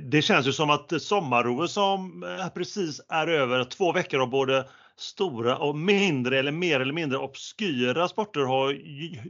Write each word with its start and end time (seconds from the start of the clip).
Det 0.00 0.22
känns 0.22 0.46
ju 0.46 0.52
som 0.52 0.70
att 0.70 1.02
sommar 1.02 1.66
som 1.66 2.22
eh, 2.22 2.48
precis 2.48 3.00
är 3.08 3.26
över, 3.26 3.64
två 3.64 3.92
veckor 3.92 4.20
av 4.20 4.30
både 4.30 4.68
stora 4.96 5.56
och 5.56 5.76
mindre 5.76 6.38
eller 6.38 6.52
mer 6.52 6.80
eller 6.80 6.92
mindre 6.92 7.18
obskyra 7.18 8.08
sporter 8.08 8.40
har 8.40 8.70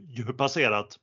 ju 0.09 0.33
passerat. 0.37 0.99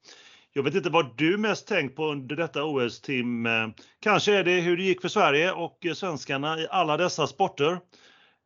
Jag 0.52 0.62
vet 0.62 0.74
inte 0.74 0.90
vad 0.90 1.18
du 1.18 1.36
mest 1.36 1.66
tänkt 1.66 1.96
på 1.96 2.06
under 2.06 2.36
detta 2.36 2.64
OS 2.64 3.00
Tim. 3.00 3.46
Eh, 3.46 3.68
kanske 4.00 4.34
är 4.34 4.44
det 4.44 4.60
hur 4.60 4.76
det 4.76 4.82
gick 4.82 5.00
för 5.00 5.08
Sverige 5.08 5.52
och 5.52 5.86
svenskarna 5.94 6.58
i 6.58 6.66
alla 6.70 6.96
dessa 6.96 7.26
sporter. 7.26 7.78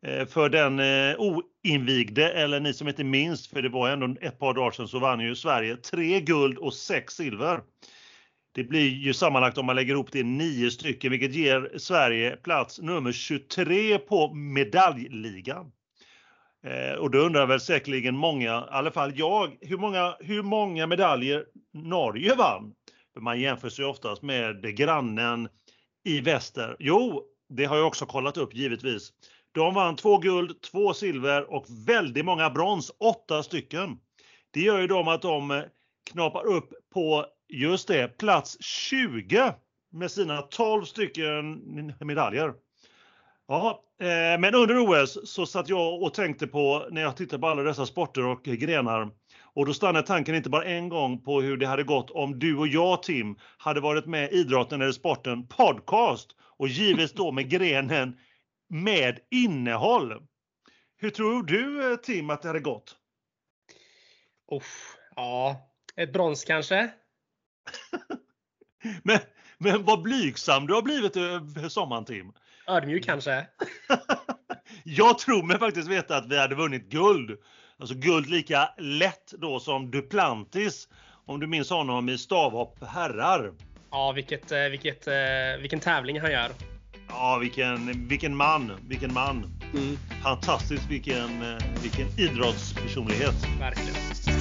Eh, 0.05 0.25
för 0.25 0.49
den 0.49 0.79
oinvigde, 1.17 2.31
eller 2.31 2.59
ni 2.59 2.73
som 2.73 2.87
inte 2.87 3.03
minns, 3.03 3.47
för 3.47 3.61
det 3.61 3.69
var 3.69 3.89
ändå 3.89 4.15
ett 4.21 4.39
par 4.39 4.53
dagar 4.53 4.71
sedan, 4.71 4.87
så 4.87 4.99
vann 4.99 5.19
ju 5.19 5.35
Sverige 5.35 5.77
tre 5.77 6.19
guld 6.19 6.57
och 6.57 6.73
sex 6.73 7.13
silver. 7.13 7.61
Det 8.55 8.63
blir 8.63 8.89
ju 8.89 9.13
sammanlagt 9.13 9.57
om 9.57 9.65
man 9.65 9.75
lägger 9.75 9.93
ihop 9.93 10.11
det 10.11 10.23
nio 10.23 10.71
stycken, 10.71 11.11
vilket 11.11 11.35
ger 11.35 11.71
Sverige 11.77 12.35
plats 12.35 12.79
nummer 12.79 13.11
23 13.11 13.97
på 13.97 14.33
medaljligan. 14.33 15.71
Eh, 16.63 16.93
och 16.93 17.11
då 17.11 17.17
undrar 17.17 17.45
väl 17.45 17.59
säkerligen 17.59 18.15
många, 18.15 18.57
i 18.59 18.63
alla 18.69 18.91
fall 18.91 19.11
jag, 19.15 19.57
hur 19.61 19.77
många, 19.77 20.15
hur 20.19 20.43
många 20.43 20.87
medaljer 20.87 21.45
Norge 21.73 22.35
vann? 22.35 22.73
För 23.13 23.21
man 23.21 23.39
jämför 23.39 23.69
sig 23.69 23.85
oftast 23.85 24.21
med 24.21 24.77
grannen 24.77 25.49
i 26.03 26.19
väster. 26.19 26.75
Jo, 26.79 27.23
det 27.49 27.65
har 27.65 27.77
jag 27.77 27.87
också 27.87 28.05
kollat 28.05 28.37
upp 28.37 28.55
givetvis. 28.55 29.13
De 29.51 29.73
vann 29.73 29.95
två 29.95 30.17
guld, 30.17 30.61
två 30.61 30.93
silver 30.93 31.53
och 31.53 31.65
väldigt 31.87 32.25
många 32.25 32.49
brons, 32.49 32.91
åtta 32.99 33.43
stycken. 33.43 33.97
Det 34.51 34.59
gör 34.59 34.79
ju 34.79 34.87
dem 34.87 35.07
att 35.07 35.21
de 35.21 35.51
eh, 35.51 35.63
knapar 36.11 36.45
upp 36.45 36.69
på 36.93 37.25
just 37.53 37.87
det, 37.87 38.17
plats 38.17 38.57
20 38.63 39.53
med 39.91 40.11
sina 40.11 40.41
12 40.41 40.83
stycken 40.83 41.93
medaljer. 41.99 42.53
Ja, 43.47 43.83
eh, 44.01 44.39
men 44.39 44.55
under 44.55 44.77
OS 44.77 45.29
så 45.31 45.45
satt 45.45 45.69
jag 45.69 46.01
och 46.01 46.13
tänkte 46.13 46.47
på 46.47 46.87
när 46.91 47.01
jag 47.01 47.17
tittade 47.17 47.41
på 47.41 47.47
alla 47.47 47.63
dessa 47.63 47.85
sporter 47.85 48.25
och 48.25 48.43
grenar. 48.43 49.11
Och 49.43 49.65
då 49.65 49.73
stannade 49.73 50.07
tanken 50.07 50.35
inte 50.35 50.49
bara 50.49 50.65
en 50.65 50.89
gång 50.89 51.21
på 51.21 51.41
hur 51.41 51.57
det 51.57 51.67
hade 51.67 51.83
gått 51.83 52.11
om 52.11 52.39
du 52.39 52.57
och 52.57 52.67
jag 52.67 53.03
Tim 53.03 53.35
hade 53.57 53.81
varit 53.81 54.05
med 54.05 54.31
i 54.31 54.35
idrotten 54.35 54.81
eller 54.81 54.91
sporten 54.91 55.47
podcast 55.47 56.29
och 56.57 56.67
givetvis 56.67 57.13
då 57.13 57.31
med 57.31 57.49
grenen 57.49 58.17
med 58.69 59.19
innehåll. 59.31 60.27
Hur 60.97 61.09
tror 61.09 61.43
du 61.43 61.91
eh, 61.91 61.97
Tim 61.97 62.29
att 62.29 62.41
det 62.41 62.47
hade 62.47 62.59
gått? 62.59 62.95
Uff, 64.51 64.97
ja, 65.15 65.69
ett 65.95 66.13
brons 66.13 66.45
kanske? 66.45 66.91
men, 69.03 69.19
men 69.57 69.83
vad 69.83 70.01
blygsam 70.01 70.67
du 70.67 70.73
har 70.73 70.81
blivit 70.81 71.17
över 71.17 71.69
sommaren 71.69 72.05
Tim. 72.05 72.33
Ödmjuk 72.67 73.05
kanske? 73.05 73.47
jag 74.83 75.19
tror 75.19 75.43
mig 75.43 75.59
faktiskt 75.59 75.87
veta 75.87 76.17
att 76.17 76.27
vi 76.27 76.39
hade 76.39 76.55
vunnit 76.55 76.89
guld. 76.89 77.39
Alltså 77.79 77.95
guld 77.95 78.29
lika 78.29 78.69
lätt 78.77 79.33
då 79.37 79.59
som 79.59 79.91
Duplantis. 79.91 80.87
Om 81.25 81.39
du 81.39 81.47
minns 81.47 81.69
honom 81.69 82.09
i 82.09 82.17
stavhopp 82.17 82.83
herrar. 82.83 83.53
Ja, 83.91 84.11
vilket, 84.11 84.51
eh, 84.51 84.59
vilket, 84.59 85.07
eh, 85.07 85.13
vilken 85.61 85.79
tävling 85.79 86.21
han 86.21 86.31
gör. 86.31 86.51
Ja, 87.09 87.37
vilken, 87.41 88.07
vilken 88.07 88.35
man. 88.35 88.71
Vilken 88.87 89.13
man. 89.13 89.59
Mm. 89.73 89.97
Fantastiskt 90.23 90.89
vilken, 90.89 91.41
eh, 91.41 91.57
vilken 91.81 92.07
idrottspersonlighet. 92.19 93.35
Verkligen. 93.59 94.32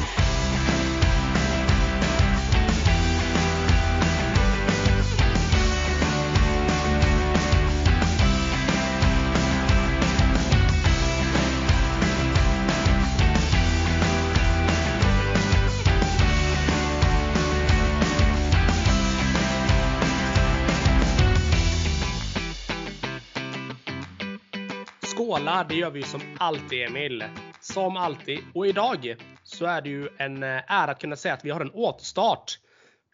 Skåla, 25.43 25.65
det 25.69 25.75
gör 25.75 25.91
vi 25.91 26.03
som 26.03 26.21
alltid 26.39 26.83
Emil. 26.83 27.25
Som 27.61 27.97
alltid. 27.97 28.39
Och 28.55 28.67
idag 28.67 29.17
så 29.43 29.67
är 29.67 29.83
det 29.83 29.89
ju 29.89 30.09
en 30.19 30.43
eh, 30.43 30.49
ära 30.49 30.91
att 30.91 31.01
kunna 31.01 31.17
säga 31.17 31.35
att 31.35 31.45
vi 31.45 31.51
har 31.51 31.61
en 31.61 31.71
återstart 31.71 32.59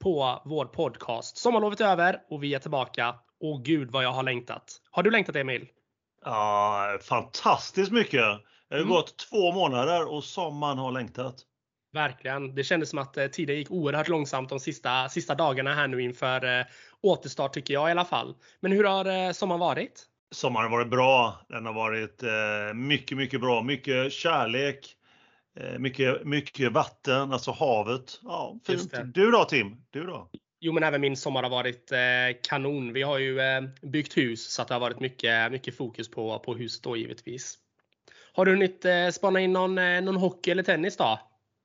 på 0.02 0.42
vår 0.44 0.64
podcast. 0.64 1.36
Sommarlovet 1.36 1.80
är 1.80 1.84
över 1.84 2.20
och 2.30 2.42
vi 2.42 2.54
är 2.54 2.58
tillbaka. 2.58 3.14
Och 3.40 3.64
gud 3.64 3.90
vad 3.90 4.04
jag 4.04 4.12
har 4.12 4.22
längtat. 4.22 4.76
Har 4.90 5.02
du 5.02 5.10
längtat 5.10 5.36
Emil? 5.36 5.68
Ja, 6.24 6.98
fantastiskt 7.02 7.92
mycket. 7.92 8.24
Det 8.68 8.74
har 8.74 8.78
mm. 8.78 8.88
gått 8.88 9.16
två 9.30 9.52
månader 9.52 10.12
och 10.12 10.24
som 10.24 10.56
man 10.56 10.78
har 10.78 10.92
längtat. 10.92 11.34
Verkligen. 11.92 12.54
Det 12.54 12.64
kändes 12.64 12.90
som 12.90 12.98
att 12.98 13.16
eh, 13.16 13.26
tiden 13.26 13.56
gick 13.56 13.70
oerhört 13.70 14.08
långsamt 14.08 14.48
de 14.48 14.60
sista, 14.60 15.08
sista 15.08 15.34
dagarna 15.34 15.74
här 15.74 15.88
nu 15.88 16.02
inför 16.02 16.60
eh, 16.60 16.66
återstart 17.02 17.52
tycker 17.52 17.74
jag 17.74 17.88
i 17.88 17.92
alla 17.92 18.04
fall. 18.04 18.34
Men 18.60 18.72
hur 18.72 18.84
har 18.84 19.32
sommaren 19.32 19.60
varit? 19.60 20.08
Sommaren 20.30 20.70
har 20.70 20.78
varit 20.78 20.90
bra. 20.90 21.40
Den 21.48 21.66
har 21.66 21.72
varit 21.72 22.22
eh, 22.22 22.74
mycket, 22.74 23.16
mycket 23.16 23.40
bra. 23.40 23.62
Mycket 23.62 24.12
kärlek, 24.12 24.96
eh, 25.60 25.78
mycket, 25.78 26.24
mycket 26.24 26.72
vatten, 26.72 27.32
alltså 27.32 27.50
havet. 27.50 28.20
Ja, 28.22 28.58
fint. 28.66 28.94
Du 29.04 29.30
då 29.30 29.44
Tim? 29.44 29.76
Du 29.90 30.06
då? 30.06 30.30
Jo, 30.60 30.72
men 30.72 30.82
även 30.82 31.00
min 31.00 31.16
sommar 31.16 31.42
har 31.42 31.50
varit 31.50 31.92
eh, 31.92 31.98
kanon. 32.42 32.92
Vi 32.92 33.02
har 33.02 33.18
ju 33.18 33.38
byggt 33.82 34.16
hus 34.16 34.50
så 34.50 34.62
att 34.62 34.68
det 34.68 34.74
har 34.74 34.80
varit 34.80 35.00
mycket, 35.00 35.52
mycket 35.52 35.76
fokus 35.76 36.10
på, 36.10 36.38
på 36.38 36.54
huset 36.54 36.82
då 36.82 36.96
givetvis. 36.96 37.58
Har 38.32 38.44
du 38.44 38.52
hunnit 38.52 38.86
spana 39.12 39.40
in 39.40 39.52
någon, 39.52 39.74
någon 39.74 40.16
hockey 40.16 40.50
eller 40.50 40.62
tennis 40.62 40.96
då? 40.96 41.20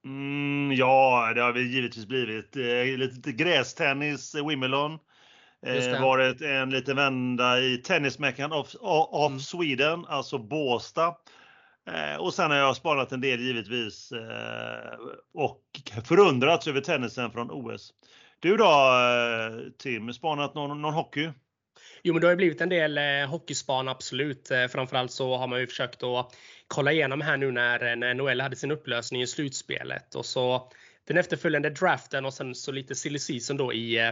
Mm, 0.05 0.71
ja, 0.77 1.31
det 1.35 1.41
har 1.41 1.53
vi 1.53 1.73
givetvis 1.75 2.05
blivit. 2.05 2.55
Lite 2.99 3.31
grästennis, 3.31 4.35
Wimbledon. 4.35 4.99
Eh, 5.65 6.01
varit 6.01 6.41
en 6.41 6.69
liten 6.69 6.95
vända 6.95 7.59
i 7.59 7.77
Tennismäckan 7.77 8.53
of, 8.53 8.75
of 8.81 9.29
mm. 9.29 9.39
Sweden, 9.39 10.05
alltså 10.05 10.37
Båstad. 10.37 11.15
Eh, 11.87 12.15
och 12.19 12.33
sen 12.33 12.51
har 12.51 12.57
jag 12.57 12.75
sparat 12.75 13.11
en 13.11 13.21
del 13.21 13.39
givetvis 13.39 14.11
eh, 14.11 14.99
och 15.33 15.63
förundrats 16.05 16.67
över 16.67 16.81
tennisen 16.81 17.31
från 17.31 17.51
OS. 17.51 17.93
Du 18.39 18.57
då 18.57 18.65
eh, 18.65 19.71
Tim, 19.77 20.13
spanat 20.13 20.55
någon, 20.55 20.81
någon 20.81 20.93
hockey? 20.93 21.31
Jo, 22.03 22.13
men 22.13 22.21
det 22.21 22.27
har 22.27 22.35
blivit 22.35 22.61
en 22.61 22.69
del 22.69 22.97
eh, 22.97 23.29
hockeyspan 23.29 23.87
absolut. 23.87 24.51
Eh, 24.51 24.67
framförallt 24.67 25.11
så 25.11 25.37
har 25.37 25.47
man 25.47 25.59
ju 25.59 25.67
försökt 25.67 26.03
att 26.03 26.35
kolla 26.67 26.91
igenom 26.91 27.21
här 27.21 27.37
nu 27.37 27.51
när, 27.51 27.95
när 27.95 28.13
NHL 28.13 28.41
hade 28.41 28.55
sin 28.55 28.71
upplösning 28.71 29.21
i 29.21 29.27
slutspelet 29.27 30.15
och 30.15 30.25
så 30.25 30.71
den 31.07 31.17
efterföljande 31.17 31.69
draften 31.69 32.25
och 32.25 32.33
sen 32.33 32.55
så 32.55 32.71
lite 32.71 32.95
silly 32.95 33.19
season 33.19 33.57
då 33.57 33.73
i, 33.73 33.99
eh, 33.99 34.09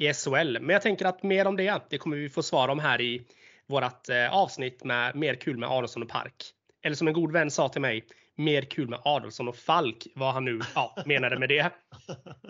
i 0.00 0.14
SHL. 0.14 0.58
Men 0.60 0.68
jag 0.68 0.82
tänker 0.82 1.04
att 1.04 1.22
mer 1.22 1.46
om 1.46 1.56
det, 1.56 1.82
det 1.90 1.98
kommer 1.98 2.16
vi 2.16 2.28
få 2.28 2.42
svar 2.42 2.68
om 2.68 2.78
här 2.78 3.00
i 3.00 3.26
vårt 3.66 4.08
eh, 4.08 4.34
avsnitt 4.34 4.84
med 4.84 5.16
Mer 5.16 5.34
kul 5.34 5.58
med 5.58 5.68
Adolfsson 5.68 6.02
och 6.02 6.08
Park. 6.08 6.54
Eller 6.82 6.96
som 6.96 7.08
en 7.08 7.14
god 7.14 7.32
vän 7.32 7.50
sa 7.50 7.68
till 7.68 7.80
mig, 7.80 8.06
mer 8.36 8.62
kul 8.62 8.88
med 8.88 9.00
Adolfsson 9.04 9.48
och 9.48 9.56
Falk, 9.56 10.06
vad 10.14 10.34
han 10.34 10.44
nu 10.44 10.60
ja, 10.74 11.02
menade 11.06 11.38
med 11.38 11.48
det. 11.48 11.70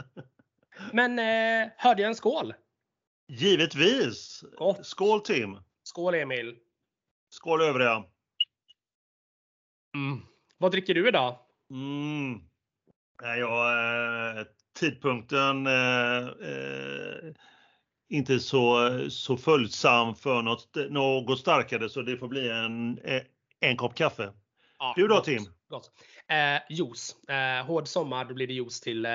Men 0.92 1.18
eh, 1.18 1.72
hörde 1.76 2.02
jag 2.02 2.08
en 2.08 2.14
skål? 2.14 2.54
Givetvis! 3.28 4.44
Gott. 4.56 4.86
Skål 4.86 5.20
Tim! 5.20 5.58
Skål 5.82 6.14
Emil! 6.14 6.56
Skål 7.30 7.62
övriga! 7.62 8.04
Mm. 9.94 10.20
Vad 10.58 10.70
dricker 10.70 10.94
du 10.94 11.08
idag? 11.08 11.38
Mm. 11.70 12.40
Jag, 13.22 14.38
eh, 14.38 14.44
tidpunkten 14.80 15.66
eh, 15.66 16.18
eh, 16.18 17.34
inte 18.08 18.40
så, 18.40 18.90
så 19.10 19.36
följsam 19.36 20.14
för 20.14 20.42
något, 20.42 20.76
något 20.90 21.38
starkare 21.38 21.88
så 21.88 22.02
det 22.02 22.16
får 22.16 22.28
bli 22.28 22.50
en, 22.50 22.98
eh, 22.98 23.22
en 23.60 23.76
kopp 23.76 23.94
kaffe. 23.94 24.32
Ja, 24.78 24.92
du 24.96 25.08
då 25.08 25.20
Tim? 25.20 25.42
Gott. 25.68 25.90
Eh, 26.28 26.76
juice. 26.76 27.16
Eh, 27.28 27.66
hård 27.66 27.88
sommar, 27.88 28.24
då 28.24 28.34
blir 28.34 28.46
det 28.46 28.52
juice 28.52 28.80
till, 28.80 29.06
eh, 29.06 29.12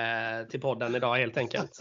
till 0.49 0.61
podden 0.61 0.95
idag 0.95 1.15
helt 1.15 1.37
enkelt. 1.37 1.77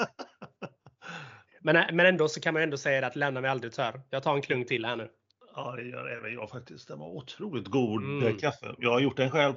men, 1.60 1.96
men 1.96 2.06
ändå 2.06 2.28
så 2.28 2.40
kan 2.40 2.54
man 2.54 2.62
ändå 2.62 2.76
säga 2.76 3.06
att 3.06 3.16
lämna 3.16 3.40
mig 3.40 3.50
aldrig 3.50 3.72
törr. 3.72 4.00
Jag 4.10 4.22
tar 4.22 4.34
en 4.34 4.42
klunk 4.42 4.68
till 4.68 4.84
här 4.84 4.96
nu. 4.96 5.08
Ja, 5.56 5.74
det 5.76 5.82
gör 5.82 6.18
även 6.18 6.34
jag 6.34 6.50
faktiskt. 6.50 6.88
Den 6.88 6.98
var 6.98 7.08
otroligt 7.08 7.66
god 7.66 8.02
mm. 8.02 8.38
kaffe. 8.38 8.74
Jag 8.78 8.90
har 8.90 9.00
gjort 9.00 9.16
den 9.16 9.30
själv. 9.30 9.54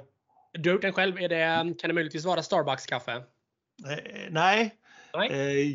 Du 0.52 0.68
har 0.68 0.74
gjort 0.74 0.82
den 0.82 0.92
själv. 0.92 1.18
Är 1.18 1.28
det, 1.28 1.74
kan 1.78 1.88
det 1.88 1.94
möjligtvis 1.94 2.24
vara 2.24 2.42
Starbucks 2.42 2.86
kaffe? 2.86 3.22
Eh, 3.86 3.96
nej. 4.30 4.74
nej. 5.14 5.30
Eh, 5.30 5.66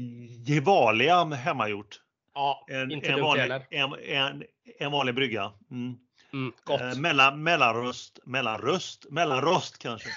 Gevalia 0.46 1.26
hemmagjort. 1.26 2.00
Ja, 2.34 2.66
en, 2.68 2.92
inte 2.92 3.12
en, 3.12 3.22
vanlig, 3.22 3.52
en, 3.70 3.94
en, 3.94 4.44
en 4.80 4.92
vanlig 4.92 5.16
brygga. 5.16 5.52
Mm. 5.72 5.98
Mm, 6.34 6.54
gott. 6.64 6.82
Eh, 6.82 6.96
mellan, 6.96 7.44
mellanröst, 7.44 8.20
mellanröst, 8.24 9.06
mellanrost 9.10 9.78
kanske. 9.78 10.10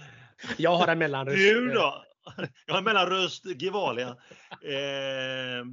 Jag 0.56 0.76
har 0.76 0.88
en 0.88 0.98
mellanröst. 0.98 1.36
Du 1.36 1.68
då? 1.68 2.04
Jag 2.66 2.74
har 2.74 2.82
mellanröst 2.82 3.44
Gevalia. 3.62 4.08
Eh, 4.08 5.64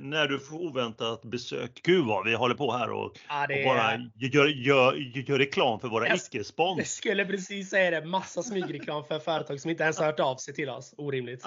när 0.00 0.28
du 0.28 0.38
får 0.38 0.56
oväntat 0.56 1.22
besök. 1.22 1.80
Gud 1.84 2.06
vad 2.06 2.24
vi 2.26 2.34
håller 2.34 2.54
på 2.54 2.72
här 2.72 2.90
och, 2.90 3.12
Ja, 3.28 3.46
det 3.46 3.58
och 3.58 3.74
bara 3.74 3.92
gör, 4.16 4.46
gör, 4.46 4.94
gör 4.94 5.38
reklam 5.38 5.80
för 5.80 5.88
våra 5.88 6.08
Jag- 6.08 6.16
icke-spons. 6.16 6.78
jag 6.78 6.86
skulle 6.86 7.24
precis 7.24 7.70
säga 7.70 8.00
det. 8.00 8.06
Massa 8.06 8.42
smygreklam 8.42 9.04
för 9.04 9.18
företag 9.18 9.60
som 9.60 9.70
inte 9.70 9.82
ens 9.82 9.98
har 9.98 10.06
hört 10.06 10.20
av 10.20 10.36
sig 10.36 10.54
till 10.54 10.68
oss. 10.68 10.94
Orimligt. 10.96 11.44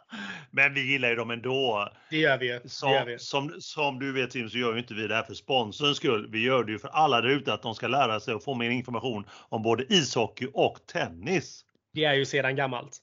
Men 0.50 0.74
vi 0.74 0.92
gillar 0.92 1.08
ju 1.08 1.14
dem 1.14 1.30
ändå. 1.30 1.88
Det 2.10 2.16
gör 2.18 2.38
vi 2.38 2.46
ju. 2.46 2.52
Det 2.52 2.92
gör 2.92 3.04
vi. 3.04 3.18
Som, 3.18 3.48
som, 3.48 3.60
som 3.60 3.98
du 3.98 4.12
vet 4.12 4.30
Tim 4.30 4.50
så 4.50 4.58
gör 4.58 4.72
ju 4.72 4.78
inte 4.78 4.94
vi 4.94 5.06
det 5.06 5.14
här 5.14 5.22
för 5.22 5.34
sponsorns 5.34 5.96
skull. 5.96 6.28
Vi 6.30 6.44
gör 6.44 6.64
det 6.64 6.72
ju 6.72 6.78
för 6.78 6.88
alla 6.88 7.20
där 7.20 7.28
ute 7.28 7.52
att 7.52 7.62
de 7.62 7.74
ska 7.74 7.88
lära 7.88 8.20
sig 8.20 8.34
och 8.34 8.44
få 8.44 8.54
mer 8.54 8.70
information 8.70 9.24
om 9.48 9.62
både 9.62 9.84
ishockey 9.94 10.48
och 10.54 10.78
tennis. 10.92 11.64
Det 11.92 12.04
är 12.04 12.14
ju 12.14 12.24
sedan 12.24 12.56
gammalt. 12.56 12.98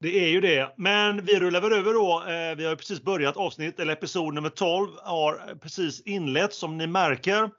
Det 0.00 0.24
är 0.24 0.28
ju 0.28 0.40
det. 0.40 0.74
Men 0.76 1.24
vi 1.24 1.40
rullar 1.40 1.60
väl 1.60 1.72
över 1.72 1.92
då. 1.92 2.24
Eh, 2.28 2.56
vi 2.56 2.64
har 2.64 2.76
precis 2.76 3.02
börjat 3.02 3.36
avsnitt, 3.36 3.80
eller 3.80 3.92
episod 3.92 4.34
nummer 4.34 4.48
12 4.48 4.90
har 5.02 5.54
precis 5.54 6.00
inlett 6.00 6.54
som 6.54 6.78
ni 6.78 6.86
märker. 6.86 7.50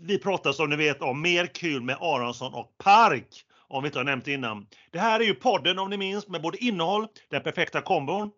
Vi 0.00 0.18
pratar 0.18 0.52
som 0.52 0.70
ni 0.70 0.76
vet 0.76 1.02
om 1.02 1.22
mer 1.22 1.46
kul 1.46 1.82
med 1.82 1.96
Aronsson 2.00 2.54
och 2.54 2.78
Park. 2.84 3.44
Om 3.68 3.82
vi 3.82 3.86
inte 3.86 3.98
har 3.98 4.04
nämnt 4.04 4.28
innan. 4.28 4.66
Det 4.90 4.98
här 4.98 5.20
är 5.20 5.24
ju 5.24 5.34
podden 5.34 5.78
om 5.78 5.90
ni 5.90 5.96
minns 5.96 6.28
med 6.28 6.42
både 6.42 6.64
innehåll, 6.64 7.06
den 7.30 7.42
perfekta 7.42 7.80
kombon, 7.80 8.30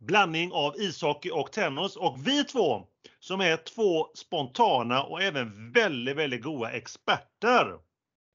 blandning 0.00 0.52
av 0.52 0.74
ishockey 0.76 1.30
och 1.30 1.52
tennis 1.52 1.96
och 1.96 2.26
vi 2.26 2.44
två 2.44 2.86
som 3.20 3.40
är 3.40 3.56
två 3.56 4.06
spontana 4.14 5.02
och 5.02 5.22
även 5.22 5.72
väldigt, 5.72 6.16
väldigt 6.16 6.42
goda 6.42 6.70
experter. 6.70 7.66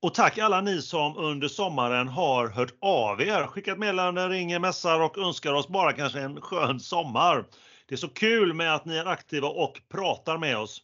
Och 0.01 0.13
tack 0.13 0.37
alla 0.37 0.61
ni 0.61 0.81
som 0.81 1.17
under 1.17 1.47
sommaren 1.47 2.07
har 2.07 2.47
hört 2.47 2.73
av 2.81 3.21
er, 3.21 3.47
skickat 3.47 3.77
meddelanden, 3.77 4.29
ringer, 4.29 4.59
mässar 4.59 4.99
och 4.99 5.17
önskar 5.17 5.53
oss 5.53 5.67
bara 5.67 5.93
kanske 5.93 6.19
en 6.19 6.41
skön 6.41 6.79
sommar. 6.79 7.45
Det 7.87 7.95
är 7.95 7.97
så 7.97 8.07
kul 8.07 8.53
med 8.53 8.75
att 8.75 8.85
ni 8.85 8.97
är 8.97 9.05
aktiva 9.05 9.47
och 9.47 9.81
pratar 9.89 10.37
med 10.37 10.57
oss. 10.57 10.81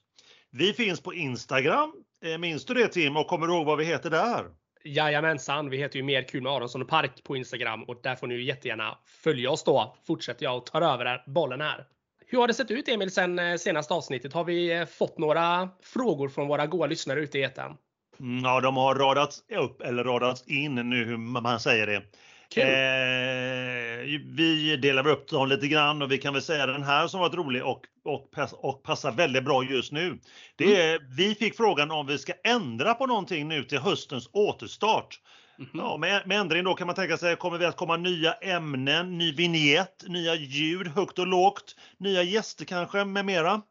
Vi 0.51 0.73
finns 0.73 1.01
på 1.01 1.13
Instagram. 1.13 1.93
Eh, 2.25 2.37
minns 2.37 2.65
du 2.65 2.73
det 2.73 2.87
Tim 2.87 3.17
och 3.17 3.27
kommer 3.27 3.47
du 3.47 3.53
ihåg 3.53 3.65
vad 3.65 3.77
vi 3.77 3.85
heter 3.85 4.09
där? 4.09 4.45
Jajamensan, 4.85 5.69
vi 5.69 5.77
heter 5.77 5.97
ju 5.97 6.03
Mer 6.03 6.27
kul 6.27 6.43
med 6.43 6.51
Aronsson 6.51 6.81
och 6.81 6.89
Park 6.89 7.23
på 7.23 7.35
Instagram 7.35 7.83
och 7.83 7.99
där 8.03 8.15
får 8.15 8.27
ni 8.27 8.35
ju 8.35 8.43
jättegärna 8.43 8.97
följa 9.23 9.51
oss 9.51 9.63
då. 9.63 9.95
Fortsätter 10.07 10.43
jag 10.43 10.57
och 10.57 10.65
tar 10.65 10.81
över 10.81 11.23
bollen 11.27 11.61
här. 11.61 11.85
Hur 12.25 12.39
har 12.39 12.47
det 12.47 12.53
sett 12.53 12.71
ut 12.71 12.87
Emil 12.87 13.11
sen 13.11 13.39
eh, 13.39 13.55
senaste 13.55 13.93
avsnittet? 13.93 14.33
Har 14.33 14.43
vi 14.43 14.71
eh, 14.71 14.85
fått 14.85 15.17
några 15.17 15.69
frågor 15.83 16.29
från 16.29 16.47
våra 16.47 16.67
goa 16.67 16.87
lyssnare 16.87 17.19
ute 17.19 17.39
i 17.39 17.43
etern? 17.43 17.77
Mm, 18.23 18.43
Ja, 18.43 18.61
de 18.61 18.77
har 18.77 18.95
radats 18.95 19.43
upp 19.55 19.81
eller 19.81 20.03
radats 20.03 20.47
in 20.47 20.75
nu 20.75 21.05
hur 21.05 21.17
man 21.17 21.59
säger 21.59 21.87
det. 21.87 22.01
Kul! 22.53 22.63
Eh, 22.63 24.19
vi 24.35 24.77
delar 24.81 25.07
upp 25.07 25.29
dem 25.29 25.49
lite 25.49 25.67
grann 25.67 26.01
och 26.01 26.11
vi 26.11 26.17
kan 26.17 26.33
väl 26.33 26.41
säga 26.41 26.65
den 26.65 26.83
här 26.83 27.07
som 27.07 27.19
varit 27.19 27.33
rolig 27.33 27.63
och, 27.65 27.81
och, 28.05 28.29
och 28.51 28.83
passar 28.83 29.11
väldigt 29.11 29.45
bra 29.45 29.63
just 29.63 29.91
nu. 29.91 30.19
Det 30.55 30.81
är, 30.81 30.99
Vi 31.17 31.35
fick 31.35 31.57
frågan 31.57 31.91
om 31.91 32.07
vi 32.07 32.17
ska 32.17 32.33
ändra 32.43 32.93
på 32.93 33.05
någonting 33.05 33.47
nu 33.47 33.63
till 33.63 33.79
höstens 33.79 34.29
återstart. 34.33 35.19
Mhm. 35.57 35.69
Ja, 35.73 35.97
med, 35.97 36.27
med 36.27 36.39
ändring 36.39 36.63
då 36.63 36.73
kan 36.73 36.87
man 36.87 36.95
tänka 36.95 37.17
sig, 37.17 37.35
kommer 37.35 37.57
vi 37.57 37.65
att 37.65 37.77
komma 37.77 37.97
nya 37.97 38.33
ämnen, 38.33 39.17
ny 39.17 39.31
vignett, 39.33 40.03
nya 40.07 40.35
ljud, 40.35 40.87
högt 40.87 41.19
och 41.19 41.27
lågt, 41.27 41.75
nya 41.97 42.23
gäster 42.23 42.65
kanske 42.65 43.05
med 43.05 43.25
mera. 43.25 43.61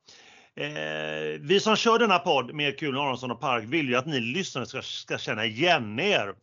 Eh, 0.56 1.40
vi 1.40 1.60
som 1.60 1.76
kör 1.76 1.98
denna 1.98 2.18
podd 2.18 2.54
med 2.54 2.78
Kul 2.78 2.98
Aronsson 2.98 3.30
och 3.30 3.40
Park 3.40 3.64
vill 3.64 3.88
ju 3.88 3.96
att 3.96 4.06
ni 4.06 4.20
lyssnare 4.20 4.66
ska, 4.66 4.82
ska 4.82 5.18
känna 5.18 5.44
igen 5.44 6.00
er. 6.00 6.34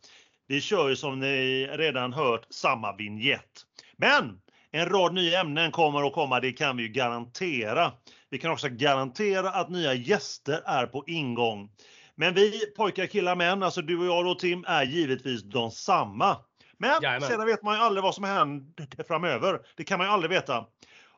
Vi 0.46 0.60
kör 0.60 0.88
ju 0.88 0.96
som 0.96 1.20
ni 1.20 1.66
redan 1.66 2.12
hört 2.12 2.46
samma 2.50 2.96
vignett. 2.96 3.50
Men 3.96 4.40
en 4.70 4.88
rad 4.88 5.14
nya 5.14 5.40
ämnen 5.40 5.70
kommer 5.70 6.06
att 6.06 6.12
komma, 6.12 6.40
det 6.40 6.52
kan 6.52 6.76
vi 6.76 6.82
ju 6.82 6.88
garantera. 6.88 7.92
Vi 8.30 8.38
kan 8.38 8.50
också 8.50 8.68
garantera 8.68 9.50
att 9.50 9.70
nya 9.70 9.94
gäster 9.94 10.62
är 10.64 10.86
på 10.86 11.04
ingång. 11.06 11.70
Men 12.14 12.34
vi 12.34 12.66
pojkar, 12.76 13.06
killar, 13.06 13.36
män, 13.36 13.62
alltså 13.62 13.82
du 13.82 13.98
och 13.98 14.06
jag 14.06 14.24
då 14.24 14.34
Tim, 14.34 14.64
är 14.68 14.82
givetvis 14.82 15.42
de 15.42 15.70
samma. 15.70 16.36
Men 16.78 17.02
Jajamän. 17.02 17.28
sedan 17.28 17.46
vet 17.46 17.62
man 17.62 17.74
ju 17.74 17.80
aldrig 17.80 18.02
vad 18.02 18.14
som 18.14 18.24
händer 18.24 19.04
framöver. 19.08 19.60
Det 19.76 19.84
kan 19.84 19.98
man 19.98 20.06
ju 20.06 20.12
aldrig 20.12 20.30
veta. 20.30 20.66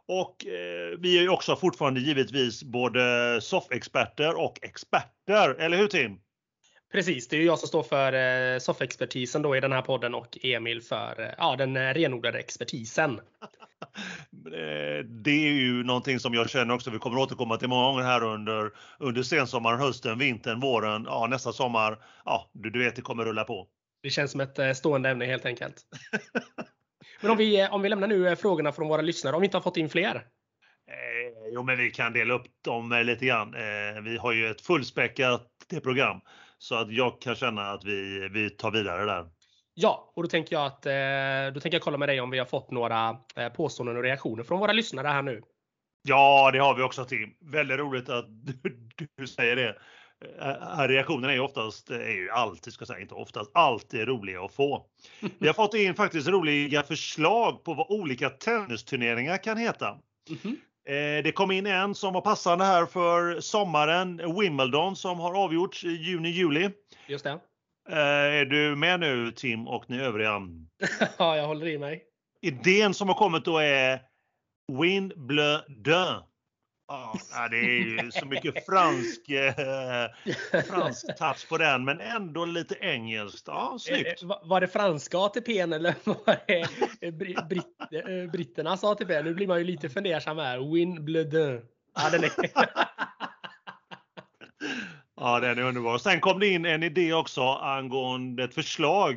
Och 0.09 0.47
eh, 0.47 0.99
vi 0.99 1.19
är 1.19 1.23
ju 1.23 1.29
också 1.29 1.57
fortfarande 1.57 2.01
givetvis 2.01 2.63
både 2.65 3.39
soffexperter 3.41 4.35
och 4.41 4.59
experter, 4.63 5.55
eller 5.59 5.77
hur 5.77 5.87
Tim? 5.89 6.21
Precis, 6.93 7.29
det 7.29 7.37
är 7.37 7.41
ju 7.41 7.47
jag 7.47 7.59
som 7.59 7.69
står 7.69 7.83
för 7.83 8.13
eh, 8.13 8.59
soffexpertisen 8.59 9.43
då 9.43 9.57
i 9.57 9.61
den 9.61 9.73
här 9.73 9.83
podden 9.83 10.15
och 10.15 10.39
Emil 10.43 10.83
för 10.83 11.21
eh, 11.21 11.35
ja, 11.39 11.57
den 11.57 11.77
eh, 11.77 11.95
renodlade 11.95 12.39
expertisen. 12.39 13.21
Eh, 14.47 15.05
Det 15.05 15.31
är 15.31 15.53
ju 15.53 15.85
någonting 15.85 16.21
som 16.21 16.35
jag 16.35 16.51
känner 16.51 16.75
också, 16.75 16.91
vi 16.91 16.99
kommer 16.99 17.19
återkomma 17.19 17.57
till 17.57 17.69
många 17.69 17.87
gånger 17.87 18.03
här 18.03 18.25
under, 18.25 18.71
under 18.99 19.23
sensommaren, 19.23 19.81
hösten, 19.81 20.19
vintern, 20.19 20.61
våren, 20.61 21.05
ja 21.09 21.27
nästa 21.27 21.53
sommar. 21.53 21.99
Ja, 22.25 22.51
du, 22.53 22.71
du 22.71 22.85
vet 22.85 22.97
det 22.97 23.03
kommer 23.03 23.25
rulla 23.25 23.45
på. 23.45 23.67
Det 24.03 24.11
känns 24.11 24.31
som 24.31 24.41
ett 24.41 24.59
eh, 24.59 24.73
stående 24.73 25.11
ämne 25.11 25.25
helt 25.25 25.47
enkelt. 25.47 25.77
Men 27.23 27.31
om 27.31 27.37
vi, 27.37 27.61
eh, 27.61 27.75
om 27.75 27.83
vi 27.83 27.89
lämnar 27.89 28.09
nu 28.09 28.29
eh, 28.29 28.35
frågorna 28.35 28.73
från 28.73 28.89
våra 28.89 29.03
lyssnare, 29.03 29.35
om 29.35 29.41
vi 29.41 29.47
inte 29.47 29.57
har 29.57 29.63
fått 29.63 29.77
in 29.77 29.89
fler? 29.89 30.15
Eh, 30.17 31.53
jo, 31.53 31.63
men 31.63 31.79
vi 31.79 31.91
kan 31.91 32.13
dela 32.13 32.35
upp 32.35 32.47
dem 32.65 33.03
lite 33.05 33.27
grann. 33.27 33.55
Vi 34.05 34.17
har 34.17 34.33
ju 34.33 34.51
ett 34.51 34.61
fullspäckat 34.61 35.49
program 35.83 36.21
så 36.59 36.75
att 36.75 36.93
jag 36.93 37.21
kan 37.21 37.35
känna 37.35 37.63
att 37.63 37.85
vi, 37.85 38.29
vi 38.29 38.51
tar 38.51 38.71
vidare 38.71 39.05
där. 39.05 39.27
Ja, 39.75 40.13
och 40.17 40.23
då 40.23 40.29
tänker 40.29 40.57
jag 40.57 40.67
att 40.67 40.83
då 41.55 41.61
tänker 41.61 41.77
jag 41.77 41.83
kolla 41.83 41.99
med 41.99 42.09
dig 42.09 42.21
om 42.21 42.31
vi 42.31 42.39
har 42.39 42.47
fått 42.47 42.71
några 42.71 43.17
påståenden 43.57 43.97
och 43.97 44.03
reaktioner 44.03 44.43
från 44.43 44.61
våra 44.61 44.73
lyssnare 44.73 45.09
här 45.09 45.23
nu. 45.23 45.43
Ja, 46.03 46.51
det 46.53 46.59
har 46.59 46.75
vi 46.75 46.83
också 46.83 47.05
Tim. 47.05 47.35
Väldigt 47.41 47.79
roligt 47.79 48.09
att 48.09 48.27
du, 48.63 49.09
du 49.17 49.27
säger 49.27 49.57
det. 49.57 49.77
Eh, 50.41 50.89
Reaktionerna 50.89 51.33
är 51.33 51.37
ju 51.37 51.41
oftast, 51.43 51.91
är 51.91 52.11
ju 52.11 52.31
alltid, 52.31 52.73
ska 52.73 52.87
säga, 52.87 53.01
inte 53.01 53.15
oftast, 53.15 53.51
alltid 53.55 54.09
roliga 54.09 54.43
att 54.45 54.53
få. 54.55 54.87
Vi 55.39 55.47
har 55.47 55.55
fått 55.55 55.75
in 55.75 55.95
faktiskt 55.95 56.29
roliga 56.29 56.83
förslag 56.83 57.65
på 57.65 57.75
vad 57.75 57.87
olika 57.91 58.31
tennisturneringar 58.31 59.37
kan 59.37 59.57
heta. 59.57 59.99
Mhm. 60.31 60.57
Eh, 60.89 61.23
Det 61.25 61.33
kom 61.35 61.51
in 61.51 61.67
en 61.67 61.95
som 61.95 62.15
var 62.15 62.21
passande 62.21 62.65
här 62.65 62.87
för 62.87 63.41
sommaren, 63.41 64.37
Wimbledon 64.41 64.97
som 64.97 65.21
har 65.21 65.35
avgjorts 65.35 65.85
i 65.85 65.89
juni-juli. 65.89 66.71
Just 67.07 67.25
det. 67.25 67.41
Eh, 67.91 67.99
Är 67.99 68.45
du 68.45 68.77
med 68.77 69.01
nu 69.01 69.33
Tim 69.33 69.69
och 69.69 69.91
ni 69.91 70.01
övriga? 70.01 70.41
ja, 71.19 71.37
jag 71.37 71.47
håller 71.47 71.67
i 71.67 71.79
mig. 71.79 72.03
Idén 72.41 72.95
som 72.95 73.09
har 73.09 73.15
kommit 73.15 73.45
då 73.45 73.59
är 73.59 74.01
Wimbledon. 74.81 76.23
Ja, 77.33 77.49
det 77.49 77.57
är 77.57 78.03
ju 78.03 78.11
så 78.11 78.27
mycket 78.27 78.67
fransk, 78.67 79.29
eh, 79.31 80.65
fransk 80.71 81.19
touch 81.19 81.49
på 81.49 81.59
den, 81.59 81.85
men 81.85 82.01
ändå 82.01 82.45
lite 82.45 82.75
engelskt. 82.81 83.45
Ja, 83.49 83.77
snyggt. 83.81 84.23
Eh, 84.23 84.29
va- 84.29 84.41
Var 84.45 84.61
det 84.61 84.69
franska 84.69 85.19
ATPn 85.19 85.73
eller 85.73 85.95
var 86.05 86.37
det 86.47 86.61
eh, 87.01 87.13
bri- 87.13 87.49
britt, 87.49 87.81
eh, 87.91 88.31
britternas 88.33 88.85
ATP? 88.85 89.23
Nu 89.23 89.35
blir 89.35 89.47
man 89.47 89.59
ju 89.59 89.65
lite 89.65 89.89
fundersam 89.91 90.39
här. 90.39 90.73
Wimbledon. 90.75 91.61
Ja, 91.95 92.11
den 92.11 92.25
är... 92.25 92.31
Ja, 95.17 95.41
den 95.41 95.59
är 95.59 95.63
underbar. 95.63 95.99
Sen 95.99 96.21
kom 96.21 96.39
det 96.41 96.49
in 96.49 96.65
en 96.65 96.83
idé 96.83 97.13
också 97.13 97.43
angående 97.43 98.45
ett 98.45 98.55
förslag 98.55 99.15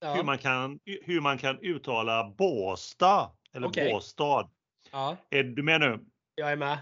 hur, 0.00 0.08
ja. 0.16 0.22
man 0.22 0.38
kan, 0.38 0.78
hur 1.04 1.20
man 1.20 1.38
kan 1.38 1.58
uttala 1.58 2.24
Båstad. 2.38 3.30
Eller 3.54 3.66
Okej. 3.66 3.92
Båstad. 3.92 4.48
ja, 4.92 5.16
Är 5.30 5.42
du 5.42 5.62
med 5.62 5.80
nu? 5.80 5.98
jag 6.34 6.52
är 6.52 6.56
med. 6.56 6.78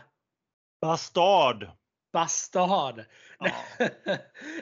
Bastard. 0.81 1.69
Bastard. 2.13 3.05
Ja. 3.39 3.51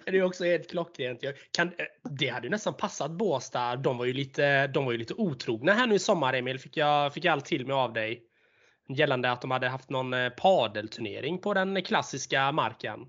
det 0.04 0.18
är 0.18 0.22
också 0.22 0.44
helt 0.44 0.70
klockrent. 0.70 1.20
Kan, 1.52 1.68
eh, 1.68 1.86
det 2.10 2.28
hade 2.28 2.46
ju 2.46 2.50
nästan 2.50 2.74
passat 2.74 3.10
Båstad. 3.10 3.76
De 3.76 3.98
var 3.98 4.04
ju 4.04 4.12
lite, 4.12 4.66
de 4.66 4.84
var 4.84 4.92
ju 4.92 4.98
lite 4.98 5.14
otrogna 5.14 5.72
här 5.72 5.86
nu 5.86 5.94
i 5.94 5.98
sommar 5.98 6.34
Emil. 6.34 6.58
Fick 6.58 6.76
jag, 6.76 7.14
fick 7.14 7.24
jag 7.24 7.32
allt 7.32 7.44
till 7.44 7.66
mig 7.66 7.74
av 7.74 7.92
dig. 7.92 8.22
Gällande 8.88 9.30
att 9.30 9.40
de 9.40 9.50
hade 9.50 9.68
haft 9.68 9.90
någon 9.90 10.12
eh, 10.12 10.30
padelturnering 10.30 11.38
på 11.38 11.54
den 11.54 11.82
klassiska 11.82 12.52
marken. 12.52 13.00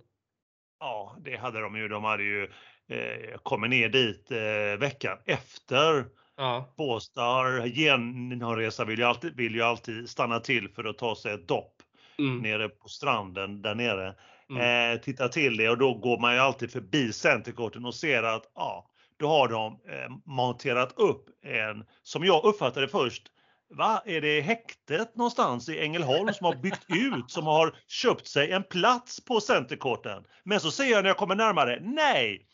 Ja, 0.80 1.18
det 1.20 1.38
hade 1.38 1.62
de 1.62 1.76
ju. 1.76 1.88
De 1.88 2.04
hade 2.04 2.24
ju 2.24 2.44
eh, 2.90 3.38
kommit 3.44 3.70
ner 3.70 3.90
dit 3.90 4.32
eh, 4.32 4.80
veckan 4.80 5.18
efter 5.26 6.06
Ja, 6.40 6.74
Båstad 6.78 7.66
genomresa 7.66 8.86
vill 8.86 9.00
ju, 9.00 9.06
alltid, 9.06 9.36
vill 9.36 9.56
ju 9.56 9.62
alltid 9.62 10.10
stanna 10.10 10.40
till 10.40 10.70
för 10.70 10.84
att 10.84 10.98
ta 10.98 11.16
sig 11.16 11.34
ett 11.34 11.48
dopp 11.48 11.79
mm, 12.20 12.42
nere 12.42 12.70
på 12.70 12.88
stranden 12.90 13.62
där 13.62 13.76
nere. 13.76 14.16
mm. 14.50 14.94
Eh, 14.94 15.02
titta 15.02 15.28
till 15.28 15.58
det 15.58 15.70
och 15.70 15.78
då 15.78 15.94
går 15.94 16.20
man 16.20 16.34
ju 16.34 16.40
alltid 16.40 16.72
förbi 16.72 17.14
Centercourten 17.14 17.86
och 17.86 17.96
ser 17.96 18.24
att 18.24 18.44
ja, 18.56 18.90
då 19.20 19.28
har 19.28 19.48
de 19.48 19.74
eh, 19.74 20.10
monterat 20.26 20.94
upp 21.00 21.26
en, 21.44 21.86
som 22.04 22.24
jag 22.24 22.46
uppfattade 22.46 22.88
först, 22.88 23.32
Va? 23.72 24.02
Är 24.06 24.22
det 24.22 24.42
häktet 24.42 25.16
någonstans 25.16 25.70
i 25.70 25.80
Ängelholm 25.80 26.34
som 26.34 26.46
har 26.46 26.56
byggt 26.56 26.86
ut, 26.90 27.32
som 27.32 27.46
har 27.46 27.76
köpt 27.88 28.28
sig 28.28 28.52
en 28.52 28.64
plats 28.64 29.26
på 29.26 29.42
Centercourten? 29.42 30.24
Men 30.44 30.60
så 30.60 30.72
ser 30.72 30.84
jag 30.92 31.04
när 31.04 31.10
jag 31.10 31.18
kommer 31.18 31.36
närmare, 31.36 31.80
nej! 31.82 32.46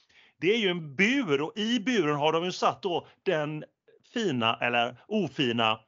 Det 0.41 0.53
är 0.53 0.57
ju 0.57 0.69
en 0.69 0.95
bur 0.95 1.41
och 1.41 1.57
i 1.57 1.79
buren 1.79 2.15
har 2.15 2.33
de 2.33 2.45
ju 2.45 2.51
satt 2.51 2.81
då 2.81 3.07
den 3.23 3.63
fina 4.13 4.57
eller 4.61 5.03
ofina 5.07 5.79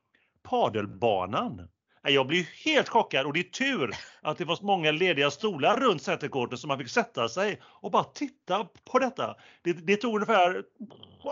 padelbanan. 0.44 1.68
Jag 2.02 2.28
blir 2.28 2.66
helt 2.66 2.90
chockad 2.90 3.26
och 3.26 3.34
det 3.34 3.40
är 3.40 3.44
tur 3.44 3.92
att 4.22 4.38
det 4.38 4.46
var 4.46 4.56
så 4.56 4.66
många 4.66 4.92
lediga 4.92 5.32
stolar 5.32 5.78
runt 5.78 6.02
centerkorten 6.02 6.58
så 6.58 6.68
man 6.68 6.78
fick 6.78 6.90
sätta 6.90 7.30
sig 7.30 7.62
och 7.64 7.92
bara 7.92 8.04
titta 8.04 8.68
på 8.92 9.00
detta. 9.00 9.36
Det, 9.62 9.74
det 9.74 9.96
tog 9.96 10.16
ungefär 10.16 10.64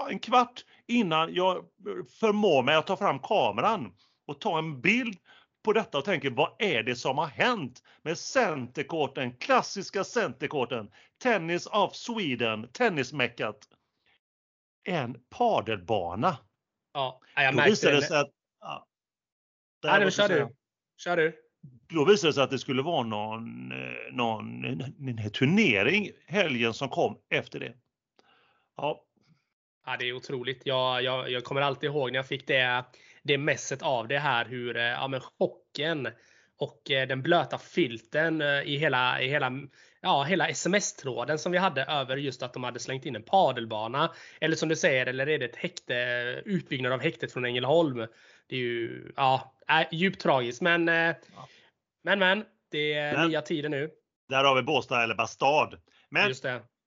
en 0.10 0.19
kvart 0.19 0.65
innan 0.88 1.34
jag 1.34 1.65
förmår 2.19 2.63
mig 2.63 2.75
att 2.75 2.88
ta 2.88 2.98
fram 2.98 3.19
kameran 3.19 3.91
och 4.27 4.41
ta 4.41 4.57
en 4.57 4.81
bild 4.81 5.17
på 5.63 5.74
detta 5.74 5.98
och 5.98 6.05
tänker 6.05 6.29
vad 6.29 6.55
är 6.60 6.84
det 6.84 6.95
som 6.95 7.17
har 7.17 7.27
hänt 7.27 7.84
med 8.01 8.17
centerkorten, 8.17 9.38
klassiska 9.38 10.03
centerkorten, 10.03 10.91
Tennis 11.24 11.67
of 11.67 11.95
Sweden, 11.95 12.67
tennismäckat. 12.72 13.57
En 14.84 15.17
padelbana. 15.29 16.38
Ja, 16.93 17.22
jag 17.36 17.55
Då 17.55 17.63
visade 17.63 17.95
det 17.95 18.01
sig 18.01 18.17
att... 18.17 18.29
Nej, 19.86 20.00
men 20.00 20.12
kör 20.12 20.30
du. 20.30 20.56
Kör 20.98 21.18
du. 21.18 21.36
Då 21.88 22.06
visade 22.06 22.30
det 22.30 22.34
sig 22.34 22.44
att 22.44 22.50
det 22.50 22.60
skulle 22.60 22.82
vara 22.82 23.04
någon, 23.04 23.72
eh, 23.72 24.13
någon 24.13 25.32
turnering 25.34 26.12
helgen 26.27 26.74
som 26.74 26.89
kom 26.89 27.18
efter 27.30 27.60
det. 27.60 27.74
Ja. 28.77 29.04
ja 29.86 29.98
det 30.00 30.10
är 30.10 30.13
otroligt. 30.13 30.62
Jag, 30.65 31.04
jag, 31.04 31.32
jag 31.32 31.44
kommer 31.44 31.62
alltid 31.62 31.89
ihåg 31.89 32.12
när 32.12 32.20
jag 32.20 32.27
fick 32.27 32.48
det, 32.48 32.86
det 33.24 33.38
messet 33.38 33.82
av 33.82 34.08
det 34.08 34.20
här 34.20 34.46
hur 34.46 34.77
eh, 34.77 34.84
ja, 34.84 35.08
men 35.08 35.20
chocken 35.20 36.08
och 36.57 36.91
eh, 36.91 37.07
den 37.07 37.21
blöta 37.21 37.57
filten 37.57 38.41
i 38.41 38.77
hela, 38.77 39.21
i 39.21 39.27
hela, 39.27 39.51
ja, 40.01 40.24
hela 40.24 40.47
sms-tråden 40.47 41.39
som 41.39 41.51
vi 41.51 41.57
hade 41.57 41.83
över 41.83 42.17
just 42.17 42.43
att 42.43 42.53
de 42.53 42.63
hade 42.63 42.79
slängt 42.79 43.05
in 43.05 43.15
en 43.15 43.24
padelbana. 43.24 44.13
Eller 44.41 44.55
som 44.55 44.69
du 44.69 44.75
säger, 44.75 45.05
eller 45.05 45.29
är 45.29 45.39
det 45.39 45.45
ett 45.45 45.55
häkte, 45.55 45.95
utbyggnad 46.45 46.91
av 46.91 47.01
häktet 47.01 47.33
från 47.33 47.45
Ängelholm. 47.45 48.07
Det 48.47 48.55
är 48.55 48.59
ju 48.59 49.12
ja, 49.15 49.53
djupt 49.91 50.21
tragiskt. 50.21 50.62
Men, 50.62 50.88
ja. 50.88 51.15
men, 52.03 52.19
men. 52.19 52.43
Det 52.71 52.93
är 52.93 53.17
men, 53.17 53.29
nya 53.29 53.41
tider 53.41 53.69
nu. 53.69 53.89
Där 54.29 54.43
har 54.43 54.55
vi 54.55 54.62
Båstad 54.62 55.03
eller 55.03 55.15
Bastad. 55.15 55.69
Men 56.09 56.33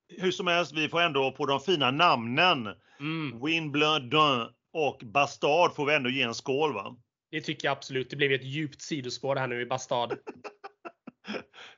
hur 0.08 0.30
som 0.30 0.46
helst, 0.46 0.72
vi 0.72 0.88
får 0.88 1.00
ändå 1.00 1.32
på 1.32 1.46
de 1.46 1.60
fina 1.60 1.90
namnen 1.90 2.68
mm. 3.00 3.44
Wimbledon 3.44 4.48
och 4.72 5.02
Bastad 5.04 5.70
får 5.70 5.86
vi 5.86 5.94
ändå 5.94 6.10
ge 6.10 6.22
en 6.22 6.34
skål 6.34 6.74
va? 6.74 6.96
Det 7.30 7.40
tycker 7.40 7.68
jag 7.68 7.72
absolut. 7.72 8.10
Det 8.10 8.16
blev 8.16 8.32
ett 8.32 8.44
djupt 8.44 8.80
sidospår 8.80 9.36
här 9.36 9.46
nu 9.46 9.60
i 9.60 9.66
Bastad. 9.66 10.08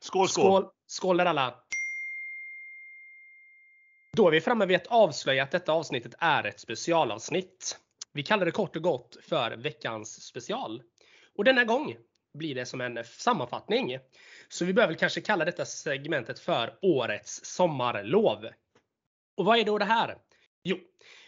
skål, 0.00 0.28
skål! 0.28 0.28
Skål, 0.28 0.70
skål 0.86 1.16
där 1.16 1.26
alla! 1.26 1.64
Då 4.16 4.26
är 4.26 4.30
vi 4.30 4.40
framme 4.40 4.66
vid 4.66 4.76
att 4.76 4.86
avslöja 4.86 5.42
att 5.42 5.50
detta 5.50 5.72
avsnittet 5.72 6.14
är 6.18 6.44
ett 6.44 6.60
specialavsnitt. 6.60 7.78
Vi 8.12 8.22
kallar 8.22 8.44
det 8.44 8.50
kort 8.50 8.76
och 8.76 8.82
gott 8.82 9.16
för 9.22 9.56
veckans 9.56 10.22
special. 10.22 10.82
Och 11.36 11.44
denna 11.44 11.64
gång 11.64 11.96
blir 12.38 12.54
det 12.54 12.66
som 12.66 12.80
en 12.80 13.04
sammanfattning. 13.04 13.98
Så 14.48 14.64
vi 14.64 14.72
behöver 14.72 14.94
kanske 14.94 15.20
kalla 15.20 15.44
detta 15.44 15.64
segmentet 15.64 16.38
för 16.38 16.78
årets 16.82 17.44
sommarlov. 17.44 18.48
Och 19.36 19.44
vad 19.44 19.58
är 19.58 19.64
då 19.64 19.78
det 19.78 19.84
här? 19.84 20.18
Jo, 20.62 20.78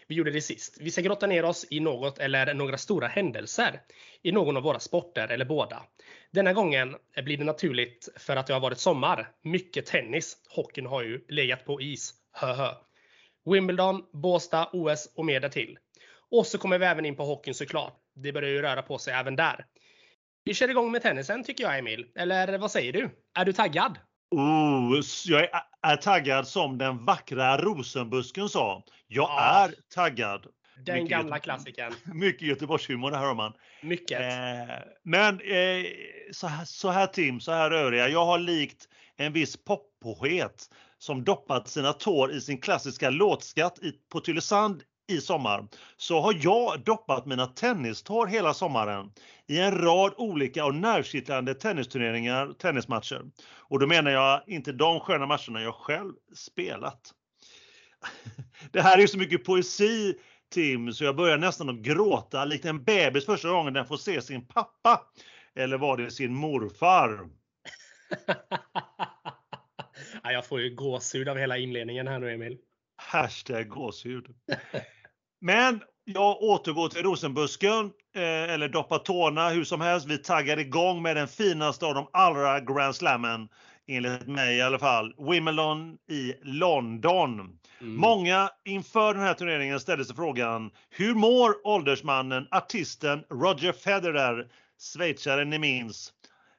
vi 0.07 0.15
gjorde 0.15 0.31
det 0.31 0.41
sist. 0.41 0.77
Vi 0.79 0.91
ska 0.91 1.01
grotta 1.01 1.27
ner 1.27 1.45
oss 1.45 1.65
i 1.69 1.79
något 1.79 2.19
eller 2.19 2.53
några 2.53 2.77
stora 2.77 3.07
händelser 3.07 3.81
i 4.21 4.31
någon 4.31 4.57
av 4.57 4.63
våra 4.63 4.79
sporter 4.79 5.27
eller 5.27 5.45
båda. 5.45 5.83
Denna 6.31 6.53
gången 6.53 6.95
blir 7.23 7.37
det 7.37 7.43
naturligt 7.43 8.09
för 8.15 8.35
att 8.35 8.47
det 8.47 8.53
har 8.53 8.59
varit 8.59 8.79
sommar. 8.79 9.31
Mycket 9.43 9.85
tennis. 9.85 10.37
Hockeyn 10.49 10.85
har 10.85 11.03
ju 11.03 11.25
legat 11.29 11.65
på 11.65 11.81
is. 11.81 12.13
Höhö. 12.31 12.69
Wimbledon, 13.45 14.03
Båstad, 14.13 14.69
OS 14.73 15.13
och 15.15 15.25
mer 15.25 15.39
därtill. 15.39 15.77
Och 16.31 16.47
så 16.47 16.57
kommer 16.57 16.79
vi 16.79 16.85
även 16.85 17.05
in 17.05 17.15
på 17.15 17.23
hockeyn 17.23 17.53
såklart. 17.53 17.93
Det 18.15 18.31
börjar 18.31 18.49
ju 18.49 18.61
röra 18.61 18.81
på 18.81 18.97
sig 18.97 19.13
även 19.13 19.35
där. 19.35 19.65
Vi 20.43 20.53
kör 20.53 20.69
igång 20.69 20.91
med 20.91 21.01
tennisen 21.01 21.43
tycker 21.43 21.63
jag 21.63 21.79
Emil. 21.79 22.11
Eller 22.15 22.57
vad 22.57 22.71
säger 22.71 22.93
du? 22.93 23.09
Är 23.35 23.45
du 23.45 23.53
taggad? 23.53 23.97
Oh, 24.33 25.01
jag 25.25 25.47
är 25.81 25.95
taggad 25.95 26.47
som 26.47 26.77
den 26.77 27.05
vackra 27.05 27.57
rosenbusken 27.57 28.49
sa. 28.49 28.83
Jag 29.07 29.29
ja. 29.29 29.39
är 29.41 29.73
taggad. 29.93 30.45
Den 30.85 30.95
mycket 30.95 31.09
gamla 31.09 31.39
klassikern. 31.39 31.93
Mycket 32.13 32.47
Göteborgshumor 32.47 33.11
det 33.11 33.17
här 33.17 33.25
har 33.25 33.35
man. 33.35 33.53
Mycket. 33.83 34.21
Eh, 34.21 34.75
men 35.03 35.33
eh, 35.33 35.85
så, 36.31 36.47
här, 36.47 36.65
så 36.65 36.89
här 36.89 37.07
Tim, 37.07 37.39
så 37.39 37.51
här 37.51 37.71
övriga. 37.71 38.09
Jag 38.09 38.25
har 38.25 38.39
likt 38.39 38.89
en 39.17 39.33
viss 39.33 39.57
poppoet 39.63 40.69
som 40.97 41.23
doppat 41.23 41.67
sina 41.67 41.93
tår 41.93 42.31
i 42.31 42.41
sin 42.41 42.61
klassiska 42.61 43.09
låtskatt 43.09 43.79
i, 43.79 43.91
på 44.11 44.19
Tylösand 44.19 44.83
i 45.07 45.21
sommar 45.21 45.67
så 45.97 46.21
har 46.21 46.35
jag 46.41 46.83
doppat 46.83 47.25
mina 47.25 47.47
tennistår 47.47 48.27
hela 48.27 48.53
sommaren 48.53 49.11
i 49.47 49.59
en 49.59 49.77
rad 49.77 50.13
olika 50.17 50.65
och 50.65 50.75
nervkittlande 50.75 51.53
tennisturneringar, 51.53 52.53
tennismatcher. 52.53 53.21
Och 53.57 53.79
då 53.79 53.87
menar 53.87 54.11
jag 54.11 54.43
inte 54.47 54.71
de 54.71 54.99
sköna 54.99 55.25
matcherna 55.25 55.61
jag 55.61 55.75
själv 55.75 56.13
spelat. 56.35 57.13
Det 58.71 58.81
här 58.81 58.97
är 58.97 59.01
ju 59.01 59.07
så 59.07 59.17
mycket 59.17 59.45
poesi 59.45 60.15
Tim, 60.53 60.93
så 60.93 61.03
jag 61.03 61.15
börjar 61.15 61.37
nästan 61.37 61.69
att 61.69 61.75
gråta 61.75 62.45
likt 62.45 62.65
en 62.65 62.83
bebis 62.83 63.25
första 63.25 63.49
gången 63.49 63.73
den 63.73 63.85
får 63.85 63.97
se 63.97 64.21
sin 64.21 64.45
pappa. 64.45 65.01
Eller 65.55 65.77
var 65.77 65.97
det 65.97 66.11
sin 66.11 66.35
morfar? 66.35 67.29
jag 70.23 70.45
får 70.45 70.61
ju 70.61 70.75
gåshud 70.75 71.29
av 71.29 71.37
hela 71.37 71.57
inledningen 71.57 72.07
här 72.07 72.19
nu 72.19 72.31
Emil. 72.31 72.57
Hashtag 72.95 73.69
gåshud. 73.69 74.25
Men 75.41 75.81
jag 76.05 76.41
återgår 76.41 76.89
till 76.89 77.03
rosenbusken, 77.03 77.91
eh, 78.15 78.53
eller 78.53 78.69
doppa 78.69 78.99
tårna 78.99 79.49
hur 79.49 79.63
som 79.63 79.81
helst. 79.81 80.07
Vi 80.07 80.17
taggar 80.17 80.59
igång 80.59 81.01
med 81.01 81.15
den 81.15 81.27
finaste 81.27 81.85
av 81.85 81.93
de 81.93 82.07
allra 82.13 82.59
Grand 82.59 82.95
Slammen, 82.95 83.49
enligt 83.87 84.27
mig 84.27 84.57
i 84.57 84.61
alla 84.61 84.79
fall. 84.79 85.13
Wimbledon 85.17 85.97
i 86.09 86.33
London. 86.41 87.39
Mm. 87.39 87.95
Många 87.95 88.49
inför 88.65 89.13
den 89.13 89.23
här 89.23 89.33
turneringen 89.33 89.79
ställde 89.79 90.05
sig 90.05 90.15
frågan, 90.15 90.71
hur 90.89 91.15
mår 91.15 91.67
åldersmannen, 91.67 92.47
artisten 92.51 93.23
Roger 93.29 93.71
Federer, 93.71 94.47
schweizaren 94.93 95.49
ni 95.49 95.59
minns? 95.59 96.13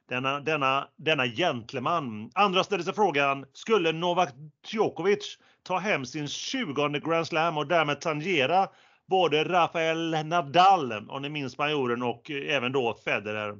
Denna, 0.09 0.39
denna, 0.39 0.87
denna 0.95 1.27
gentleman. 1.27 2.31
Andra 2.33 2.63
ställde 2.63 2.83
sig 2.83 2.93
frågan, 2.93 3.45
skulle 3.53 3.91
Novak 3.91 4.29
Djokovic 4.67 5.37
ta 5.63 5.77
hem 5.77 6.05
sin 6.05 6.27
20 6.27 6.89
Grand 6.99 7.27
Slam 7.27 7.57
och 7.57 7.67
därmed 7.67 8.01
tangera 8.01 8.67
både 9.09 9.43
Rafael 9.43 10.25
Nadal, 10.25 11.09
om 11.09 11.21
ni 11.21 11.29
minns 11.29 11.57
majoren, 11.57 12.03
och 12.03 12.31
eh, 12.31 12.55
även 12.55 12.71
då 12.71 12.97
Federer. 13.05 13.55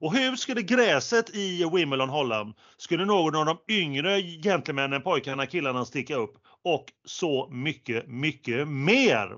Och 0.00 0.14
hur 0.14 0.36
skulle 0.36 0.62
gräset 0.62 1.34
i 1.34 1.70
Wimbledon 1.72 2.08
hålla? 2.08 2.52
Skulle 2.76 3.04
någon 3.04 3.36
av 3.36 3.46
de 3.46 3.58
yngre 3.74 4.22
gentlemännen, 4.22 5.02
pojkarna, 5.02 5.46
killarna 5.46 5.84
sticka 5.84 6.16
upp? 6.16 6.34
Och 6.64 6.84
så 7.04 7.48
mycket, 7.50 8.08
mycket 8.08 8.68
mer. 8.68 9.36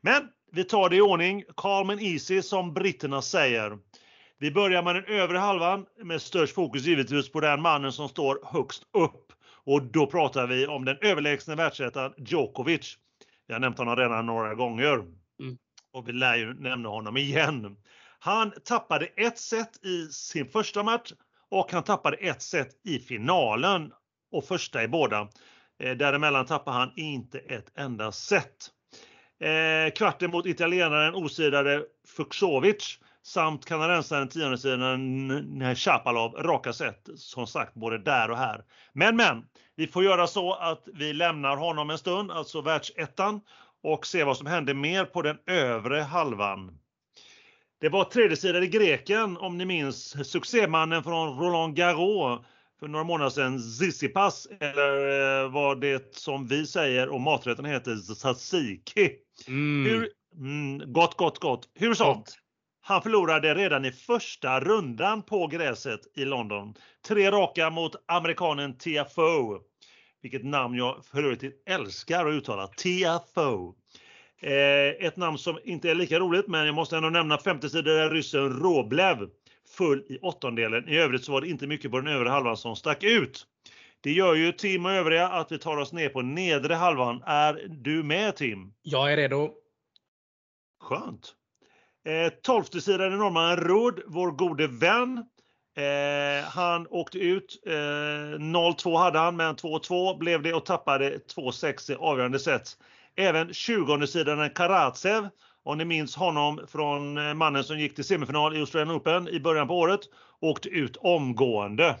Men 0.00 0.28
vi 0.52 0.64
tar 0.64 0.88
det 0.88 0.96
i 0.96 1.00
ordning. 1.00 1.44
Calm 1.56 1.90
and 1.90 2.02
easy 2.02 2.42
som 2.42 2.74
britterna 2.74 3.22
säger. 3.22 3.78
Vi 4.40 4.50
börjar 4.50 4.82
med 4.82 4.94
den 4.94 5.04
övre 5.04 5.38
halvan 5.38 5.86
med 6.02 6.22
störst 6.22 6.54
fokus 6.54 6.84
givetvis 6.84 7.32
på 7.32 7.40
den 7.40 7.62
mannen 7.62 7.92
som 7.92 8.08
står 8.08 8.40
högst 8.44 8.82
upp. 8.92 9.32
Och 9.64 9.82
då 9.82 10.06
pratar 10.06 10.46
vi 10.46 10.66
om 10.66 10.84
den 10.84 10.98
överlägsne 11.00 11.54
världsettan 11.54 12.14
Djokovic. 12.18 12.98
Jag 13.46 13.54
har 13.54 13.60
nämnt 13.60 13.78
honom 13.78 13.96
redan 13.96 14.26
några 14.26 14.54
gånger. 14.54 14.94
Mm. 14.94 15.58
Och 15.92 16.08
vi 16.08 16.12
lär 16.12 16.36
ju 16.36 16.54
nämna 16.54 16.88
honom 16.88 17.16
igen. 17.16 17.76
Han 18.18 18.52
tappade 18.64 19.06
ett 19.06 19.38
set 19.38 19.84
i 19.84 20.06
sin 20.06 20.48
första 20.48 20.82
match 20.82 21.12
och 21.50 21.72
han 21.72 21.82
tappade 21.82 22.16
ett 22.16 22.42
set 22.42 22.68
i 22.84 22.98
finalen 22.98 23.92
och 24.32 24.44
första 24.44 24.82
i 24.82 24.88
båda. 24.88 25.28
Eh, 25.78 25.96
däremellan 25.96 26.46
tappade 26.46 26.76
han 26.76 26.92
inte 26.96 27.38
ett 27.38 27.78
enda 27.78 28.12
set. 28.12 28.70
Eh, 29.40 29.92
kvarten 29.94 30.30
mot 30.30 30.46
italienaren 30.46 31.14
osidade 31.14 31.84
Fuxovic 32.16 32.98
samt 33.28 33.64
kanadensaren 33.64 34.28
tiondesidaren 34.28 35.76
Chapalov 35.76 36.32
raka 36.32 36.72
set 36.72 37.08
som 37.16 37.46
sagt 37.46 37.74
både 37.74 37.98
där 37.98 38.30
och 38.30 38.36
här. 38.36 38.64
Men 38.92 39.16
men, 39.16 39.44
vi 39.76 39.86
får 39.86 40.04
göra 40.04 40.26
så 40.26 40.54
att 40.54 40.88
vi 40.94 41.12
lämnar 41.12 41.56
honom 41.56 41.90
en 41.90 41.98
stund, 41.98 42.30
alltså 42.30 42.60
världsettan 42.60 43.40
och 43.82 44.06
se 44.06 44.24
vad 44.24 44.36
som 44.36 44.46
händer 44.46 44.74
mer 44.74 45.04
på 45.04 45.22
den 45.22 45.38
övre 45.46 46.00
halvan. 46.00 46.78
Det 47.80 47.88
var 47.88 48.04
tredjesidade 48.04 48.66
greken, 48.66 49.36
om 49.36 49.58
ni 49.58 49.64
minns, 49.64 50.30
succémannen 50.30 51.02
från 51.02 51.38
Roland 51.38 51.76
Garros 51.76 52.40
för 52.80 52.88
några 52.88 53.04
månader 53.04 53.30
sedan, 53.30 53.60
Zizipas, 53.60 54.46
eller 54.60 55.42
eh, 55.44 55.50
vad 55.50 55.80
det 55.80 56.16
som 56.16 56.46
vi 56.46 56.66
säger 56.66 57.08
och 57.08 57.20
maträtten 57.20 57.64
heter 57.64 58.14
tzatziki. 58.14 59.10
Mm. 59.48 59.86
Hur, 59.86 60.08
mm, 60.36 60.92
gott, 60.92 61.16
gott, 61.16 61.38
gott. 61.38 61.68
Hur 61.74 61.94
som, 61.94 62.24
han 62.88 63.02
förlorade 63.02 63.54
redan 63.54 63.84
i 63.84 63.92
första 63.92 64.60
rundan 64.60 65.22
på 65.22 65.46
gräset 65.46 66.00
i 66.16 66.24
London. 66.24 66.74
Tre 67.08 67.30
raka 67.30 67.70
mot 67.70 67.92
amerikanen 68.06 68.78
TFO. 68.78 69.58
Vilket 70.22 70.44
namn 70.44 70.74
jag 70.74 71.04
för 71.04 71.22
övrigt 71.22 71.62
älskar 71.68 72.26
att 72.26 72.32
uttala. 72.32 72.66
TFO. 72.66 73.74
Eh, 74.40 75.06
ett 75.06 75.16
namn 75.16 75.38
som 75.38 75.58
inte 75.64 75.90
är 75.90 75.94
lika 75.94 76.18
roligt, 76.18 76.48
men 76.48 76.66
jag 76.66 76.74
måste 76.74 76.96
ändå 76.96 77.10
nämna 77.10 77.38
50 77.38 77.70
sidor 77.70 78.10
ryssen 78.10 78.60
Roblev 78.60 79.28
full 79.76 80.04
i 80.08 80.18
åttondelen. 80.18 80.88
I 80.88 80.98
övrigt 80.98 81.24
så 81.24 81.32
var 81.32 81.40
det 81.40 81.48
inte 81.48 81.66
mycket 81.66 81.90
på 81.90 82.00
den 82.00 82.14
övre 82.14 82.28
halvan 82.28 82.56
som 82.56 82.76
stack 82.76 83.02
ut. 83.02 83.46
Det 84.00 84.12
gör 84.12 84.34
ju 84.34 84.52
Tim 84.52 84.86
och 84.86 84.92
övriga 84.92 85.28
att 85.28 85.52
vi 85.52 85.58
tar 85.58 85.76
oss 85.76 85.92
ner 85.92 86.08
på 86.08 86.22
nedre 86.22 86.74
halvan. 86.74 87.22
Är 87.26 87.66
du 87.68 88.02
med 88.02 88.36
Tim? 88.36 88.72
Jag 88.82 89.12
är 89.12 89.16
redo. 89.16 89.54
Skönt. 90.80 91.34
Eh, 92.06 92.32
tolfte 92.42 92.80
sidan 92.80 93.12
är 93.12 93.16
norrmannen 93.16 93.56
Rudd, 93.56 94.02
vår 94.06 94.30
gode 94.30 94.66
vän. 94.66 95.24
Eh, 95.76 96.48
han 96.48 96.86
åkte 96.90 97.18
ut. 97.18 97.62
Eh, 97.66 97.72
0-2 97.72 98.96
hade 98.96 99.18
han, 99.18 99.36
men 99.36 99.56
2-2 99.56 100.18
blev 100.18 100.42
det 100.42 100.54
och 100.54 100.66
tappade 100.66 101.18
2-6 101.18 101.90
i 101.90 101.94
avgörande 101.94 102.38
set. 102.38 102.76
Även 103.16 103.54
20 103.54 104.06
sidan 104.06 104.50
Karatsev, 104.50 105.28
om 105.62 105.78
ni 105.78 105.84
minns 105.84 106.16
honom 106.16 106.66
från 106.68 107.18
eh, 107.18 107.34
mannen 107.34 107.64
som 107.64 107.78
gick 107.78 107.94
till 107.94 108.04
semifinal 108.04 108.56
i 108.56 108.60
Australian 108.60 108.96
Open 108.96 109.28
i 109.28 109.40
början 109.40 109.68
på 109.68 109.78
året, 109.78 110.00
åkte 110.40 110.68
ut 110.68 110.96
omgående. 110.96 111.96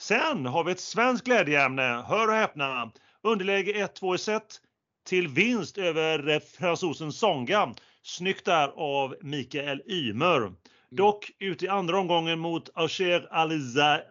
Sen 0.00 0.46
har 0.46 0.64
vi 0.64 0.72
ett 0.72 0.80
svenskt 0.80 1.24
glädjeämne. 1.24 2.04
Hör 2.06 2.28
och 2.28 2.34
häpna! 2.34 2.92
Underläge 3.22 3.72
1-2 3.72 4.14
i 4.14 4.18
set 4.18 4.60
till 5.06 5.28
vinst 5.28 5.78
över 5.78 6.28
eh, 6.28 6.40
fransosen 6.40 7.12
Songa. 7.12 7.74
Snyggt 8.04 8.44
där 8.44 8.68
av 8.76 9.16
Mikael 9.20 9.82
Ymer. 9.86 10.36
Mm. 10.36 10.56
Dock 10.90 11.30
ut 11.38 11.62
i 11.62 11.68
andra 11.68 11.98
omgången 11.98 12.38
mot 12.38 12.70
Aucher 12.74 13.28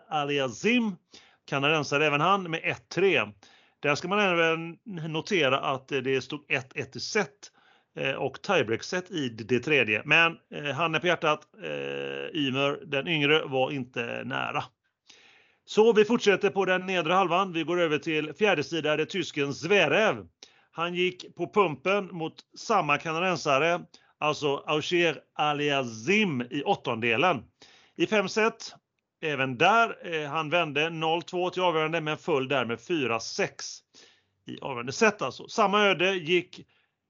Aliazim, 0.09 0.95
kanadensare 1.45 2.05
även 2.05 2.21
han, 2.21 2.51
med 2.51 2.77
1-3. 2.91 3.33
Där 3.79 3.95
ska 3.95 4.07
man 4.07 4.19
även 4.19 4.77
notera 5.11 5.59
att 5.59 5.87
det 5.87 6.23
stod 6.23 6.45
1-1 6.47 6.97
i 6.97 6.99
set 6.99 7.29
eh, 7.95 8.11
och 8.11 8.41
tiebreak-set 8.41 9.11
i 9.11 9.29
det 9.29 9.59
tredje. 9.59 10.01
Men 10.05 10.37
eh, 10.53 10.63
handen 10.63 11.01
på 11.01 11.07
hjärtat, 11.07 11.41
Ymer, 12.33 12.85
den 12.85 13.07
yngre, 13.07 13.45
var 13.45 13.71
inte 13.71 14.23
nära. 14.25 14.63
Så 15.65 15.93
vi 15.93 16.05
fortsätter 16.05 16.49
på 16.49 16.65
den 16.65 16.85
nedre 16.85 17.13
halvan. 17.13 17.53
Vi 17.53 17.63
går 17.63 17.81
över 17.81 17.97
till 17.97 18.33
fjärdesidare 18.33 19.05
tysken 19.05 19.53
Zverev. 19.53 20.27
Han 20.75 20.95
gick 20.95 21.35
på 21.35 21.53
pumpen 21.53 22.09
mot 22.11 22.33
samma 22.57 22.97
kanadensare, 22.97 23.81
alltså 24.17 24.55
Aucher 24.55 25.21
Aliazim 25.33 26.41
i 26.41 26.63
åttondelen. 26.63 27.43
I 27.97 28.07
fem 28.07 28.29
set, 28.29 28.75
även 29.21 29.57
där, 29.57 30.13
eh, 30.13 30.29
han 30.29 30.49
vände 30.49 30.89
0-2 30.89 31.49
till 31.49 31.61
avgörande 31.61 32.01
men 32.01 32.17
föll 32.17 32.47
där 32.47 32.65
med 32.65 32.79
4-6 32.79 33.79
i 34.47 34.59
avgörande 34.61 34.91
set 34.91 35.21
alltså. 35.21 35.47
Samma 35.47 35.81
öde 35.81 36.13
gick, 36.13 36.59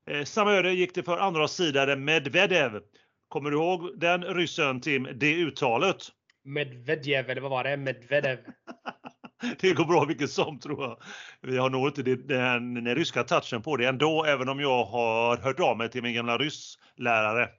eh, 0.10 0.24
samma 0.24 0.52
öde 0.52 0.72
gick 0.72 0.96
det 0.96 1.04
för 1.04 1.18
andra 1.18 1.48
sidare 1.48 1.96
Medvedev. 1.96 2.82
Kommer 3.28 3.52
du 3.52 3.58
ihåg 3.58 4.00
den 4.00 4.24
ryssen 4.24 4.82
Tim, 4.82 5.08
det 5.16 5.34
uttalet? 5.34 5.98
Medvedev, 6.44 7.30
eller 7.30 7.42
vad 7.42 7.52
var 7.52 7.64
det? 7.64 7.78
Medvedev. 7.78 8.38
det 9.60 9.74
går 9.74 9.86
bra 9.86 10.06
vilket 10.06 10.32
som 10.32 10.60
tror 10.60 10.84
jag. 10.84 10.98
Vi 11.42 11.58
har 11.58 11.70
nog 11.70 11.88
inte 11.88 12.04
den, 12.04 12.28
den, 12.28 12.74
den 12.74 12.96
ryska 12.96 13.24
touchen 13.24 13.62
på 13.62 13.78
det 13.78 13.86
ändå, 13.86 14.26
även 14.26 14.50
om 14.50 14.60
jag 14.60 14.86
har 14.86 15.38
hört 15.38 15.60
av 15.60 15.78
mig 15.78 15.90
till 15.90 16.04
min 16.04 16.16
gamla 16.16 16.38
rysslärare. 16.38 17.50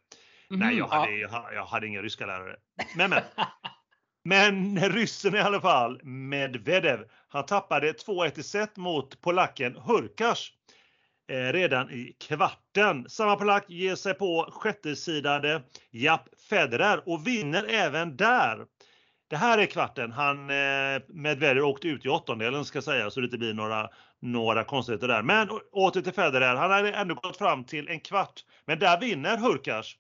Mm, 0.51 0.67
Nej, 0.67 0.79
jag 0.79 0.89
hade, 0.89 1.13
ja. 1.13 1.29
jag, 1.33 1.55
jag 1.55 1.65
hade 1.65 1.87
ingen 1.87 2.03
ryska 2.03 2.27
lärare. 2.27 2.57
Men, 2.97 3.11
men. 3.11 3.23
Men 4.27 4.79
ryssen 4.79 5.35
i 5.35 5.39
alla 5.39 5.61
fall, 5.61 6.01
Medvedev, 6.05 7.01
han 7.29 7.47
tappade 7.47 7.93
2-1 7.93 8.39
i 8.39 8.43
set 8.43 8.77
mot 8.77 9.21
polacken 9.21 9.77
Hurkas 9.77 10.49
eh, 11.29 11.53
redan 11.53 11.91
i 11.91 12.17
kvarten. 12.21 13.09
Samma 13.09 13.37
polack 13.37 13.71
ger 13.71 13.95
sig 13.95 14.15
på 14.15 14.49
sjättesidade 14.53 15.63
Japp 15.91 16.29
Federer 16.49 17.09
och 17.09 17.27
vinner 17.27 17.65
även 17.69 18.17
där. 18.17 18.67
Det 19.29 19.37
här 19.37 19.59
är 19.59 19.67
kvarten. 19.67 20.13
Han 20.13 20.51
eh, 20.51 21.03
Medvedev 21.09 21.65
åkte 21.65 21.89
ut 21.89 22.05
i 22.05 22.09
åttondelen 22.09 22.65
ska 22.65 22.83
säga 22.83 23.11
så 23.11 23.21
det 23.21 23.25
inte 23.25 23.39
blir 23.39 23.55
några, 23.55 23.91
några 24.21 24.65
konstigheter 24.65 25.09
där. 25.09 25.23
Men 25.23 25.49
åter 25.73 26.01
till 26.01 26.13
Federer. 26.13 26.55
Han 26.55 26.71
har 26.71 26.85
ändå 26.85 27.15
gått 27.15 27.37
fram 27.37 27.65
till 27.65 27.89
en 27.89 28.01
kvart. 28.01 28.45
Men 28.67 28.79
där 28.79 29.01
vinner 29.01 29.37
Hurkacz 29.37 29.95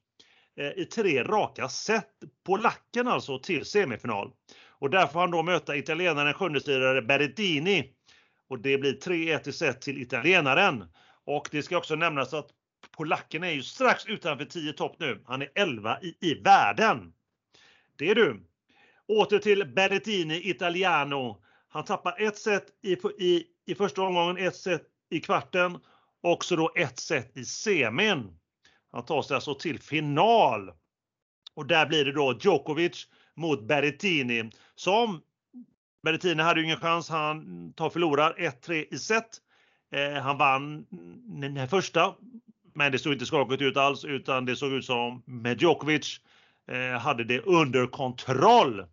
eh, 0.60 0.82
i 0.82 0.84
tre 0.84 1.22
raka 1.22 1.68
set. 1.68 2.10
Polacken 2.46 3.08
alltså 3.08 3.38
till 3.38 3.64
semifinal. 3.64 4.30
Och 4.68 4.90
där 4.90 5.06
får 5.06 5.20
han 5.20 5.30
då 5.30 5.42
möta 5.42 5.76
italienaren 5.76 6.34
sjundestyrare 6.34 7.02
Berrettini. 7.02 7.90
Och 8.48 8.58
det 8.58 8.78
blir 8.78 8.92
3-1 8.92 9.48
i 9.48 9.52
set 9.52 9.80
till 9.80 10.02
italienaren. 10.02 10.84
Och 11.24 11.48
det 11.50 11.62
ska 11.62 11.78
också 11.78 11.94
nämnas 11.94 12.34
att 12.34 12.50
polacken 12.96 13.44
är 13.44 13.50
ju 13.50 13.62
strax 13.62 14.06
utanför 14.06 14.44
10 14.44 14.72
topp 14.72 14.96
nu. 14.98 15.22
Han 15.26 15.42
är 15.42 15.48
11 15.54 15.98
i, 16.02 16.16
i 16.20 16.34
världen. 16.34 17.12
Det 17.96 18.10
är 18.10 18.14
du. 18.14 18.46
Åter 19.08 19.38
till 19.38 19.72
Berrettini 19.74 20.50
Italiano. 20.50 21.42
Han 21.68 21.84
tappar 21.84 22.22
ett 22.22 22.38
set 22.38 22.66
i, 22.82 22.92
i, 23.18 23.44
i 23.66 23.74
första 23.74 24.02
omgången, 24.02 24.46
ett 24.46 24.56
set 24.56 24.82
i 25.10 25.20
kvarten 25.20 25.78
och 26.22 26.44
så 26.44 26.56
då 26.56 26.72
ett 26.76 26.98
set 26.98 27.36
i 27.36 27.44
semin. 27.44 28.38
Han 28.92 29.04
tar 29.04 29.22
sig 29.22 29.34
alltså 29.34 29.54
till 29.54 29.78
final. 29.80 30.72
Och 31.54 31.66
där 31.66 31.86
blir 31.86 32.04
det 32.04 32.12
då 32.12 32.38
Djokovic 32.40 33.06
mot 33.36 33.62
Berrettini 33.62 34.50
som 34.74 35.20
Berrettini 36.02 36.42
hade 36.42 36.60
ju 36.60 36.66
ingen 36.66 36.80
chans. 36.80 37.08
Han 37.08 37.72
tar 37.72 37.90
förlorar 37.90 38.34
1-3 38.38 38.84
i 38.90 38.98
set. 38.98 39.40
Eh, 39.94 40.22
han 40.22 40.38
vann 40.38 40.86
den 41.40 41.68
första, 41.68 42.14
men 42.74 42.92
det 42.92 42.98
såg 42.98 43.12
inte 43.12 43.26
skakigt 43.26 43.62
ut 43.62 43.76
alls 43.76 44.04
utan 44.04 44.44
det 44.44 44.56
såg 44.56 44.72
ut 44.72 44.84
som 44.84 45.22
med 45.26 45.62
Djokovic 45.62 46.20
eh, 46.68 47.00
hade 47.00 47.24
det 47.24 47.40
under 47.40 47.86
kontroll. 47.86 48.86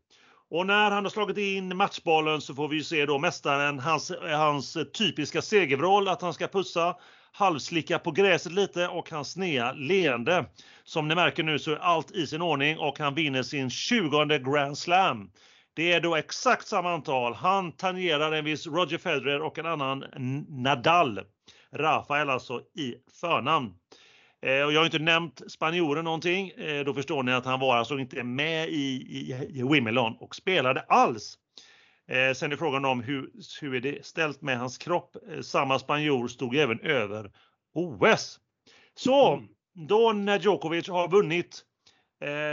Och 0.51 0.65
när 0.65 0.91
han 0.91 1.05
har 1.05 1.09
slagit 1.09 1.37
in 1.37 1.77
matchbollen 1.77 2.41
så 2.41 2.55
får 2.55 2.67
vi 2.67 2.83
se 2.83 3.05
då 3.05 3.17
mästaren, 3.17 3.79
hans, 3.79 4.11
hans 4.21 4.77
typiska 4.97 5.41
segervrål 5.41 6.07
att 6.07 6.21
han 6.21 6.33
ska 6.33 6.47
pussa, 6.47 6.95
halvslicka 7.31 7.99
på 7.99 8.11
gräset 8.11 8.51
lite 8.51 8.87
och 8.87 9.09
hans 9.09 9.31
snea 9.31 9.71
leende. 9.73 10.45
Som 10.83 11.07
ni 11.07 11.15
märker 11.15 11.43
nu 11.43 11.59
så 11.59 11.71
är 11.71 11.77
allt 11.77 12.11
i 12.11 12.27
sin 12.27 12.41
ordning 12.41 12.77
och 12.79 12.99
han 12.99 13.15
vinner 13.15 13.43
sin 13.43 13.69
20 13.69 14.25
Grand 14.25 14.77
Slam. 14.77 15.31
Det 15.73 15.93
är 15.93 16.01
då 16.01 16.15
exakt 16.15 16.67
samma 16.67 16.93
antal. 16.93 17.33
Han 17.33 17.71
tangerar 17.71 18.31
en 18.31 18.45
viss 18.45 18.67
Roger 18.67 18.97
Federer 18.97 19.41
och 19.41 19.59
en 19.59 19.65
annan 19.65 20.05
Nadal. 20.49 21.19
Rafael 21.73 22.29
alltså 22.29 22.59
i 22.59 22.95
förnamn. 23.21 23.73
Eh, 24.41 24.65
och 24.65 24.73
jag 24.73 24.79
har 24.79 24.85
inte 24.85 24.99
nämnt 24.99 25.41
spanjoren 25.51 26.05
någonting. 26.05 26.49
Eh, 26.49 26.83
då 26.85 26.93
förstår 26.93 27.23
ni 27.23 27.31
att 27.31 27.45
han 27.45 27.59
var 27.59 27.75
alltså 27.75 27.99
inte 27.99 28.23
med 28.23 28.69
i, 28.69 28.85
i, 29.09 29.49
i 29.53 29.63
Wimbledon 29.63 30.17
och 30.19 30.35
spelade 30.35 30.81
alls. 30.81 31.37
Eh, 32.07 32.33
sen 32.33 32.51
är 32.51 32.55
frågan 32.55 32.85
om 32.85 33.01
hur, 33.01 33.29
hur 33.61 33.75
är 33.75 33.79
det 33.79 34.05
ställt 34.05 34.41
med 34.41 34.59
hans 34.59 34.77
kropp. 34.77 35.15
Samma 35.41 35.79
spanjor 35.79 36.27
stod 36.27 36.55
även 36.55 36.79
över 36.79 37.31
OS. 37.73 38.39
Så 38.95 39.33
mm. 39.33 39.47
då 39.87 40.11
när 40.11 40.39
Djokovic 40.39 40.89
har 40.89 41.07
vunnit 41.07 41.63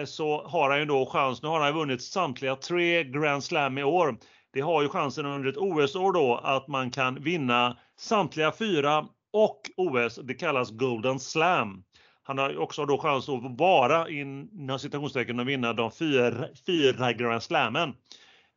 så 0.07 0.47
har 0.47 0.71
han 0.71 0.79
ju 0.79 0.85
då 0.85 1.07
chans. 1.07 1.43
Nu 1.43 1.49
har 1.49 1.61
han 1.61 1.75
vunnit 1.75 2.03
samtliga 2.03 2.57
tre 2.57 3.05
Grand 3.05 3.45
Slam 3.45 3.79
i 3.79 3.85
år. 3.85 4.17
Det 4.53 4.61
har 4.61 4.83
ju 4.83 4.89
chansen 4.89 5.27
under 5.27 5.49
ett 5.49 5.57
OS-år 5.57 6.13
då 6.13 6.37
att 6.37 6.69
man 6.69 6.91
kan 6.91 7.23
vinna 7.23 7.77
samtliga 7.99 8.53
fyra 8.53 9.09
och 9.33 9.61
OS. 9.77 10.17
Det 10.17 10.35
kallas 10.35 10.71
Golden 10.71 11.21
Slam. 11.21 11.85
Han 12.23 12.39
har 12.39 12.59
också 12.59 12.87
då 12.87 12.99
chans 12.99 13.29
att 13.29 13.59
vara 13.59 14.09
inom 14.09 14.79
citationstecken 14.79 15.41
och 15.41 15.49
vinna 15.49 15.73
de 15.73 15.91
fyra, 15.91 16.49
fyra 16.67 17.13
Grand 17.13 17.43
Slammen. 17.43 17.95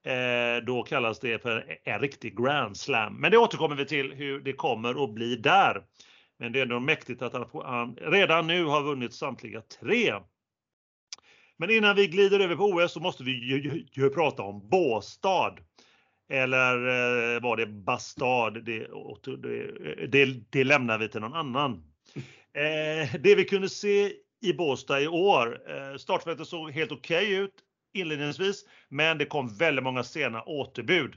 Eh, 0.06 0.66
då 0.66 0.84
kallas 0.84 1.20
det 1.20 1.42
för 1.42 1.78
en 1.84 2.00
riktig 2.00 2.38
Grand 2.38 2.78
Slam. 2.78 3.14
Men 3.14 3.32
det 3.32 3.38
återkommer 3.38 3.76
vi 3.76 3.86
till 3.86 4.14
hur 4.14 4.40
det 4.40 4.54
kommer 4.54 5.04
att 5.04 5.14
bli 5.14 5.36
där. 5.36 5.84
Men 6.40 6.52
det 6.52 6.60
är 6.60 6.64
ändå 6.64 6.80
mäktigt 6.80 7.22
att 7.22 7.34
han, 7.34 7.46
han 7.66 7.96
redan 7.96 8.48
nu 8.48 8.66
har 8.66 8.84
vunnit 8.84 9.14
samtliga 9.14 9.62
tre. 9.62 10.14
Men 11.58 11.70
innan 11.70 11.96
vi 11.96 12.08
glider 12.08 12.40
över 12.40 12.56
på 12.56 12.64
OS 12.64 12.92
så 12.92 13.00
måste 13.00 13.24
vi 13.24 13.32
ju, 13.32 13.62
ju, 13.62 13.86
ju 13.92 14.10
prata 14.10 14.44
om 14.44 14.70
Båstad. 14.70 15.56
Eller 16.32 16.76
eh, 16.76 17.42
var 17.42 17.58
det 17.58 17.66
Bastard? 17.66 18.64
Det, 18.66 18.88
det, 19.38 20.08
det, 20.08 20.44
det, 20.50 20.64
lämnar 20.64 20.98
vi 20.98 21.10
till 21.10 21.22
någon 21.22 21.34
annan. 21.34 21.84
Eh, 22.54 23.16
det 23.20 23.36
vi 23.36 23.46
kunde 23.46 23.70
se 23.70 24.14
i 24.42 24.54
Båstad 24.54 25.02
i 25.02 25.08
år, 25.08 25.60
eh, 25.70 25.98
startfältet 25.98 26.48
såg 26.48 26.72
helt 26.72 26.92
okej 26.92 27.26
okay 27.26 27.36
ut 27.36 27.54
inledningsvis, 27.94 28.66
men 28.90 29.18
det 29.18 29.26
kom 29.26 29.58
väldigt 29.58 29.84
många 29.84 30.04
sena 30.04 30.44
återbud. 30.44 31.16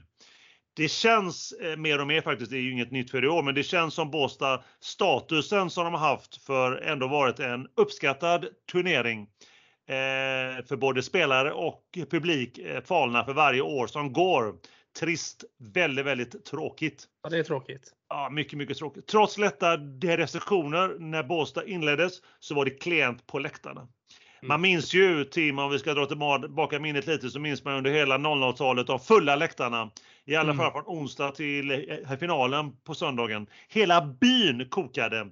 Det 0.75 0.87
känns 0.87 1.51
eh, 1.51 1.77
mer 1.77 2.01
och 2.01 2.07
mer 2.07 2.21
faktiskt, 2.21 2.51
det 2.51 2.57
är 2.57 2.61
ju 2.61 2.71
inget 2.71 2.91
nytt 2.91 3.11
för 3.11 3.23
i 3.23 3.27
år, 3.27 3.43
men 3.43 3.55
det 3.55 3.63
känns 3.63 3.93
som 3.93 4.11
Båstad 4.11 4.63
statusen 4.79 5.69
som 5.69 5.83
de 5.83 5.93
har 5.93 6.09
haft 6.09 6.43
för 6.43 6.77
ändå 6.77 7.07
varit 7.07 7.39
en 7.39 7.67
uppskattad 7.75 8.45
turnering 8.71 9.21
eh, 9.87 10.65
för 10.65 10.75
både 10.75 11.03
spelare 11.03 11.51
och 11.51 11.83
publik 12.11 12.57
eh, 12.57 12.83
falna 12.83 13.25
för 13.25 13.33
varje 13.33 13.61
år 13.61 13.87
som 13.87 14.13
går 14.13 14.55
trist. 14.99 15.43
Väldigt, 15.59 16.05
väldigt 16.05 16.45
tråkigt. 16.45 17.05
Ja, 17.23 17.29
det 17.29 17.37
är 17.37 17.43
tråkigt. 17.43 17.91
Ja, 18.09 18.29
mycket, 18.29 18.57
mycket 18.57 18.77
tråkigt. 18.77 19.07
Trots 19.07 19.37
lätta 19.37 19.77
restriktioner 20.01 20.95
när 20.99 21.23
Båstad 21.23 21.65
inleddes 21.65 22.13
så 22.39 22.55
var 22.55 22.65
det 22.65 22.71
klent 22.71 23.27
på 23.27 23.39
läktarna. 23.39 23.81
Mm. 23.81 23.89
Man 24.41 24.61
minns 24.61 24.93
ju 24.93 25.23
Tim, 25.23 25.59
om 25.59 25.71
vi 25.71 25.79
ska 25.79 25.93
dra 25.93 26.05
tillbaka 26.05 26.79
minnet 26.79 27.07
lite, 27.07 27.29
så 27.29 27.39
minns 27.39 27.63
man 27.63 27.73
under 27.73 27.91
hela 27.91 28.17
00-talet 28.17 28.87
de 28.87 28.99
fulla 28.99 29.35
läktarna. 29.35 29.91
I 30.25 30.35
alla 30.35 30.51
mm. 30.51 30.57
fall 30.57 30.71
från 30.71 30.97
onsdag 30.97 31.31
till 31.31 31.71
eh, 31.71 32.17
finalen 32.19 32.71
på 32.83 32.93
söndagen. 32.93 33.47
Hela 33.69 34.01
byn 34.01 34.69
kokade. 34.69 35.27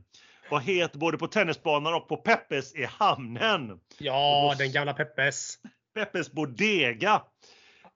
Var 0.51 0.59
het 0.59 0.93
både 0.93 1.17
på 1.17 1.27
tennisbanan 1.27 1.93
och 1.93 2.07
på 2.07 2.17
Peppes 2.17 2.75
i 2.75 2.85
hamnen. 2.85 3.79
Ja, 3.97 4.55
den 4.57 4.71
gamla 4.71 4.93
Peppes. 4.93 5.57
Peppes 5.95 6.31
Bodega. 6.31 7.21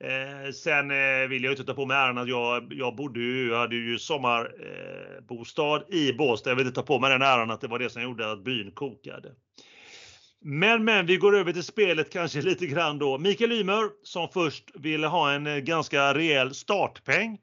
Eh, 0.03 0.51
sen 0.51 0.91
eh, 0.91 1.27
vill 1.27 1.43
jag 1.43 1.53
inte 1.53 1.63
ta 1.63 1.73
på 1.73 1.86
mig 1.86 1.97
äran 1.97 2.17
att 2.17 2.29
jag, 2.29 2.73
jag 2.73 2.95
bodde 2.95 3.19
ju, 3.19 3.49
jag 3.49 3.60
hade 3.60 3.75
ju 3.75 3.99
sommarbostad 3.99 5.75
eh, 5.75 5.97
i 5.97 6.13
Båstad. 6.13 6.49
Jag 6.49 6.55
vill 6.55 6.67
inte 6.67 6.81
ta 6.81 6.86
på 6.86 6.99
mig 6.99 7.10
den 7.10 7.21
äran 7.21 7.51
att 7.51 7.62
det 7.62 7.67
var 7.67 7.79
det 7.79 7.89
som 7.89 8.01
gjorde 8.01 8.31
att 8.31 8.43
byn 8.43 8.71
kokade. 8.71 9.31
Men, 10.41 10.83
men 10.83 11.05
vi 11.05 11.17
går 11.17 11.36
över 11.36 11.53
till 11.53 11.63
spelet 11.63 12.13
kanske 12.13 12.41
lite 12.41 12.67
grann 12.67 12.99
då. 12.99 13.17
Mikael 13.17 13.51
Ymer 13.51 13.89
som 14.03 14.29
först 14.29 14.63
ville 14.73 15.07
ha 15.07 15.31
en 15.31 15.47
eh, 15.47 15.57
ganska 15.57 16.13
rejäl 16.13 16.53
startpeng. 16.53 17.38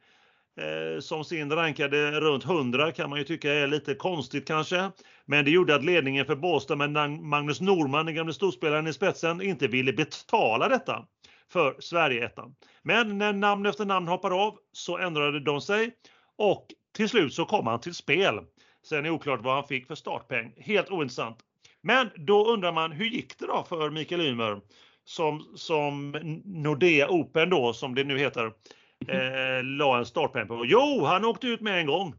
Eh, 0.61 1.01
som 1.01 1.25
sin 1.25 1.53
rankade 1.53 2.21
runt 2.21 2.45
100 2.45 2.93
kan 2.93 3.11
man 3.11 3.19
ju 3.19 3.25
tycka 3.25 3.53
är 3.53 3.67
lite 3.67 3.95
konstigt 3.95 4.47
kanske. 4.47 4.90
Men 5.27 5.45
det 5.45 5.51
gjorde 5.51 5.75
att 5.75 5.85
ledningen 5.85 6.27
för 6.27 6.37
Båstad 6.37 6.77
med 6.77 7.11
Magnus 7.21 7.61
Norman, 7.61 8.07
den 8.07 8.14
gamle 8.14 8.33
storspelaren 8.33 8.87
i 8.87 8.93
spetsen, 8.93 9.43
inte 9.43 9.69
ville 9.69 9.93
betala 9.93 10.69
detta 10.69 11.05
för 11.53 11.77
Sverigeettan. 11.79 12.55
Men 12.83 13.19
när 13.19 13.33
namn 13.33 13.67
efter 13.67 13.85
namn 13.85 14.09
hoppade 14.09 14.35
av 14.35 14.59
så 14.73 14.99
ändrade 14.99 15.41
de 15.41 15.61
sig 15.61 15.91
och 16.37 16.67
till 16.97 17.09
slut 17.09 17.35
så 17.35 17.45
kom 17.45 17.67
han 17.67 17.81
till 17.81 17.95
spel. 17.95 18.41
Sen 18.87 18.99
är 18.99 19.03
det 19.03 19.11
oklart 19.11 19.41
vad 19.43 19.55
han 19.55 19.67
fick 19.67 19.87
för 19.87 19.95
startpeng. 19.95 20.55
Helt 20.57 20.91
ointressant. 20.91 21.39
Men 21.81 22.11
då 22.17 22.47
undrar 22.47 22.73
man, 22.73 22.93
hur 22.93 23.07
gick 23.07 23.39
det 23.39 23.47
då 23.47 23.65
för 23.69 23.91
Mikael 23.91 24.21
Ymer 24.21 24.61
som, 25.05 25.53
som 25.55 26.17
Nordea 26.45 27.09
Open 27.11 27.51
då, 27.51 27.73
som 27.73 27.95
det 27.95 28.05
nu 28.05 28.19
heter, 28.19 28.53
eh, 29.09 29.65
la 29.65 29.99
en 29.99 30.07
startpeng 30.07 30.49
på? 30.49 30.67
Jo, 30.67 31.05
han 31.05 31.25
åkte 31.25 31.47
ut 31.47 31.61
med 31.61 31.81
en 31.81 31.87
gång. 31.87 32.15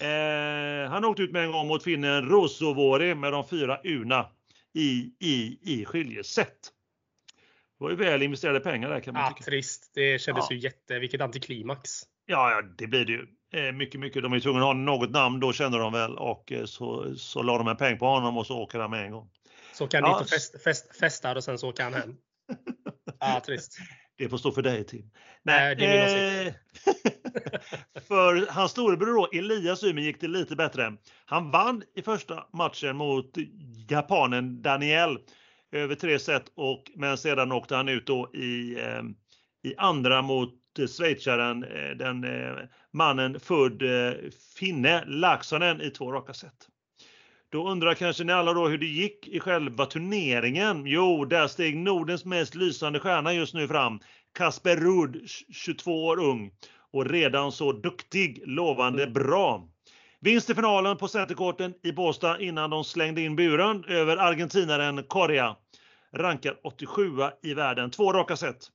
Eh, 0.00 0.90
han 0.90 1.04
åkte 1.04 1.22
ut 1.22 1.32
med 1.32 1.44
en 1.44 1.52
gång 1.52 1.66
mot 1.66 1.82
finnen 1.82 2.28
Rosovori 2.28 3.14
med 3.14 3.32
de 3.32 3.48
fyra 3.48 3.78
Una 3.84 4.26
i, 4.74 5.12
i, 5.20 5.58
i 5.62 5.84
skiljeset. 5.84 6.72
Det 7.80 7.84
var 7.84 7.90
ju 7.90 7.96
väl 7.96 8.22
investerade 8.22 8.60
pengar 8.60 8.88
där 8.88 9.00
kan 9.00 9.14
man 9.14 9.22
ja, 9.22 9.28
tycka. 9.28 9.44
Trist. 9.44 9.90
Det 9.94 10.20
kändes 10.20 10.46
ja. 10.50 10.56
ju 10.56 10.62
jätte... 10.62 10.98
Vilket 10.98 11.20
antiklimax. 11.20 11.90
Ja, 12.26 12.50
ja, 12.50 12.62
det 12.78 12.86
blir 12.86 13.04
det 13.04 13.12
ju. 13.12 13.26
Eh, 13.52 13.72
mycket, 13.72 14.00
mycket. 14.00 14.22
De 14.22 14.32
är 14.32 14.40
tvungna 14.40 14.60
att 14.60 14.66
ha 14.66 14.72
något 14.72 15.10
namn 15.10 15.40
då 15.40 15.52
känner 15.52 15.78
de 15.78 15.92
väl 15.92 16.18
och 16.18 16.52
eh, 16.52 16.64
så, 16.64 17.14
så 17.16 17.42
la 17.42 17.58
de 17.58 17.68
en 17.68 17.76
peng 17.76 17.98
på 17.98 18.06
honom 18.06 18.38
och 18.38 18.46
så 18.46 18.58
åker 18.58 18.78
han 18.78 18.90
med 18.90 19.04
en 19.04 19.10
gång. 19.10 19.30
Så 19.72 19.86
kan 19.86 20.04
ja. 20.04 20.12
dit 20.12 20.22
och 20.22 20.28
fest, 20.28 20.62
fest, 20.64 20.96
festar 20.96 21.36
och 21.36 21.44
sen 21.44 21.58
så 21.58 21.68
åker 21.68 21.84
han 21.84 21.94
hem. 21.94 22.16
Ja, 23.20 23.40
trist. 23.46 23.78
Det 24.18 24.28
får 24.28 24.38
stå 24.38 24.52
för 24.52 24.62
dig 24.62 24.84
Tim. 24.84 25.10
Nej, 25.42 25.76
det 25.76 25.86
är 25.86 26.44
min 26.44 26.46
eh, 26.46 26.54
För 28.08 28.52
hans 28.52 28.70
storebror 28.70 29.14
då, 29.14 29.38
Elias 29.38 29.84
Ymer 29.84 30.02
gick 30.02 30.20
det 30.20 30.28
lite 30.28 30.56
bättre. 30.56 30.96
Han 31.24 31.50
vann 31.50 31.82
i 31.94 32.02
första 32.02 32.46
matchen 32.52 32.96
mot 32.96 33.34
japanen 33.88 34.62
Daniel 34.62 35.18
över 35.72 35.94
tre 35.94 36.18
set 36.18 36.52
och 36.54 36.90
men 36.94 37.18
sedan 37.18 37.52
åkte 37.52 37.76
han 37.76 37.88
ut 37.88 38.06
då 38.06 38.30
i, 38.34 38.80
eh, 38.80 39.02
i 39.62 39.74
andra 39.76 40.22
mot 40.22 40.60
schweizaren, 40.88 41.64
eh, 41.64 41.90
den 41.96 42.24
eh, 42.24 42.56
mannen 42.92 43.40
född 43.40 43.82
eh, 43.82 44.12
finne 44.58 45.04
Laxonen 45.06 45.80
i 45.80 45.90
två 45.90 46.12
raka 46.12 46.34
set. 46.34 46.68
Då 47.52 47.68
undrar 47.68 47.94
kanske 47.94 48.24
ni 48.24 48.32
alla 48.32 48.52
då 48.52 48.68
hur 48.68 48.78
det 48.78 48.86
gick 48.86 49.28
i 49.28 49.40
själva 49.40 49.86
turneringen. 49.86 50.86
Jo, 50.86 51.24
där 51.24 51.46
steg 51.46 51.76
Nordens 51.76 52.24
mest 52.24 52.54
lysande 52.54 53.00
stjärna 53.00 53.32
just 53.32 53.54
nu 53.54 53.68
fram. 53.68 54.00
Kasper 54.34 54.76
Ruud, 54.76 55.28
22 55.52 56.06
år 56.06 56.20
ung 56.20 56.50
och 56.92 57.06
redan 57.06 57.52
så 57.52 57.72
duktig, 57.72 58.42
lovande 58.46 59.06
bra. 59.06 59.68
Vinst 60.22 60.50
i 60.50 60.54
finalen 60.54 60.96
på 60.96 61.08
centerkorten 61.08 61.74
i 61.82 61.92
Båstad 61.92 62.40
innan 62.40 62.70
de 62.70 62.84
slängde 62.84 63.20
in 63.20 63.36
buren 63.36 63.84
över 63.84 64.16
argentinaren 64.16 65.02
Correa. 65.02 65.56
Rankad 66.12 66.56
87 66.62 67.02
i 67.42 67.54
världen, 67.54 67.90
två 67.90 68.12
raka 68.12 68.36
set. 68.36 68.70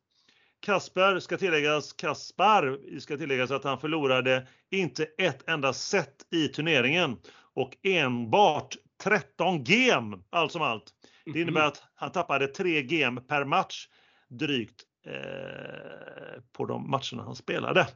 Kasper 0.60 1.19
ska 1.19 1.38
tilläggas, 1.38 1.93
Kaspar 1.93 2.79
ska 2.99 3.17
tilläggas 3.17 3.51
att 3.51 3.63
han 3.63 3.79
förlorade 3.79 4.47
inte 4.71 5.03
ett 5.17 5.49
enda 5.49 5.73
set 5.73 6.15
i 6.31 6.47
turneringen 6.47 7.17
och 7.53 7.77
enbart 7.84 8.75
13 9.03 9.63
game 9.63 10.17
allt 10.29 10.51
som 10.51 10.62
allt. 10.62 10.93
Det 11.25 11.41
innebär 11.41 11.62
mhm. 11.62 11.67
att 11.67 11.84
han 11.95 12.12
tappade 12.12 12.47
3 12.47 12.84
game 12.84 13.21
per 13.21 13.45
match 13.45 13.88
drygt 14.29 14.84
eh, 15.05 16.41
på 16.51 16.65
de 16.65 16.89
matcherna 16.89 17.23
han 17.23 17.36
spelade. 17.36 17.88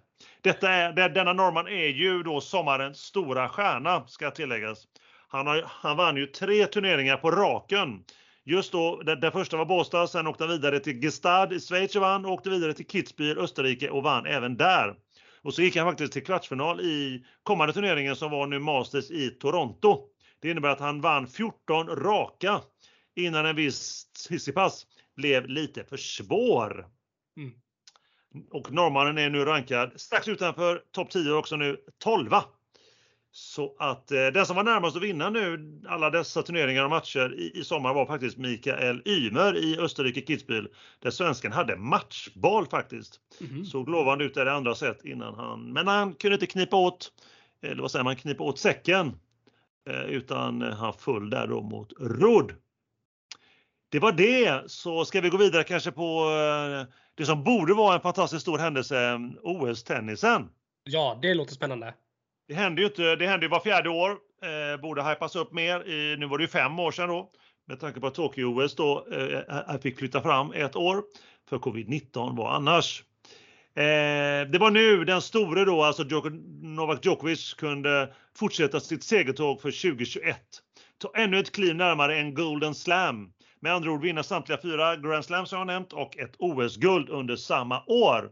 Detta 0.41 0.69
är, 0.69 1.09
denna 1.09 1.33
norrman 1.33 1.67
är 1.67 1.87
ju 1.87 2.23
då 2.23 2.41
sommarens 2.41 2.97
stora 2.97 3.49
stjärna 3.49 4.07
ska 4.07 4.31
tilläggas. 4.31 4.87
Han, 5.27 5.47
har, 5.47 5.63
han 5.67 5.97
vann 5.97 6.17
ju 6.17 6.25
tre 6.25 6.65
turneringar 6.65 7.17
på 7.17 7.31
raken. 7.31 8.03
Just 8.43 8.71
då, 8.71 9.01
den, 9.01 9.31
första 9.31 9.57
var 9.57 9.65
Båstad, 9.65 10.07
sen 10.07 10.27
åkte 10.27 10.43
han 10.43 10.51
vidare 10.51 10.79
till 10.79 11.01
Gestad 11.01 11.53
i 11.53 11.59
Schweiz 11.59 11.95
och 11.95 12.01
vann, 12.01 12.25
och 12.25 12.31
åkte 12.31 12.49
vidare 12.49 12.73
till 12.73 12.85
Kitzbühel, 12.85 13.37
Österrike 13.37 13.89
och 13.89 14.03
vann 14.03 14.25
även 14.25 14.57
där. 14.57 14.95
Och 15.41 15.53
så 15.53 15.61
gick 15.61 15.75
han 15.75 15.87
faktiskt 15.87 16.13
till 16.13 16.25
kvartsfinal 16.25 16.81
i 16.81 17.25
kommande 17.43 17.73
turneringen 17.73 18.15
som 18.15 18.31
var 18.31 18.47
nu 18.47 18.59
Masters 18.59 19.11
i 19.11 19.29
Toronto. 19.29 20.07
Det 20.41 20.51
innebär 20.51 20.69
att 20.69 20.79
han 20.79 21.01
vann 21.01 21.27
14 21.27 21.87
raka 21.87 22.61
innan 23.15 23.45
en 23.45 23.55
viss 23.55 24.11
Tsitsipas 24.11 24.85
blev 25.15 25.47
lite 25.47 25.83
för 25.83 25.97
svår. 25.97 26.87
Mm. 27.37 27.51
Och 28.51 28.71
norrmannen 28.71 29.17
är 29.17 29.29
nu 29.29 29.45
rankad 29.45 29.91
strax 29.95 30.27
utanför 30.27 30.81
topp 30.91 31.09
10 31.09 31.31
också 31.31 31.55
nu 31.55 31.77
12. 32.03 32.29
Så 33.31 33.75
att 33.79 34.11
eh, 34.11 34.27
den 34.27 34.45
som 34.45 34.55
var 34.55 34.63
närmast 34.63 34.97
att 34.97 35.03
vinna 35.03 35.29
nu 35.29 35.81
alla 35.87 36.09
dessa 36.09 36.43
turneringar 36.43 36.83
och 36.83 36.89
matcher 36.89 37.35
i, 37.39 37.59
i 37.59 37.63
sommar 37.63 37.93
var 37.93 38.05
faktiskt 38.05 38.37
Mikael 38.37 39.01
Ymer 39.05 39.57
i 39.57 39.77
Österrike 39.79 40.21
Kitzbühel 40.21 40.67
där 40.99 41.11
svensken 41.11 41.51
hade 41.51 41.75
matchboll 41.75 42.67
faktiskt. 42.67 43.19
Mm. 43.41 43.65
Såg 43.65 43.89
lovande 43.89 44.23
ut 44.23 44.33
där 44.33 44.45
i 44.45 44.49
andra 44.49 44.75
set 44.75 45.05
innan 45.05 45.35
han, 45.35 45.73
men 45.73 45.87
han 45.87 46.13
kunde 46.13 46.35
inte 46.35 46.47
knipa 46.47 46.77
åt, 46.77 47.11
eller 47.61 47.81
vad 47.81 47.91
säger 47.91 48.03
man, 48.03 48.15
knipa 48.15 48.43
åt 48.43 48.59
säcken. 48.59 49.11
Eh, 49.89 50.03
utan 50.03 50.61
han 50.61 50.93
föll 50.93 51.29
där 51.29 51.47
då 51.47 51.61
mot 51.61 51.93
Rudd. 51.99 52.55
Det 53.91 53.99
var 53.99 54.11
det, 54.11 54.71
så 54.71 55.05
ska 55.05 55.21
vi 55.21 55.29
gå 55.29 55.37
vidare 55.37 55.63
kanske 55.63 55.91
på 55.91 56.21
eh, 56.21 56.93
det 57.15 57.25
som 57.25 57.43
borde 57.43 57.73
vara 57.73 57.95
en 57.95 58.01
fantastiskt 58.01 58.41
stor 58.41 58.57
händelse, 58.57 59.19
OS-tennisen. 59.43 60.49
Ja, 60.83 61.19
det 61.21 61.33
låter 61.33 61.53
spännande. 61.53 61.93
Det 62.47 62.53
händer 62.53 62.81
ju 62.81 62.87
inte, 62.87 63.15
det 63.15 63.27
händer 63.27 63.47
ju 63.47 63.49
var 63.49 63.59
fjärde 63.59 63.89
år. 63.89 64.11
Eh, 64.43 64.81
borde 64.81 65.03
hypas 65.03 65.35
upp 65.35 65.53
mer. 65.53 65.89
I, 65.89 66.17
nu 66.17 66.25
var 66.25 66.37
det 66.37 66.43
ju 66.43 66.47
fem 66.47 66.79
år 66.79 66.91
sedan 66.91 67.09
då. 67.09 67.31
Med 67.67 67.79
tanke 67.79 67.99
på 67.99 68.07
att 68.07 68.15
Tokyo-OS 68.15 68.75
då 68.75 69.07
eh, 69.11 69.79
fick 69.81 69.97
flytta 69.97 70.21
fram 70.21 70.51
ett 70.51 70.75
år. 70.75 71.03
För 71.49 71.57
covid-19 71.57 72.37
var 72.37 72.51
annars. 72.51 73.03
Eh, 73.75 74.49
det 74.51 74.57
var 74.59 74.71
nu 74.71 75.05
den 75.05 75.21
store 75.21 75.65
då, 75.65 75.83
alltså 75.83 76.03
Novak 76.61 77.05
Djokovic 77.05 77.53
kunde 77.53 78.13
fortsätta 78.35 78.79
sitt 78.79 79.03
segertåg 79.03 79.61
för 79.61 79.71
2021. 79.71 80.37
Ta 80.97 81.11
ännu 81.15 81.39
ett 81.39 81.51
kliv 81.51 81.75
närmare 81.75 82.17
en 82.17 82.33
Golden 82.33 82.75
Slam. 82.75 83.31
Med 83.61 83.73
andra 83.73 83.91
ord 83.91 84.01
vinna 84.01 84.23
samtliga 84.23 84.59
fyra 84.61 84.95
Grand 84.95 85.25
Slams 85.25 85.49
som 85.49 85.59
jag 85.59 85.67
nämnt 85.67 85.93
och 85.93 86.17
ett 86.17 86.35
OS-guld 86.37 87.09
under 87.09 87.35
samma 87.35 87.83
år. 87.87 88.31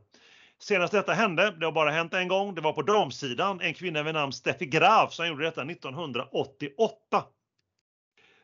Senast 0.60 0.94
detta 0.94 1.14
hände, 1.14 1.56
det 1.60 1.66
har 1.66 1.72
bara 1.72 1.92
hänt 1.92 2.14
en 2.14 2.28
gång, 2.28 2.56
det 2.56 2.62
var 2.62 2.74
på 2.74 2.82
damsidan, 2.82 3.62
en 3.62 3.74
kvinna 3.74 4.04
vid 4.04 4.14
namn 4.14 4.34
Steffi 4.34 4.66
Graf 4.66 5.14
som 5.14 5.28
gjorde 5.28 5.46
detta 5.46 5.62
1988. 5.62 7.24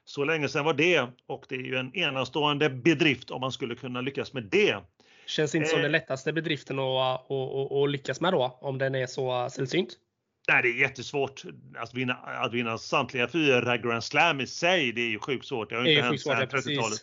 Så 0.05 0.23
länge 0.23 0.49
sedan 0.49 0.65
var 0.65 0.73
det 0.73 1.07
och 1.27 1.45
det 1.49 1.55
är 1.55 1.59
ju 1.59 1.75
en 1.75 1.95
enastående 1.95 2.69
bedrift 2.69 3.31
om 3.31 3.41
man 3.41 3.51
skulle 3.51 3.75
kunna 3.75 4.01
lyckas 4.01 4.33
med 4.33 4.43
det. 4.43 4.77
Känns 5.25 5.55
inte 5.55 5.69
som 5.69 5.77
den 5.77 5.85
eh. 5.85 5.91
lättaste 5.91 6.33
bedriften 6.33 6.79
att, 6.79 7.31
att, 7.31 7.71
att, 7.71 7.89
lyckas 7.89 8.21
med 8.21 8.33
då, 8.33 8.57
om 8.61 8.77
den 8.77 8.95
är 8.95 9.07
så 9.07 9.49
sällsynt? 9.49 9.89
Nej, 10.47 10.63
det 10.63 10.69
är 10.69 10.79
jättesvårt. 10.79 11.43
Att 11.77 11.93
vinna, 11.93 12.13
att 12.13 12.53
vinna 12.53 12.77
samtliga 12.77 13.27
fyra 13.27 13.77
Grand 13.77 14.03
Slam 14.03 14.41
i 14.41 14.47
sig, 14.47 14.91
det 14.91 15.01
är 15.01 15.09
ju 15.09 15.19
sjukt 15.19 15.45
svårt. 15.45 15.69
Det 15.69 15.75
har 15.75 15.85
ju 15.85 15.91
inte 15.91 16.05
hänt 16.05 16.21
sedan 16.21 16.41
30-talet. 16.41 16.99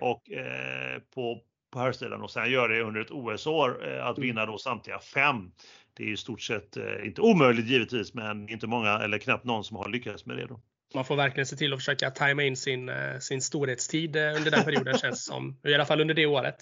Och 0.00 0.30
eh, 0.30 0.98
på 1.14 1.42
på 1.70 1.78
herrsidan 1.78 2.22
och 2.22 2.30
sen 2.30 2.50
gör 2.50 2.68
det 2.68 2.82
under 2.82 3.00
ett 3.00 3.10
OS-år 3.10 3.88
eh, 3.88 4.06
att 4.06 4.16
mm. 4.16 4.28
vinna 4.28 4.46
då 4.46 4.58
samtliga 4.58 4.98
fem. 4.98 5.52
Det 5.94 6.02
är 6.02 6.08
i 6.08 6.16
stort 6.16 6.40
sett 6.40 6.76
eh, 6.76 7.06
inte 7.06 7.20
omöjligt 7.20 7.66
givetvis, 7.66 8.14
men 8.14 8.48
inte 8.48 8.66
många 8.66 8.98
eller 8.98 9.18
knappt 9.18 9.44
någon 9.44 9.64
som 9.64 9.76
har 9.76 9.88
lyckats 9.88 10.26
med 10.26 10.36
det. 10.36 10.46
Då. 10.46 10.60
Man 10.94 11.04
får 11.04 11.16
verkligen 11.16 11.46
se 11.46 11.56
till 11.56 11.72
att 11.72 11.78
försöka 11.78 12.10
tajma 12.10 12.42
in 12.42 12.56
sin, 12.56 12.88
eh, 12.88 13.18
sin 13.18 13.42
storhetstid 13.42 14.16
under 14.16 14.50
den 14.50 14.64
perioden 14.64 14.98
känns 14.98 15.24
som. 15.24 15.60
I 15.64 15.74
alla 15.74 15.84
fall 15.84 16.00
under 16.00 16.14
det 16.14 16.26
året. 16.26 16.56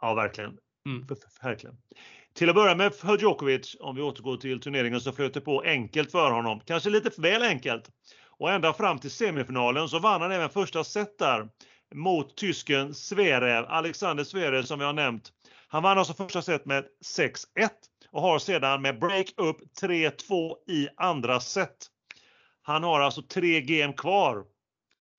Ja, 0.00 0.14
verkligen. 0.14 0.58
Mm. 0.86 1.06
Verkligen. 1.42 1.76
Till 2.40 2.48
att 2.48 2.54
börja 2.54 2.74
med 2.74 2.94
för 2.94 3.18
Djokovic, 3.18 3.76
om 3.80 3.96
vi 3.96 4.02
återgår 4.02 4.36
till 4.36 4.60
turneringen, 4.60 5.00
så 5.00 5.12
flöt 5.12 5.34
det 5.34 5.40
på 5.40 5.62
enkelt 5.62 6.12
för 6.12 6.30
honom. 6.30 6.60
Kanske 6.64 6.90
lite 6.90 7.10
för 7.10 7.22
väl 7.22 7.42
enkelt. 7.42 7.90
Och 8.26 8.50
ända 8.50 8.72
fram 8.72 8.98
till 8.98 9.10
semifinalen 9.10 9.88
så 9.88 9.98
vann 9.98 10.20
han 10.20 10.32
även 10.32 10.50
första 10.50 10.84
set 10.84 11.18
där 11.18 11.48
mot 11.94 12.36
tysken 12.36 12.94
Zverev, 12.94 13.64
Alexander 13.68 14.24
Zverev 14.24 14.62
som 14.62 14.78
vi 14.78 14.84
har 14.84 14.92
nämnt. 14.92 15.32
Han 15.68 15.82
vann 15.82 15.98
alltså 15.98 16.14
första 16.14 16.42
set 16.42 16.66
med 16.66 16.84
6-1 17.18 17.36
och 18.10 18.22
har 18.22 18.38
sedan 18.38 18.82
med 18.82 18.98
break 18.98 19.26
up 19.36 19.56
3-2 19.82 20.54
i 20.68 20.88
andra 20.96 21.40
set. 21.40 21.86
Han 22.62 22.82
har 22.82 23.00
alltså 23.00 23.22
tre 23.22 23.60
game 23.60 23.92
kvar. 23.92 24.36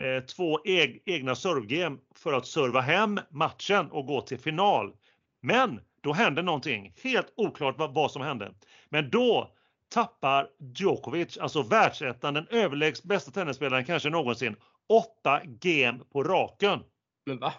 Eh, 0.03 0.23
två 0.23 0.59
egna 1.05 1.35
servegame 1.35 1.97
för 2.15 2.33
att 2.33 2.47
serva 2.47 2.81
hem 2.81 3.19
matchen 3.31 3.91
och 3.91 4.05
gå 4.05 4.21
till 4.21 4.39
final. 4.39 4.93
Men 5.41 5.79
då 6.01 6.13
händer 6.13 6.43
någonting. 6.43 6.93
Helt 7.03 7.33
oklart 7.35 7.77
vad, 7.77 7.93
vad 7.93 8.11
som 8.11 8.21
hände. 8.21 8.53
Men 8.89 9.09
då 9.09 9.51
tappar 9.89 10.49
Djokovic, 10.75 11.37
alltså 11.37 11.61
världsettan, 11.61 12.33
den 12.33 12.47
överlägset 12.47 13.05
bästa 13.05 13.31
tennisspelaren 13.31 13.85
kanske 13.85 14.09
någonsin, 14.09 14.55
åtta 14.89 15.41
game 15.45 15.99
på 16.11 16.23
raken. 16.23 16.79
Men 17.25 17.39
va? 17.39 17.53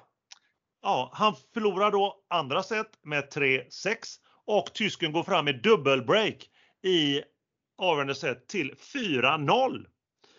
Ja, 0.83 1.11
han 1.13 1.35
förlorar 1.55 1.91
då 1.91 2.25
andra 2.29 2.63
set 2.63 2.99
med 3.03 3.29
3-6 3.33 3.97
och 4.45 4.73
tysken 4.75 5.13
går 5.13 5.23
fram 5.23 5.45
med 5.45 5.63
dubbelbreak 5.63 6.49
i 6.83 7.23
avgörande 7.79 8.15
set 8.15 8.49
till 8.49 8.75
4-0. 8.95 9.87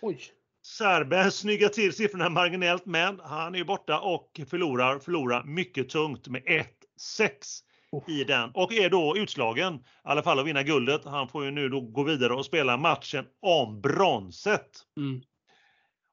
Oj. 0.02 0.22
Serben 0.66 1.32
snyggar 1.32 1.70
till 1.70 1.94
siffrorna 1.94 2.30
marginellt 2.30 2.86
men 2.86 3.20
han 3.20 3.56
är 3.56 3.64
borta 3.64 4.00
och 4.00 4.42
förlorar, 4.48 5.00
förlorar 5.00 5.44
mycket 5.44 5.90
tungt 5.90 6.28
med 6.28 6.44
1-6 6.44 6.66
i 8.08 8.24
den 8.24 8.52
och 8.54 8.74
är 8.74 8.90
då 8.90 9.18
utslagen 9.18 9.76
i 9.76 9.80
alla 10.04 10.24
fall 10.24 10.40
att 10.40 10.46
vinna 10.46 10.64
guldet. 10.64 11.06
Han 11.06 11.28
får 11.28 11.46
ju 11.46 11.52
nu 11.52 11.70
då 11.70 11.82
gå 11.82 12.04
vidare 12.04 12.34
och 12.34 12.46
spela 12.46 12.78
matchen 12.78 13.26
om 13.42 13.82
bronset. 13.82 14.70
Mm. 14.98 15.22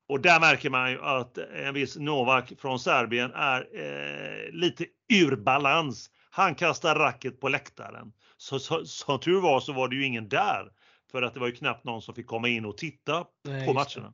Och 0.09 0.21
där 0.21 0.41
märker 0.41 0.71
man 0.71 0.91
ju 0.91 1.03
att 1.03 1.39
en 1.39 1.75
viss 1.75 1.97
Novak 1.97 2.53
från 2.59 2.79
Serbien 2.79 3.33
är 3.35 3.61
eh, 3.61 4.53
lite 4.53 4.85
ur 5.13 5.37
balans. 5.37 6.11
Han 6.31 6.55
kastar 6.55 6.95
racket 6.95 7.41
på 7.41 7.49
läktaren. 7.49 8.13
Så, 8.37 8.59
så, 8.59 8.85
som 8.85 9.21
tur 9.21 9.41
var 9.41 9.61
så 9.61 9.73
var 9.73 9.89
det 9.89 9.97
ju 9.97 10.05
ingen 10.05 10.29
där. 10.29 10.73
För 11.11 11.23
att 11.23 11.35
det 11.35 11.41
var 11.41 11.47
ju 11.47 11.53
knappt 11.53 11.85
någon 11.85 12.03
som 12.03 12.15
fick 12.15 12.27
komma 12.27 12.49
in 12.49 12.65
och 12.65 12.79
titta 12.79 13.25
Nej, 13.45 13.67
på 13.67 13.73
matcherna. 13.73 14.13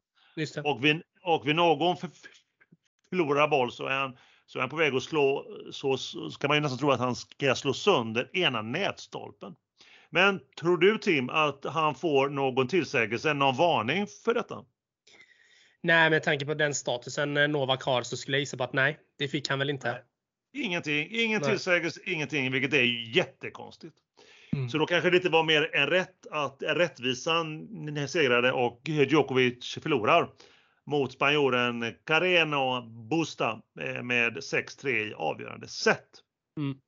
Och 0.64 0.84
vid, 0.84 1.02
och 1.22 1.48
vid 1.48 1.56
någon 1.56 1.96
förlorar 3.10 3.48
boll 3.48 3.72
så 3.72 3.86
är 3.86 3.98
han 3.98 4.16
så 4.46 4.58
är 4.58 4.60
han 4.60 4.70
på 4.70 4.76
väg 4.76 4.94
att 4.94 5.02
slå, 5.02 5.46
så 5.70 5.96
ska 6.30 6.48
man 6.48 6.56
ju 6.56 6.60
nästan 6.60 6.78
tro 6.78 6.90
att 6.90 7.00
han 7.00 7.16
ska 7.16 7.54
slå 7.54 7.72
sönder 7.72 8.30
ena 8.32 8.62
nätstolpen. 8.62 9.54
Men 10.10 10.40
tror 10.60 10.78
du 10.78 10.98
Tim 10.98 11.30
att 11.30 11.64
han 11.64 11.94
får 11.94 12.28
någon 12.28 12.68
tillsägelse, 12.68 13.34
någon 13.34 13.56
varning 13.56 14.06
för 14.24 14.34
detta? 14.34 14.64
Nej, 15.82 16.10
med 16.10 16.22
tanke 16.22 16.46
på 16.46 16.54
den 16.54 16.74
statusen 16.74 17.34
Novak 17.34 17.82
har 17.82 18.02
så 18.02 18.16
skulle 18.16 18.36
jag 18.36 18.40
gissa 18.40 18.56
på 18.56 18.64
att 18.64 18.72
nej, 18.72 18.98
det 19.18 19.28
fick 19.28 19.48
han 19.48 19.58
väl 19.58 19.70
inte. 19.70 19.92
Nej. 19.92 20.02
Ingenting, 20.64 21.08
ingen 21.10 21.40
nej. 21.40 21.50
tillsägelse, 21.50 22.00
ingenting, 22.04 22.52
vilket 22.52 22.72
är 22.72 23.16
jättekonstigt. 23.16 23.96
Mm. 24.52 24.68
Så 24.68 24.78
då 24.78 24.86
kanske 24.86 25.10
det 25.10 25.16
inte 25.16 25.28
var 25.28 25.44
mer 25.44 25.76
än 25.76 25.86
rätt 25.86 26.26
att 26.30 26.62
rättvisan 26.62 27.68
segrade 28.08 28.52
och 28.52 28.80
Djokovic 28.84 29.78
förlorar 29.82 30.28
mot 30.86 31.12
spanjoren 31.12 31.94
Carreno 32.06 32.82
Busta 32.82 33.60
eh, 33.80 34.02
med 34.02 34.36
6-3 34.36 34.88
i 34.88 35.14
avgörande 35.14 35.68
set. 35.68 36.08
Mm. 36.58 36.78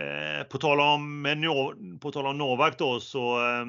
Eh, 0.00 0.46
på, 0.46 0.58
tal 0.58 0.80
om, 0.80 1.98
på 2.00 2.12
tal 2.12 2.26
om 2.26 2.38
Novak 2.38 2.78
då 2.78 3.00
så 3.00 3.38
eh, 3.38 3.66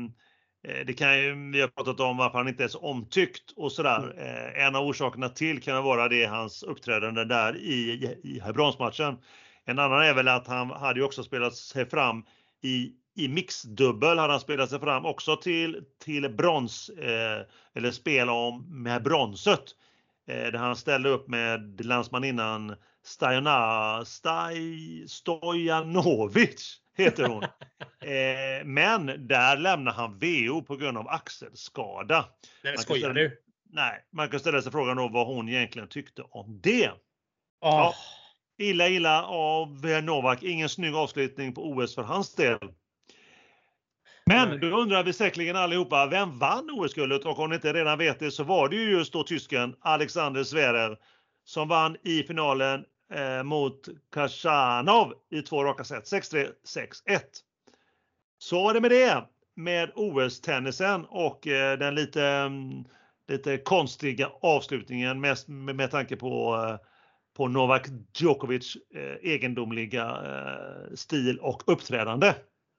det 0.85 0.93
kan 0.93 1.19
ju, 1.19 1.51
vi 1.51 1.61
har 1.61 1.67
pratat 1.67 1.99
om 1.99 2.17
varför 2.17 2.37
han 2.37 2.47
inte 2.47 2.63
är 2.63 2.67
så 2.67 2.79
omtyckt 2.79 3.51
och 3.55 3.71
sådär. 3.71 4.13
Mm. 4.17 4.67
En 4.67 4.75
av 4.75 4.85
orsakerna 4.85 5.29
till 5.29 5.61
kan 5.61 5.83
vara 5.83 6.07
det 6.07 6.25
hans 6.25 6.63
uppträdande 6.63 7.25
där 7.25 7.57
i, 7.57 8.07
i, 8.23 8.41
i 8.49 8.53
bronsmatchen. 8.53 9.17
En 9.65 9.79
annan 9.79 10.01
är 10.01 10.13
väl 10.13 10.27
att 10.27 10.47
han 10.47 10.69
hade 10.69 10.99
ju 10.99 11.05
också 11.05 11.23
spelat 11.23 11.55
sig 11.55 11.89
fram 11.89 12.25
i 12.61 12.91
i 13.17 13.27
mixdubbel 13.27 14.17
hade 14.17 14.33
han 14.33 14.39
spelat 14.39 14.69
sig 14.69 14.79
fram 14.79 15.05
också 15.05 15.35
till, 15.35 15.83
till 16.03 16.29
brons, 16.29 16.89
eh, 16.89 17.41
eller 17.75 17.91
spel 17.91 18.29
om 18.29 18.83
med 18.83 19.03
bronset. 19.03 19.63
Eh, 20.27 20.51
där 20.51 20.57
han 20.57 20.75
ställde 20.75 21.09
upp 21.09 21.27
med 21.27 21.85
landsmaninnan 21.85 22.75
Stajana, 23.03 24.05
Staj, 24.05 25.07
Stojanovic 25.07 26.81
heter 26.97 27.23
hon. 27.23 27.43
eh, 28.01 28.65
men 28.65 29.27
där 29.27 29.57
lämnar 29.57 29.91
han 29.91 30.19
VO 30.19 30.61
på 30.61 30.75
grund 30.75 30.97
av 30.97 31.07
axelskada. 31.07 32.25
Nej, 32.63 32.77
skojar 32.77 33.13
du? 33.13 33.41
Nej, 33.69 34.05
man 34.11 34.29
kan 34.29 34.39
ställa 34.39 34.61
sig 34.61 34.71
frågan 34.71 34.97
då 34.97 35.07
vad 35.07 35.27
hon 35.27 35.49
egentligen 35.49 35.87
tyckte 35.87 36.21
om 36.21 36.59
det. 36.63 36.89
Oh. 36.89 36.93
Ja, 37.61 37.93
illa, 38.57 38.87
illa 38.87 39.25
av 39.25 39.85
Novak. 40.03 40.43
Ingen 40.43 40.69
snygg 40.69 40.95
avslutning 40.95 41.53
på 41.53 41.69
OS 41.69 41.95
för 41.95 42.03
hans 42.03 42.35
del. 42.35 42.59
Men 44.27 44.59
då 44.59 44.67
undrar 44.67 45.03
vi 45.03 45.13
säkerligen 45.13 45.55
allihopa, 45.55 46.07
vem 46.07 46.39
vann 46.39 46.69
OS-guldet? 46.69 47.25
Och 47.25 47.39
om 47.39 47.49
ni 47.49 47.55
inte 47.55 47.73
redan 47.73 47.97
vet 47.97 48.19
det 48.19 48.31
så 48.31 48.43
var 48.43 48.69
det 48.69 48.75
ju 48.75 48.91
just 48.91 49.13
då 49.13 49.23
tysken 49.23 49.75
Alexander 49.79 50.43
Zverev 50.43 50.95
som 51.45 51.67
vann 51.67 51.97
i 52.03 52.23
finalen 52.23 52.85
eh, 53.13 53.43
mot 53.43 53.87
Khachanov 54.13 55.13
i 55.31 55.41
två 55.41 55.63
raka 55.63 55.83
set, 55.83 56.03
6-3, 56.03 56.47
6-1. 56.75 57.19
Så 58.37 58.63
var 58.63 58.73
det 58.73 58.81
med 58.81 58.91
det, 58.91 59.23
med 59.55 59.91
OS-tennisen 59.95 61.05
och 61.05 61.47
eh, 61.47 61.77
den 61.77 61.95
lite, 61.95 62.23
mm, 62.23 62.85
lite 63.27 63.57
konstiga 63.57 64.29
avslutningen 64.41 65.21
mest 65.21 65.47
med, 65.47 65.75
med 65.75 65.91
tanke 65.91 66.15
på 66.15 66.55
eh, 66.55 66.87
på 67.37 67.47
Novak 67.47 67.87
Djokovic 68.15 68.77
eh, 68.95 69.31
egendomliga 69.31 70.05
eh, 70.05 70.95
stil 70.95 71.39
och 71.39 71.63
uppträdande. 71.65 72.33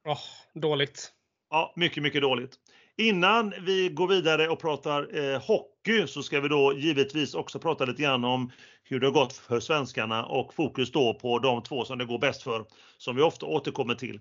Oh, 0.05 0.21
dåligt. 0.55 1.13
Ja, 1.51 1.73
mycket, 1.77 2.03
mycket 2.03 2.23
dåligt. 2.23 2.55
Innan 2.97 3.55
vi 3.61 3.89
går 3.89 4.09
vidare 4.09 4.49
och 4.49 4.61
pratar 4.61 5.19
eh, 5.19 5.43
hockey 5.43 6.07
så 6.07 6.23
ska 6.23 6.41
vi 6.41 6.49
då 6.49 6.79
givetvis 6.79 7.35
också 7.35 7.59
prata 7.59 7.85
lite 7.85 8.03
grann 8.03 8.25
om 8.25 8.53
hur 8.85 9.01
det 9.01 9.07
har 9.07 9.13
gått 9.13 9.33
för 9.33 9.61
svenskarna 9.61 10.27
och 10.27 10.55
fokus 10.55 10.93
då 10.93 11.15
på 11.15 11.39
de 11.39 11.63
två 11.63 11.85
som 11.85 11.99
det 11.99 12.05
går 12.05 12.19
bäst 12.19 12.43
för, 12.43 12.65
som 12.99 13.17
vi 13.17 13.23
ofta 13.23 13.47
återkommer 13.47 13.95
till. 13.95 14.21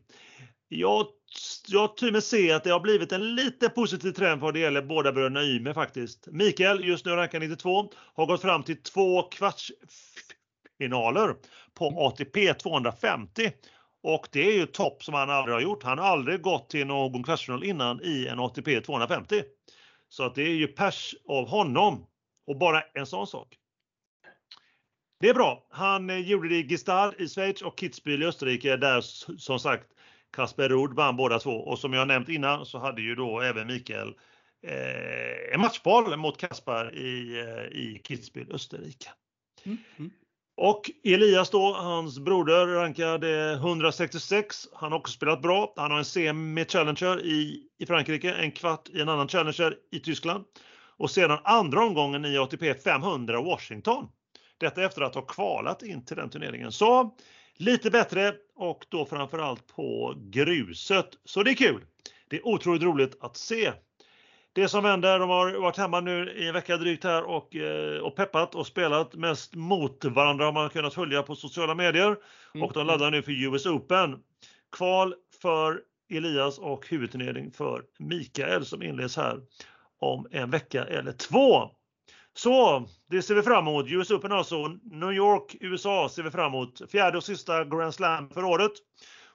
Jag, 0.69 1.07
jag 1.67 1.97
tycker 1.97 2.19
se 2.19 2.51
att 2.51 2.63
det 2.63 2.69
har 2.69 2.79
blivit 2.79 3.11
en 3.11 3.35
lite 3.35 3.69
positiv 3.69 4.11
trend 4.11 4.41
vad 4.41 4.53
det 4.53 4.59
gäller 4.59 4.81
båda 4.81 5.11
bröderna 5.11 5.43
Ymer 5.43 5.73
faktiskt. 5.73 6.27
Mikael, 6.31 6.85
just 6.85 7.05
nu 7.05 7.11
rankad 7.11 7.41
92, 7.41 7.91
har 8.13 8.25
gått 8.25 8.41
fram 8.41 8.63
till 8.63 8.83
två 8.83 9.21
kvartsfinaler 9.21 11.35
på 11.73 12.07
ATP 12.07 12.53
250 12.53 13.51
och 14.07 14.27
det 14.31 14.47
är 14.47 14.53
ju 14.53 14.65
topp 14.65 15.03
som 15.03 15.13
han 15.13 15.29
aldrig 15.29 15.55
har 15.55 15.61
gjort. 15.61 15.83
Han 15.83 15.99
har 15.99 16.05
aldrig 16.05 16.41
gått 16.41 16.69
till 16.69 16.87
någon 16.87 17.23
kvartsfinal 17.23 17.63
innan 17.63 18.01
i 18.03 18.27
en 18.27 18.39
ATP 18.39 18.81
250. 18.81 19.43
Så 20.09 20.23
att 20.23 20.35
det 20.35 20.41
är 20.41 20.55
ju 20.55 20.67
pers 20.67 21.15
av 21.27 21.47
honom. 21.47 22.05
Och 22.47 22.57
bara 22.57 22.81
en 22.81 23.05
sån 23.05 23.27
sak. 23.27 23.57
Det 25.19 25.29
är 25.29 25.33
bra. 25.33 25.67
Han 25.69 26.09
eh, 26.09 26.17
gjorde 26.17 26.49
det 26.49 26.55
i 26.55 26.69
Gestalt 26.69 27.21
i 27.21 27.27
Schweiz 27.27 27.61
och 27.61 27.79
Kitzbühel 27.79 28.23
i 28.23 28.25
Österrike 28.25 28.77
där 28.77 29.01
som 29.37 29.59
sagt 29.59 29.87
Kasper 30.33 30.69
Ruud 30.69 30.93
vann 30.93 31.17
båda 31.17 31.39
två. 31.39 31.51
Och 31.51 31.79
som 31.79 31.93
jag 31.93 32.07
nämnt 32.07 32.29
innan 32.29 32.65
så 32.65 32.79
hade 32.79 33.01
ju 33.01 33.15
då 33.15 33.41
även 33.41 33.67
Mikael 33.67 34.13
eh, 34.67 35.53
en 35.53 35.61
matchboll 35.61 36.17
mot 36.17 36.37
Kasper 36.37 36.95
i, 36.95 37.39
eh, 37.39 37.79
i 37.79 38.01
Kitzbühel, 38.03 38.53
Österrike. 38.53 39.09
Mm. 39.65 39.77
Mm. 39.97 40.11
Och 40.59 40.91
Elias 41.03 41.49
då, 41.49 41.73
hans 41.73 42.19
broder, 42.19 42.67
rankad 42.67 43.23
eh, 43.23 43.51
166. 43.51 44.67
Han 44.73 44.91
har 44.91 44.99
också 44.99 45.13
spelat 45.13 45.41
bra. 45.41 45.73
Han 45.75 45.91
har 45.91 45.97
en 45.97 46.05
semi 46.05 46.65
Challenger 46.65 47.25
i, 47.25 47.63
i 47.79 47.85
Frankrike, 47.85 48.33
en 48.33 48.51
kvart 48.51 48.89
i 48.89 49.01
en 49.01 49.09
annan 49.09 49.27
Challenger 49.27 49.75
i 49.91 49.99
Tyskland. 49.99 50.43
Och 50.97 51.11
sedan 51.11 51.39
andra 51.43 51.83
omgången 51.85 52.25
i 52.25 52.37
ATP 52.37 52.73
500 52.73 53.41
Washington. 53.41 54.07
Detta 54.57 54.83
efter 54.83 55.01
att 55.01 55.15
ha 55.15 55.21
kvalat 55.21 55.83
in 55.83 56.05
till 56.05 56.17
den 56.17 56.29
turneringen. 56.29 56.71
Så 56.71 57.15
lite 57.57 57.89
bättre 57.89 58.33
och 58.55 58.85
då 58.89 59.05
framförallt 59.05 59.67
på 59.67 60.13
gruset. 60.17 61.09
Så 61.25 61.43
det 61.43 61.51
är 61.51 61.55
kul. 61.55 61.85
Det 62.29 62.35
är 62.35 62.47
otroligt 62.47 62.83
roligt 62.83 63.17
att 63.21 63.37
se 63.37 63.71
det 64.57 64.69
som 64.69 64.85
händer, 64.85 65.19
de 65.19 65.29
har 65.29 65.51
varit 65.51 65.77
hemma 65.77 65.99
nu 65.99 66.31
i 66.31 66.47
en 66.47 66.53
vecka 66.53 66.77
drygt 66.77 67.03
här 67.03 67.23
och, 67.23 67.55
eh, 67.55 68.01
och 68.01 68.15
peppat 68.15 68.55
och 68.55 68.67
spelat 68.67 69.15
mest 69.15 69.55
mot 69.55 70.05
varandra 70.05 70.45
har 70.45 70.51
man 70.51 70.69
kunnat 70.69 70.93
följa 70.93 71.23
på 71.23 71.35
sociala 71.35 71.75
medier. 71.75 72.15
Mm. 72.55 72.67
Och 72.67 72.73
de 72.73 72.87
laddar 72.87 73.11
nu 73.11 73.21
för 73.21 73.31
US 73.31 73.65
Open. 73.65 74.19
Kval 74.71 75.13
för 75.41 75.81
Elias 76.09 76.59
och 76.59 76.89
huvudturnering 76.89 77.51
för 77.51 77.83
Mikael 77.99 78.65
som 78.65 78.83
inleds 78.83 79.17
här 79.17 79.39
om 79.99 80.27
en 80.31 80.49
vecka 80.49 80.85
eller 80.85 81.11
två. 81.11 81.71
Så 82.33 82.85
det 83.09 83.21
ser 83.21 83.35
vi 83.35 83.41
fram 83.41 83.67
emot. 83.67 83.91
US 83.91 84.11
Open 84.11 84.31
alltså, 84.31 84.67
New 84.83 85.13
York, 85.13 85.55
USA 85.59 86.09
ser 86.09 86.23
vi 86.23 86.31
fram 86.31 86.53
emot. 86.53 86.81
Fjärde 86.91 87.17
och 87.17 87.23
sista 87.23 87.65
Grand 87.65 87.93
Slam 87.93 88.29
för 88.29 88.43
året. 88.43 88.71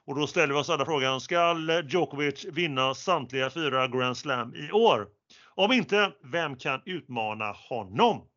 Och 0.05 0.15
då 0.15 0.27
ställer 0.27 0.53
vi 0.53 0.59
oss 0.59 0.69
alla 0.69 0.85
frågan, 0.85 1.21
ska 1.21 1.57
Djokovic 1.87 2.45
vinna 2.45 2.93
samtliga 2.93 3.49
fyra 3.49 3.87
Grand 3.87 4.17
Slam 4.17 4.55
i 4.55 4.71
år? 4.71 5.07
Om 5.55 5.71
inte, 5.71 6.11
vem 6.23 6.57
kan 6.57 6.81
utmana 6.85 7.51
honom? 7.51 8.27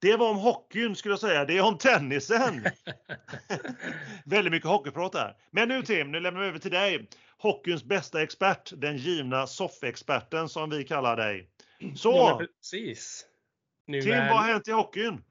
Det 0.00 0.16
var 0.16 0.30
om 0.30 0.36
hockeyn 0.36 0.96
skulle 0.96 1.12
jag 1.12 1.20
säga, 1.20 1.44
det 1.44 1.56
är 1.56 1.62
om 1.62 1.78
tennisen. 1.78 2.64
Väldigt 4.24 4.52
mycket 4.52 4.68
hockeyprat 4.68 5.14
här. 5.14 5.36
Men 5.50 5.68
nu 5.68 5.82
Tim, 5.82 6.12
nu 6.12 6.20
lämnar 6.20 6.40
vi 6.40 6.46
över 6.46 6.58
till 6.58 6.70
dig. 6.70 7.08
Hockeyns 7.38 7.84
bästa 7.84 8.22
expert, 8.22 8.72
den 8.76 8.96
givna 8.96 9.46
soffexperten 9.46 10.48
som 10.48 10.70
vi 10.70 10.84
kallar 10.84 11.16
dig. 11.16 11.48
Så! 11.96 12.12
Ja, 12.12 12.40
precis. 12.40 13.26
Nu 13.86 14.02
Tim, 14.02 14.12
är... 14.12 14.28
vad 14.28 14.38
har 14.38 14.48
hänt 14.48 14.68
i 14.68 14.72
hockeyn? 14.72 15.22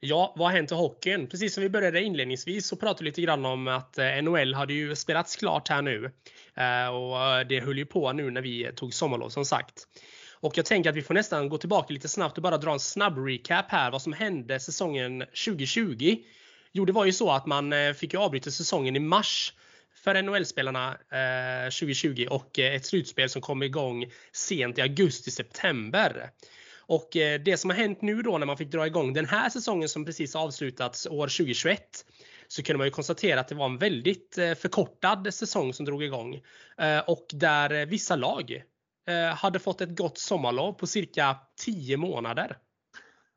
Ja, 0.00 0.34
vad 0.36 0.48
har 0.48 0.56
hänt 0.56 0.72
i 0.72 0.74
hockeyn? 0.74 1.26
Precis 1.26 1.54
som 1.54 1.62
vi 1.62 1.68
började 1.68 2.02
inledningsvis 2.02 2.66
så 2.66 2.76
pratade 2.76 3.04
vi 3.04 3.10
lite 3.10 3.22
grann 3.22 3.44
om 3.44 3.68
att 3.68 3.98
eh, 3.98 4.22
NHL 4.22 4.54
hade 4.54 4.72
ju 4.72 4.96
spelats 4.96 5.36
klart 5.36 5.68
här 5.68 5.82
nu. 5.82 6.10
Eh, 6.54 6.88
och 6.88 7.20
eh, 7.20 7.46
det 7.46 7.60
höll 7.60 7.78
ju 7.78 7.86
på 7.86 8.12
nu 8.12 8.30
när 8.30 8.40
vi 8.40 8.70
tog 8.76 8.94
sommarlov 8.94 9.28
som 9.28 9.44
sagt. 9.44 9.86
Och 10.40 10.58
jag 10.58 10.64
tänker 10.66 10.90
att 10.90 10.96
vi 10.96 11.02
får 11.02 11.14
nästan 11.14 11.48
gå 11.48 11.58
tillbaka 11.58 11.94
lite 11.94 12.08
snabbt 12.08 12.36
och 12.36 12.42
bara 12.42 12.58
dra 12.58 12.72
en 12.72 12.80
snabb 12.80 13.18
recap 13.18 13.66
här 13.68 13.90
vad 13.90 14.02
som 14.02 14.12
hände 14.12 14.60
säsongen 14.60 15.18
2020. 15.18 16.16
Jo, 16.72 16.84
det 16.84 16.92
var 16.92 17.04
ju 17.04 17.12
så 17.12 17.30
att 17.30 17.46
man 17.46 17.74
fick 17.94 18.12
ju 18.12 18.20
avbryta 18.20 18.50
säsongen 18.50 18.96
i 18.96 19.00
mars 19.00 19.54
för 19.94 20.22
NHL-spelarna 20.22 20.96
2020 21.64 22.26
och 22.30 22.58
ett 22.58 22.86
slutspel 22.86 23.28
som 23.28 23.42
kom 23.42 23.62
igång 23.62 24.06
sent 24.32 24.78
i 24.78 24.80
augusti-september. 24.80 26.30
Och 26.86 27.16
eh, 27.16 27.40
det 27.40 27.56
som 27.56 27.70
har 27.70 27.76
hänt 27.76 28.02
nu 28.02 28.22
då 28.22 28.38
när 28.38 28.46
man 28.46 28.56
fick 28.56 28.70
dra 28.70 28.86
igång 28.86 29.12
den 29.12 29.26
här 29.26 29.50
säsongen 29.50 29.88
som 29.88 30.04
precis 30.04 30.36
avslutats 30.36 31.06
år 31.06 31.26
2021 31.26 31.80
så 32.48 32.62
kunde 32.62 32.78
man 32.78 32.86
ju 32.86 32.90
konstatera 32.90 33.40
att 33.40 33.48
det 33.48 33.54
var 33.54 33.66
en 33.66 33.78
väldigt 33.78 34.38
eh, 34.38 34.54
förkortad 34.54 35.34
säsong 35.34 35.74
som 35.74 35.86
drog 35.86 36.02
igång. 36.02 36.40
Eh, 36.78 36.98
och 36.98 37.26
där 37.32 37.86
vissa 37.86 38.16
lag 38.16 38.62
hade 39.36 39.58
fått 39.58 39.80
ett 39.80 39.96
gott 39.96 40.18
sommarlov 40.18 40.72
på 40.72 40.86
cirka 40.86 41.36
10 41.64 41.96
månader. 41.96 42.56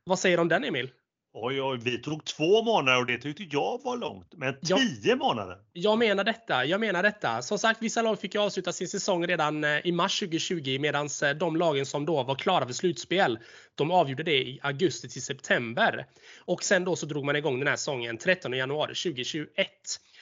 Vad 0.04 0.20
säger 0.20 0.38
du 0.38 0.42
om 0.42 0.48
den 0.48 0.64
Emil? 0.64 0.90
Oj, 1.38 1.62
oj, 1.62 1.80
vi 1.84 1.98
tog 1.98 2.26
två 2.26 2.64
månader 2.64 3.00
och 3.00 3.06
det 3.06 3.18
tyckte 3.18 3.44
jag 3.44 3.82
var 3.84 3.98
långt. 3.98 4.34
Men 4.36 4.60
tio 4.60 4.78
jag, 5.04 5.18
månader? 5.18 5.58
Jag 5.74 6.00
menar 6.00 6.24
detta. 6.24 6.66
Jag 6.66 6.80
menar 6.80 7.04
detta. 7.04 7.42
Som 7.42 7.60
sagt, 7.60 7.82
vissa 7.82 8.02
lag 8.02 8.20
fick 8.20 8.36
ju 8.36 8.42
avsluta 8.42 8.74
sin 8.74 8.88
säsong 8.88 9.28
redan 9.28 9.64
eh, 9.64 9.88
i 9.88 9.92
mars 9.92 10.20
2020 10.20 10.78
medan 10.80 11.10
eh, 11.24 11.30
de 11.30 11.56
lagen 11.56 11.86
som 11.86 12.06
då 12.06 12.24
var 12.24 12.36
klara 12.36 12.66
för 12.66 12.74
slutspel, 12.74 13.40
de 13.76 13.92
avgjorde 13.92 14.24
det 14.24 14.38
i 14.38 14.60
augusti 14.64 15.10
till 15.10 15.22
september. 15.22 16.06
Och 16.40 16.64
sen 16.64 16.86
då 16.86 16.96
så 16.96 17.06
drog 17.06 17.26
man 17.26 17.36
igång 17.36 17.60
den 17.60 17.68
här 17.68 17.76
säsongen 17.76 18.18
13 18.18 18.54
januari 18.54 18.96
2021. 18.96 19.68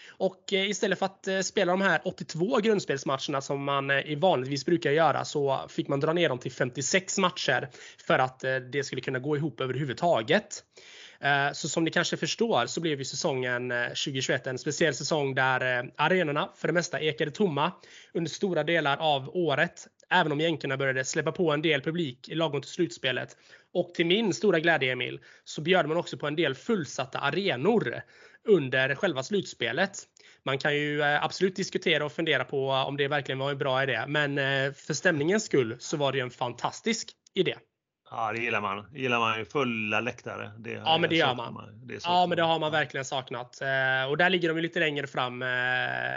Och 0.09 0.53
eh, 0.53 0.69
istället 0.69 0.99
för 0.99 1.05
att 1.05 1.45
spela 1.45 1.71
de 1.71 1.81
här 1.81 2.01
82 2.05 2.57
grundspelsmatcherna 2.57 3.41
som 3.41 3.63
man 3.63 3.91
vanligtvis 4.17 4.65
brukar 4.65 4.91
göra 4.91 5.25
så 5.25 5.65
fick 5.69 5.87
man 5.87 5.99
dra 5.99 6.13
ner 6.13 6.29
dem 6.29 6.39
till 6.39 6.51
56 6.51 7.17
matcher 7.17 7.69
för 8.07 8.19
att 8.19 8.39
det 8.71 8.83
skulle 8.85 9.01
kunna 9.01 9.19
gå 9.19 9.37
ihop 9.37 9.61
överhuvudtaget. 9.61 10.63
Eh, 11.23 11.51
så 11.53 11.69
som 11.69 11.83
ni 11.83 11.91
kanske 11.91 12.17
förstår 12.17 12.65
så 12.65 12.81
blev 12.81 12.99
ju 12.99 13.05
säsongen 13.05 13.71
eh, 13.71 13.87
2021 13.87 14.47
en 14.47 14.57
speciell 14.57 14.93
säsong 14.93 15.35
där 15.35 15.79
eh, 15.79 15.89
arenorna 15.95 16.49
för 16.55 16.67
det 16.67 16.73
mesta 16.73 16.99
ekade 16.99 17.31
tomma 17.31 17.71
under 18.13 18.29
stora 18.29 18.63
delar 18.63 18.97
av 18.97 19.29
året. 19.35 19.87
Även 20.09 20.31
om 20.31 20.39
jänkarna 20.39 20.77
började 20.77 21.05
släppa 21.05 21.31
på 21.31 21.51
en 21.51 21.61
del 21.61 21.81
publik 21.81 22.29
lagom 22.33 22.61
till 22.61 22.71
slutspelet. 22.71 23.37
Och 23.73 23.93
till 23.93 24.05
min 24.05 24.33
stora 24.33 24.59
glädje 24.59 24.91
Emil 24.91 25.19
så 25.43 25.61
bjöd 25.61 25.87
man 25.87 25.97
också 25.97 26.17
på 26.17 26.27
en 26.27 26.35
del 26.35 26.55
fullsatta 26.55 27.19
arenor 27.19 28.01
under 28.47 28.95
själva 28.95 29.23
slutspelet. 29.23 29.99
Man 30.45 30.57
kan 30.57 30.75
ju 30.75 31.03
absolut 31.03 31.55
diskutera 31.55 32.05
och 32.05 32.11
fundera 32.11 32.43
på 32.43 32.69
om 32.69 32.97
det 32.97 33.07
verkligen 33.07 33.39
var 33.39 33.51
en 33.51 33.57
bra 33.57 33.83
idé. 33.83 34.03
Men 34.07 34.35
för 34.73 34.93
stämningens 34.93 35.45
skull 35.45 35.75
så 35.79 35.97
var 35.97 36.11
det 36.11 36.17
ju 36.17 36.23
en 36.23 36.31
fantastisk 36.31 37.11
idé. 37.33 37.55
Ja, 38.15 38.31
det 38.31 38.39
gillar 38.39 38.61
man. 38.61 38.85
Det 38.91 38.99
gillar 38.99 39.19
man 39.19 39.39
ju. 39.39 39.45
Fulla 39.45 39.99
läktare. 39.99 40.51
Det 40.57 40.71
ja, 40.71 40.97
men 40.97 41.09
det 41.09 41.15
gör 41.15 41.35
man. 41.35 41.53
man. 41.53 41.87
Det 41.87 41.99
ja, 42.03 42.25
men 42.27 42.35
det 42.35 42.43
har 42.43 42.59
man 42.59 42.71
verkligen 42.71 43.05
saknat. 43.05 43.61
Eh, 43.61 44.09
och 44.09 44.17
där 44.17 44.29
ligger 44.29 44.49
de 44.53 44.61
lite 44.61 44.79
längre 44.79 45.07
fram 45.07 45.41
eh, 45.41 45.49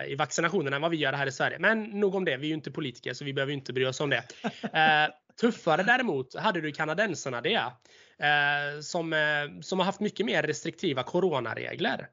i 0.06 0.14
vaccinationen 0.18 0.72
än 0.72 0.82
vad 0.82 0.90
vi 0.90 0.96
gör 0.96 1.12
här 1.12 1.26
i 1.26 1.32
Sverige. 1.32 1.58
Men 1.58 1.84
nog 1.84 2.14
om 2.14 2.24
det. 2.24 2.36
Vi 2.36 2.46
är 2.46 2.48
ju 2.48 2.54
inte 2.54 2.70
politiker 2.70 3.14
så 3.14 3.24
vi 3.24 3.32
behöver 3.32 3.52
inte 3.52 3.72
bry 3.72 3.86
oss 3.86 4.00
om 4.00 4.10
det. 4.10 4.22
Eh, 4.72 5.10
tuffare 5.40 5.82
däremot 5.82 6.36
hade 6.36 6.60
du 6.60 6.72
kanadensarna 6.72 7.40
det. 7.40 7.62
Som, 8.82 9.14
som 9.62 9.78
har 9.78 9.86
haft 9.86 10.00
mycket 10.00 10.26
mer 10.26 10.42
restriktiva 10.42 11.02
coronaregler. 11.02 12.06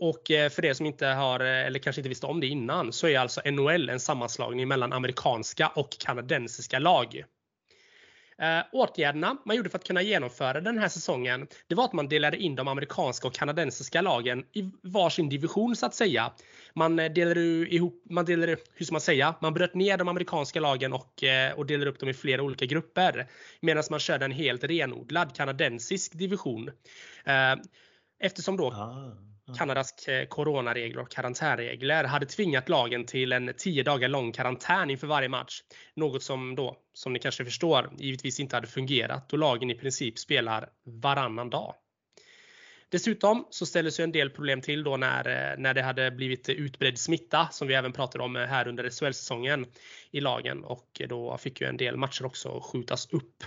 Och 0.00 0.22
för 0.26 0.62
det 0.62 0.74
som 0.74 0.86
inte 0.86 1.06
har, 1.06 1.40
eller 1.40 1.78
kanske 1.78 2.00
inte 2.00 2.08
visste 2.08 2.26
om 2.26 2.40
det 2.40 2.46
innan, 2.46 2.92
så 2.92 3.08
är 3.08 3.18
alltså 3.18 3.40
NHL 3.44 3.88
en 3.88 4.00
sammanslagning 4.00 4.68
mellan 4.68 4.92
amerikanska 4.92 5.68
och 5.68 5.90
kanadensiska 5.98 6.78
lag. 6.78 7.24
Eh, 8.42 8.64
åtgärderna 8.72 9.36
man 9.44 9.56
gjorde 9.56 9.70
för 9.70 9.78
att 9.78 9.86
kunna 9.86 10.02
genomföra 10.02 10.60
den 10.60 10.78
här 10.78 10.88
säsongen, 10.88 11.46
det 11.66 11.74
var 11.74 11.84
att 11.84 11.92
man 11.92 12.08
delade 12.08 12.36
in 12.36 12.54
de 12.54 12.68
amerikanska 12.68 13.28
och 13.28 13.34
kanadensiska 13.34 14.00
lagen 14.00 14.44
i 14.52 14.70
varsin 14.82 15.28
division 15.28 15.76
så 15.76 15.86
att 15.86 15.94
säga. 15.94 16.32
Man 16.74 16.98
eh, 16.98 17.12
delade 17.12 17.40
ihop, 17.40 18.02
man 18.10 18.24
delade, 18.24 18.56
hur 18.74 18.84
ska 18.84 18.92
man 18.92 19.00
säga, 19.00 19.34
man 19.40 19.54
bröt 19.54 19.74
ner 19.74 19.96
de 19.96 20.08
amerikanska 20.08 20.60
lagen 20.60 20.92
och, 20.92 21.24
eh, 21.24 21.52
och 21.52 21.66
delade 21.66 21.90
upp 21.90 21.98
dem 21.98 22.08
i 22.08 22.14
flera 22.14 22.42
olika 22.42 22.66
grupper. 22.66 23.26
Medan 23.60 23.84
man 23.90 24.00
körde 24.00 24.24
en 24.24 24.32
helt 24.32 24.64
renodlad 24.64 25.36
kanadensisk 25.36 26.12
division. 26.12 26.70
Eh, 27.24 27.54
eftersom 28.22 28.56
då 28.56 28.70
ah 28.70 29.32
Kanadas 29.58 30.08
eh, 30.08 30.26
coronaregler 30.26 31.02
och 31.02 31.10
karantänregler 31.10 32.04
hade 32.04 32.26
tvingat 32.26 32.68
lagen 32.68 33.06
till 33.06 33.32
en 33.32 33.54
10 33.56 33.82
dagar 33.82 34.08
lång 34.08 34.32
karantän 34.32 34.90
inför 34.90 35.06
varje 35.06 35.28
match. 35.28 35.62
Något 35.94 36.22
som 36.22 36.54
då, 36.54 36.76
som 36.92 37.12
ni 37.12 37.18
kanske 37.18 37.44
förstår, 37.44 37.92
givetvis 37.98 38.40
inte 38.40 38.56
hade 38.56 38.66
fungerat 38.66 39.28
då 39.28 39.36
lagen 39.36 39.70
i 39.70 39.74
princip 39.74 40.18
spelar 40.18 40.68
varannan 40.84 41.50
dag. 41.50 41.74
Dessutom 42.88 43.46
så 43.50 43.66
ställdes 43.66 44.00
ju 44.00 44.04
en 44.04 44.12
del 44.12 44.30
problem 44.30 44.60
till 44.60 44.84
då 44.84 44.96
när, 44.96 45.28
eh, 45.28 45.58
när 45.58 45.74
det 45.74 45.82
hade 45.82 46.10
blivit 46.10 46.48
utbredd 46.48 46.98
smitta 46.98 47.48
som 47.50 47.68
vi 47.68 47.74
även 47.74 47.92
pratade 47.92 48.24
om 48.24 48.36
här 48.36 48.68
under 48.68 48.90
SHL-säsongen 48.90 49.66
i 50.10 50.20
lagen 50.20 50.64
och 50.64 51.02
då 51.08 51.38
fick 51.38 51.60
ju 51.60 51.66
en 51.66 51.76
del 51.76 51.96
matcher 51.96 52.24
också 52.24 52.60
skjutas 52.60 53.06
upp. 53.12 53.44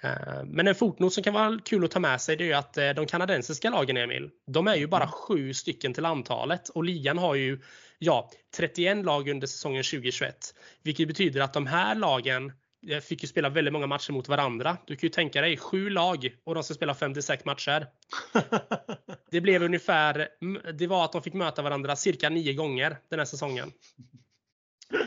Eh, 0.00 0.44
men 0.44 0.68
en 0.68 0.74
fotnot 0.74 1.12
som 1.12 1.22
kan 1.22 1.34
vara 1.34 1.58
kul 1.64 1.84
att 1.84 1.90
ta 1.90 2.00
med 2.00 2.20
sig 2.20 2.36
det 2.36 2.52
är 2.52 2.56
att 2.56 2.78
eh, 2.78 2.90
de 2.90 3.06
kanadensiska 3.06 3.70
lagen, 3.70 3.96
Emil, 3.96 4.30
de 4.46 4.66
är 4.66 4.76
ju 4.76 4.86
bara 4.86 5.04
mm. 5.04 5.12
sju 5.12 5.54
stycken 5.54 5.94
till 5.94 6.04
antalet 6.04 6.68
och 6.68 6.84
ligan 6.84 7.18
har 7.18 7.34
ju 7.34 7.60
ja, 7.98 8.30
31 8.56 9.04
lag 9.04 9.28
under 9.28 9.46
säsongen 9.46 9.82
2021. 9.82 10.36
Vilket 10.82 11.08
betyder 11.08 11.40
att 11.40 11.52
de 11.52 11.66
här 11.66 11.94
lagen 11.94 12.52
eh, 12.90 13.00
fick 13.00 13.22
ju 13.22 13.28
spela 13.28 13.48
väldigt 13.48 13.72
många 13.72 13.86
matcher 13.86 14.12
mot 14.12 14.28
varandra. 14.28 14.76
Du 14.86 14.96
kan 14.96 15.06
ju 15.06 15.12
tänka 15.12 15.40
dig 15.40 15.56
sju 15.56 15.90
lag 15.90 16.30
och 16.44 16.54
de 16.54 16.64
ska 16.64 16.74
spela 16.74 16.94
56 16.94 17.44
matcher. 17.44 17.86
Det 19.30 19.40
blev 19.40 19.62
ungefär, 19.62 20.28
det 20.72 20.86
var 20.86 21.04
att 21.04 21.12
de 21.12 21.22
fick 21.22 21.34
möta 21.34 21.62
varandra 21.62 21.96
cirka 21.96 22.28
nio 22.28 22.52
gånger 22.52 22.96
den 23.08 23.18
här 23.18 23.26
säsongen. 23.26 23.72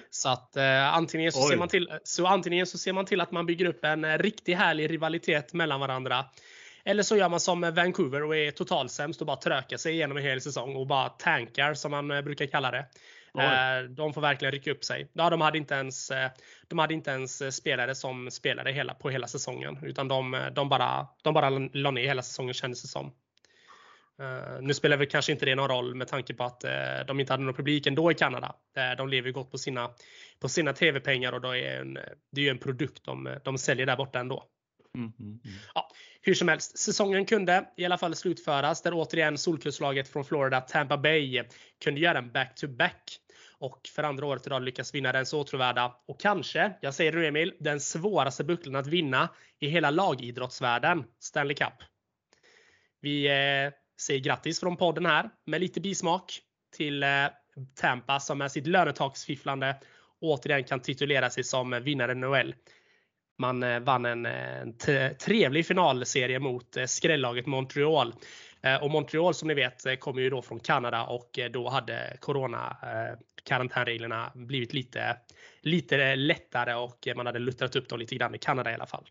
Så 0.09 0.29
att 0.29 0.57
eh, 0.57 0.93
antingen, 0.93 1.31
så 1.31 1.41
ser 1.41 1.57
man 1.57 1.67
till, 1.67 1.89
så 2.03 2.27
antingen 2.27 2.67
så 2.67 2.77
ser 2.77 2.93
man 2.93 3.05
till 3.05 3.21
att 3.21 3.31
man 3.31 3.45
bygger 3.45 3.65
upp 3.65 3.85
en 3.85 4.03
eh, 4.03 4.17
riktigt 4.17 4.57
härlig 4.57 4.91
rivalitet 4.91 5.53
mellan 5.53 5.79
varandra. 5.79 6.25
Eller 6.85 7.03
så 7.03 7.17
gör 7.17 7.29
man 7.29 7.39
som 7.39 7.61
Vancouver 7.61 8.23
och 8.23 8.35
är 8.35 8.51
totalsämst 8.51 9.21
och 9.21 9.27
bara 9.27 9.37
trökar 9.37 9.77
sig 9.77 9.93
igenom 9.93 10.17
en 10.17 10.23
hel 10.23 10.41
säsong 10.41 10.75
och 10.75 10.87
bara 10.87 11.09
tankar 11.09 11.73
som 11.73 11.91
man 11.91 12.11
eh, 12.11 12.21
brukar 12.21 12.45
kalla 12.45 12.71
det. 12.71 12.85
Eh, 13.39 13.89
de 13.89 14.13
får 14.13 14.21
verkligen 14.21 14.51
rycka 14.51 14.71
upp 14.71 14.83
sig. 14.83 15.07
Ja, 15.13 15.29
de 15.29 15.41
hade 15.41 15.57
inte 15.57 15.73
ens, 15.73 16.11
de 16.67 16.79
hade 16.79 16.93
inte 16.93 17.11
ens 17.11 17.55
spelare 17.55 17.95
som 17.95 18.31
spelade 18.31 18.71
hela, 18.71 18.93
på 18.93 19.09
hela 19.09 19.27
säsongen 19.27 19.77
utan 19.83 20.07
de, 20.07 20.49
de 20.55 20.69
bara, 20.69 21.07
de 21.23 21.33
bara 21.33 21.49
la 21.73 21.91
ner 21.91 22.07
hela 22.07 22.21
säsongen 22.21 22.53
kändes 22.53 22.81
det 22.81 22.87
som. 22.87 23.13
Uh, 24.21 24.61
nu 24.61 24.73
spelar 24.73 24.97
väl 24.97 25.07
kanske 25.07 25.31
inte 25.31 25.45
det 25.45 25.55
någon 25.55 25.69
roll 25.69 25.95
med 25.95 26.07
tanke 26.07 26.33
på 26.33 26.43
att 26.43 26.65
uh, 26.65 27.05
de 27.07 27.19
inte 27.19 27.33
hade 27.33 27.43
någon 27.43 27.53
publik 27.53 27.87
ändå 27.87 28.11
i 28.11 28.15
Kanada. 28.15 28.55
Uh, 28.77 28.97
de 28.97 29.09
lever 29.09 29.27
ju 29.27 29.33
gott 29.33 29.51
på 29.51 29.57
sina, 29.57 29.89
på 30.39 30.49
sina 30.49 30.73
tv-pengar 30.73 31.33
och 31.33 31.41
då 31.41 31.55
är 31.55 31.79
en, 31.79 31.93
det 32.31 32.41
är 32.41 32.45
ju 32.45 32.49
en 32.49 32.57
produkt 32.57 33.03
de, 33.03 33.37
de 33.43 33.57
säljer 33.57 33.85
där 33.85 33.97
borta 33.97 34.19
ändå. 34.19 34.43
Mm, 34.95 35.11
mm, 35.19 35.39
mm. 35.45 35.57
Ja, 35.73 35.89
hur 36.21 36.33
som 36.33 36.47
helst, 36.47 36.77
säsongen 36.77 37.25
kunde 37.25 37.65
i 37.77 37.85
alla 37.85 37.97
fall 37.97 38.15
slutföras 38.15 38.81
där 38.81 38.93
återigen 38.93 39.37
solkustslaget 39.37 40.07
från 40.07 40.25
Florida, 40.25 40.61
Tampa 40.61 40.97
Bay, 40.97 41.43
kunde 41.83 41.99
göra 41.99 42.17
en 42.17 42.31
back-to-back. 42.31 43.19
och 43.59 43.81
för 43.95 44.03
andra 44.03 44.25
året 44.25 44.47
idag 44.47 44.61
lyckas 44.61 44.95
vinna 44.95 45.11
den 45.11 45.25
så 45.25 45.41
åtråvärda 45.41 45.95
och 46.07 46.19
kanske, 46.19 46.73
jag 46.81 46.93
säger 46.93 47.11
det 47.11 47.17
nu 47.17 47.27
Emil, 47.27 47.53
den 47.59 47.79
svåraste 47.79 48.43
bucklan 48.43 48.75
att 48.75 48.87
vinna 48.87 49.29
i 49.59 49.67
hela 49.67 49.89
lagidrottsvärlden, 49.89 51.03
Stanley 51.19 51.55
Cup. 51.55 51.73
Vi 53.01 53.27
säger 53.99 54.19
grattis 54.19 54.59
från 54.59 54.77
podden 54.77 55.05
här 55.05 55.29
med 55.45 55.61
lite 55.61 55.81
bismak 55.81 56.39
till 56.77 57.03
eh, 57.03 57.25
Tampa 57.75 58.19
som 58.19 58.37
med 58.37 58.51
sitt 58.51 58.67
lönetaksfifflande 58.67 59.75
återigen 60.19 60.63
kan 60.63 60.79
titulera 60.79 61.29
sig 61.29 61.43
som 61.43 61.79
vinnare 61.83 62.13
NHL. 62.13 62.55
Man 63.37 63.83
vann 63.83 64.05
en, 64.05 64.25
en 64.25 64.77
trevlig 65.19 65.65
finalserie 65.65 66.39
mot 66.39 66.77
skrällaget 66.85 67.45
Montreal. 67.45 68.13
Och 68.81 68.91
Montreal 68.91 69.33
som 69.33 69.47
ni 69.47 69.53
vet 69.53 69.99
kommer 69.99 70.21
ju 70.21 70.29
då 70.29 70.41
från 70.41 70.59
Kanada 70.59 71.03
och 71.03 71.39
då 71.51 71.69
hade 71.69 72.17
corona 72.19 72.77
karantänreglerna 73.43 74.31
blivit 74.35 74.73
lite, 74.73 75.17
lite 75.61 76.15
lättare 76.15 76.73
och 76.73 77.07
man 77.15 77.25
hade 77.25 77.39
luttrat 77.39 77.75
upp 77.75 77.89
dem 77.89 77.99
lite 77.99 78.15
grann 78.15 78.35
i 78.35 78.37
Kanada 78.37 78.71
i 78.71 78.73
alla 78.73 78.85
fall. 78.85 79.09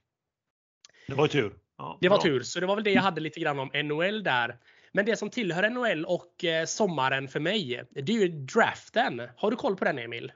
Det 1.07 1.15
var 1.15 1.27
tur. 1.27 1.53
Ja, 1.79 1.99
det 2.01 2.09
var 2.09 2.17
bra. 2.17 2.23
tur, 2.23 2.43
så 2.43 2.61
det 2.61 2.67
var 2.67 2.75
väl 2.75 2.85
det 2.85 2.91
jag 2.91 3.03
hade 3.03 3.21
lite 3.21 3.41
grann 3.41 3.59
om 3.59 3.71
NHL 3.75 4.23
där. 4.23 4.57
Men 4.93 5.05
det 5.05 5.17
som 5.17 5.31
tillhör 5.31 5.71
NHL 5.71 6.05
och 6.05 6.45
eh, 6.45 6.65
sommaren 6.65 7.29
för 7.29 7.41
mig, 7.41 7.85
det 7.91 8.13
är 8.13 8.21
ju 8.21 8.29
draften. 8.29 9.23
Har 9.37 9.51
du 9.51 9.57
koll 9.57 9.77
på 9.77 9.85
den 9.85 9.99
Emil? 9.99 10.33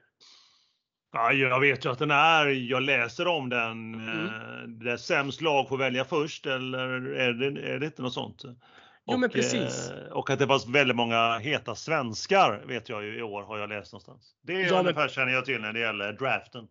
Ja, 1.12 1.32
jag 1.32 1.60
vet 1.60 1.84
ju 1.84 1.90
att 1.90 1.98
den 1.98 2.10
är. 2.10 2.46
Jag 2.46 2.82
läser 2.82 3.26
om 3.26 3.48
den. 3.48 3.94
Mm. 3.94 4.26
Eh, 4.26 4.68
där 4.68 4.96
sämst 4.96 5.40
lag 5.40 5.68
får 5.68 5.78
välja 5.78 6.04
först 6.04 6.46
eller 6.46 7.14
är 7.14 7.32
det, 7.32 7.72
är 7.72 7.78
det 7.78 7.86
inte 7.86 8.02
något 8.02 8.14
sånt? 8.14 8.42
Jo, 8.44 9.14
och, 9.14 9.20
men 9.20 9.30
precis. 9.30 9.90
Eh, 9.90 10.12
och 10.12 10.30
att 10.30 10.38
det 10.38 10.46
var 10.46 10.72
väldigt 10.72 10.96
många 10.96 11.38
heta 11.38 11.74
svenskar 11.74 12.62
vet 12.66 12.88
jag 12.88 13.04
ju 13.04 13.18
i 13.18 13.22
år 13.22 13.42
har 13.42 13.58
jag 13.58 13.68
läst 13.68 13.92
någonstans. 13.92 14.34
Det 14.42 14.52
är 14.52 14.66
ja, 14.66 14.80
ungefär 14.80 15.00
men... 15.00 15.08
känner 15.08 15.32
jag 15.32 15.44
till 15.44 15.60
när 15.60 15.72
det 15.72 15.80
gäller 15.80 16.12
draften. 16.12 16.68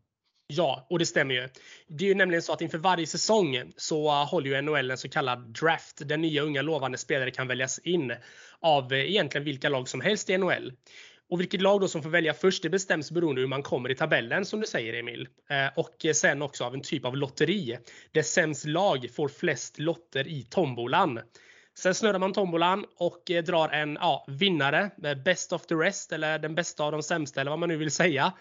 Ja, 0.53 0.87
och 0.89 0.99
det 0.99 1.05
stämmer 1.05 1.35
ju. 1.35 1.49
Det 1.87 2.05
är 2.05 2.07
ju 2.07 2.15
nämligen 2.15 2.41
så 2.41 2.53
att 2.53 2.61
inför 2.61 2.77
varje 2.77 3.07
säsong 3.07 3.63
så 3.77 4.07
uh, 4.07 4.29
håller 4.29 4.49
ju 4.49 4.61
NHL 4.61 4.91
en 4.91 4.97
så 4.97 5.09
kallad 5.09 5.39
draft 5.39 6.07
där 6.07 6.17
nya 6.17 6.41
unga 6.41 6.61
lovande 6.61 6.97
spelare 6.97 7.31
kan 7.31 7.47
väljas 7.47 7.79
in 7.79 8.13
av 8.59 8.93
eh, 8.93 8.99
egentligen 8.99 9.45
vilka 9.45 9.69
lag 9.69 9.87
som 9.87 10.01
helst 10.01 10.29
i 10.29 10.37
NHL. 10.37 10.73
Och 11.29 11.39
vilket 11.39 11.61
lag 11.61 11.81
då 11.81 11.87
som 11.87 12.03
får 12.03 12.09
välja 12.09 12.33
först 12.33 12.63
det 12.63 12.69
bestäms 12.69 13.11
beroende 13.11 13.41
hur 13.41 13.47
man 13.47 13.63
kommer 13.63 13.91
i 13.91 13.95
tabellen 13.95 14.45
som 14.45 14.59
du 14.61 14.67
säger 14.67 14.93
Emil. 14.93 15.27
Eh, 15.49 15.67
och 15.75 16.05
eh, 16.05 16.13
sen 16.13 16.41
också 16.41 16.63
av 16.63 16.73
en 16.73 16.81
typ 16.81 17.05
av 17.05 17.17
lotteri. 17.17 17.77
Där 18.11 18.21
sämst 18.21 18.65
lag 18.65 19.09
får 19.15 19.27
flest 19.27 19.79
lotter 19.79 20.27
i 20.27 20.43
tombolan. 20.43 21.19
Sen 21.77 21.95
snurrar 21.95 22.19
man 22.19 22.33
tombolan 22.33 22.85
och 22.97 23.23
drar 23.45 23.69
en 23.69 23.97
ja, 24.01 24.25
vinnare, 24.27 24.91
best 25.25 25.53
of 25.53 25.65
the 25.65 25.75
rest 25.75 26.11
eller 26.11 26.39
den 26.39 26.55
bästa 26.55 26.83
av 26.83 26.91
de 26.91 27.03
sämsta 27.03 27.41
eller 27.41 27.51
vad 27.51 27.59
man 27.59 27.69
nu 27.69 27.77
vill 27.77 27.91
säga. 27.91 28.33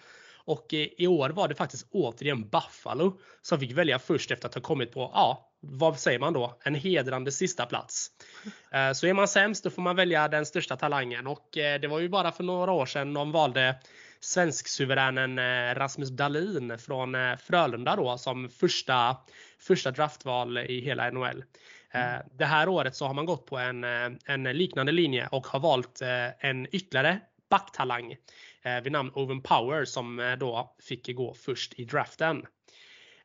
Och 0.45 0.73
eh, 0.73 0.87
i 0.97 1.07
år 1.07 1.29
var 1.29 1.47
det 1.47 1.55
faktiskt 1.55 1.87
återigen 1.91 2.49
Buffalo 2.49 3.19
som 3.41 3.59
fick 3.59 3.71
välja 3.71 3.99
först 3.99 4.31
efter 4.31 4.47
att 4.47 4.55
ha 4.55 4.61
kommit 4.61 4.91
på, 4.91 5.11
ja, 5.13 5.51
vad 5.59 5.99
säger 5.99 6.19
man 6.19 6.33
då? 6.33 6.57
En 6.63 6.75
hedrande 6.75 7.31
sista 7.31 7.65
plats. 7.65 8.07
Eh, 8.73 8.91
så 8.91 9.07
är 9.07 9.13
man 9.13 9.27
sämst 9.27 9.63
då 9.63 9.69
får 9.69 9.81
man 9.81 9.95
välja 9.95 10.27
den 10.27 10.45
största 10.45 10.75
talangen 10.75 11.27
och 11.27 11.57
eh, 11.57 11.79
det 11.79 11.87
var 11.87 11.99
ju 11.99 12.09
bara 12.09 12.31
för 12.31 12.43
några 12.43 12.71
år 12.71 12.85
sedan 12.85 13.13
de 13.13 13.31
valde 13.31 13.75
svensksuveränen 14.19 15.39
Rasmus 15.75 16.09
Dahlin 16.09 16.77
från 16.77 17.15
Frölunda 17.37 17.95
då 17.95 18.17
som 18.17 18.49
första, 18.49 19.17
första 19.59 19.91
draftval 19.91 20.57
i 20.57 20.81
hela 20.81 21.11
NHL. 21.11 21.43
Mm. 21.91 22.21
Det 22.37 22.45
här 22.45 22.69
året 22.69 22.95
så 22.95 23.07
har 23.07 23.13
man 23.13 23.25
gått 23.25 23.45
på 23.45 23.57
en, 23.57 23.83
en 24.25 24.43
liknande 24.43 24.91
linje 24.91 25.27
och 25.31 25.47
har 25.47 25.59
valt 25.59 26.01
en 26.39 26.67
ytterligare 26.71 27.19
backtalang 27.51 28.11
eh, 28.11 28.17
Eh, 28.63 28.81
vid 28.81 28.91
namn 28.91 29.11
Oven 29.13 29.41
Power 29.41 29.85
som 29.85 30.19
eh, 30.19 30.37
då 30.37 30.75
fick 30.79 31.15
gå 31.15 31.33
först 31.33 31.79
i 31.79 31.85
draften. 31.85 32.45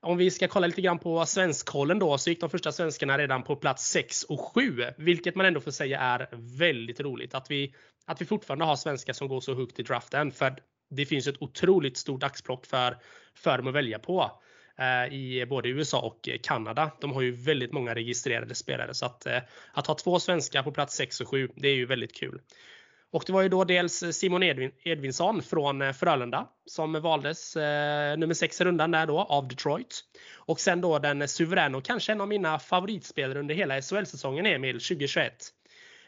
Om 0.00 0.16
vi 0.16 0.30
ska 0.30 0.48
kolla 0.48 0.66
lite 0.66 0.80
grann 0.80 0.98
på 0.98 1.26
svenskkollen 1.26 1.98
då 1.98 2.18
så 2.18 2.30
gick 2.30 2.40
de 2.40 2.50
första 2.50 2.72
svenskarna 2.72 3.18
redan 3.18 3.42
på 3.42 3.56
plats 3.56 3.90
6 3.90 4.22
och 4.22 4.40
7, 4.40 4.84
vilket 4.96 5.34
man 5.34 5.46
ändå 5.46 5.60
får 5.60 5.70
säga 5.70 6.00
är 6.00 6.28
väldigt 6.58 7.00
roligt 7.00 7.34
att 7.34 7.50
vi, 7.50 7.74
att 8.06 8.20
vi 8.20 8.24
fortfarande 8.24 8.64
har 8.64 8.76
svenskar 8.76 9.12
som 9.12 9.28
går 9.28 9.40
så 9.40 9.54
högt 9.54 9.78
i 9.78 9.82
draften. 9.82 10.32
För 10.32 10.56
det 10.90 11.06
finns 11.06 11.26
ett 11.26 11.42
otroligt 11.42 11.96
stort 11.96 12.22
axplock 12.22 12.66
för, 12.66 12.96
för 13.34 13.58
dem 13.58 13.66
att 13.66 13.74
välja 13.74 13.98
på 13.98 14.40
eh, 14.78 15.14
i 15.14 15.46
både 15.46 15.68
USA 15.68 16.00
och 16.00 16.28
Kanada. 16.42 16.90
De 17.00 17.12
har 17.12 17.22
ju 17.22 17.30
väldigt 17.30 17.72
många 17.72 17.94
registrerade 17.94 18.54
spelare 18.54 18.94
så 18.94 19.06
att, 19.06 19.26
eh, 19.26 19.38
att 19.72 19.86
ha 19.86 19.94
två 19.94 20.20
svenskar 20.20 20.62
på 20.62 20.72
plats 20.72 20.96
6 20.96 21.20
och 21.20 21.28
7, 21.28 21.48
det 21.56 21.68
är 21.68 21.74
ju 21.74 21.86
väldigt 21.86 22.14
kul. 22.14 22.40
Och 23.10 23.22
det 23.26 23.32
var 23.32 23.42
ju 23.42 23.48
då 23.48 23.64
dels 23.64 24.04
Simon 24.12 24.42
Edvin, 24.42 24.70
Edvinsson 24.84 25.42
från 25.42 25.82
eh, 25.82 25.92
Frölunda 25.92 26.48
som 26.66 26.92
valdes 26.92 27.56
eh, 27.56 28.18
nummer 28.18 28.34
6 28.34 28.60
i 28.60 28.64
rundan 28.64 28.90
där 28.90 29.06
då 29.06 29.20
av 29.20 29.48
Detroit. 29.48 30.00
Och 30.34 30.60
sen 30.60 30.80
då 30.80 30.98
den 30.98 31.28
suveräna 31.28 31.78
och 31.78 31.84
kanske 31.84 32.12
en 32.12 32.20
av 32.20 32.28
mina 32.28 32.58
favoritspelare 32.58 33.38
under 33.38 33.54
hela 33.54 33.82
SHL-säsongen 33.82 34.46
Emil 34.46 34.74
2021. 34.74 35.32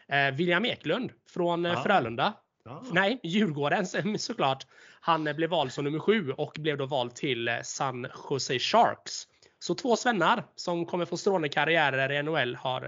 Eh, 0.08 0.30
William 0.30 0.64
Eklund 0.64 1.12
från 1.30 1.66
eh, 1.66 1.78
ah. 1.78 1.82
Frölunda. 1.82 2.34
Ah. 2.64 2.80
Nej, 2.92 3.20
Djurgården 3.22 3.86
såklart. 4.18 4.66
Han 5.00 5.26
eh, 5.26 5.36
blev 5.36 5.50
vald 5.50 5.72
som 5.72 5.84
nummer 5.84 5.98
7 5.98 6.32
och 6.32 6.56
blev 6.58 6.76
då 6.76 6.86
vald 6.86 7.14
till 7.14 7.48
eh, 7.48 7.54
San 7.62 8.06
Jose 8.30 8.58
Sharks. 8.58 9.26
Så 9.58 9.74
två 9.74 9.96
svennar 9.96 10.44
som 10.54 10.86
kommer 10.86 11.04
få 11.04 11.16
strålande 11.16 11.48
karriärer 11.48 12.12
i 12.12 12.22
NHL 12.22 12.54
har, 12.54 12.82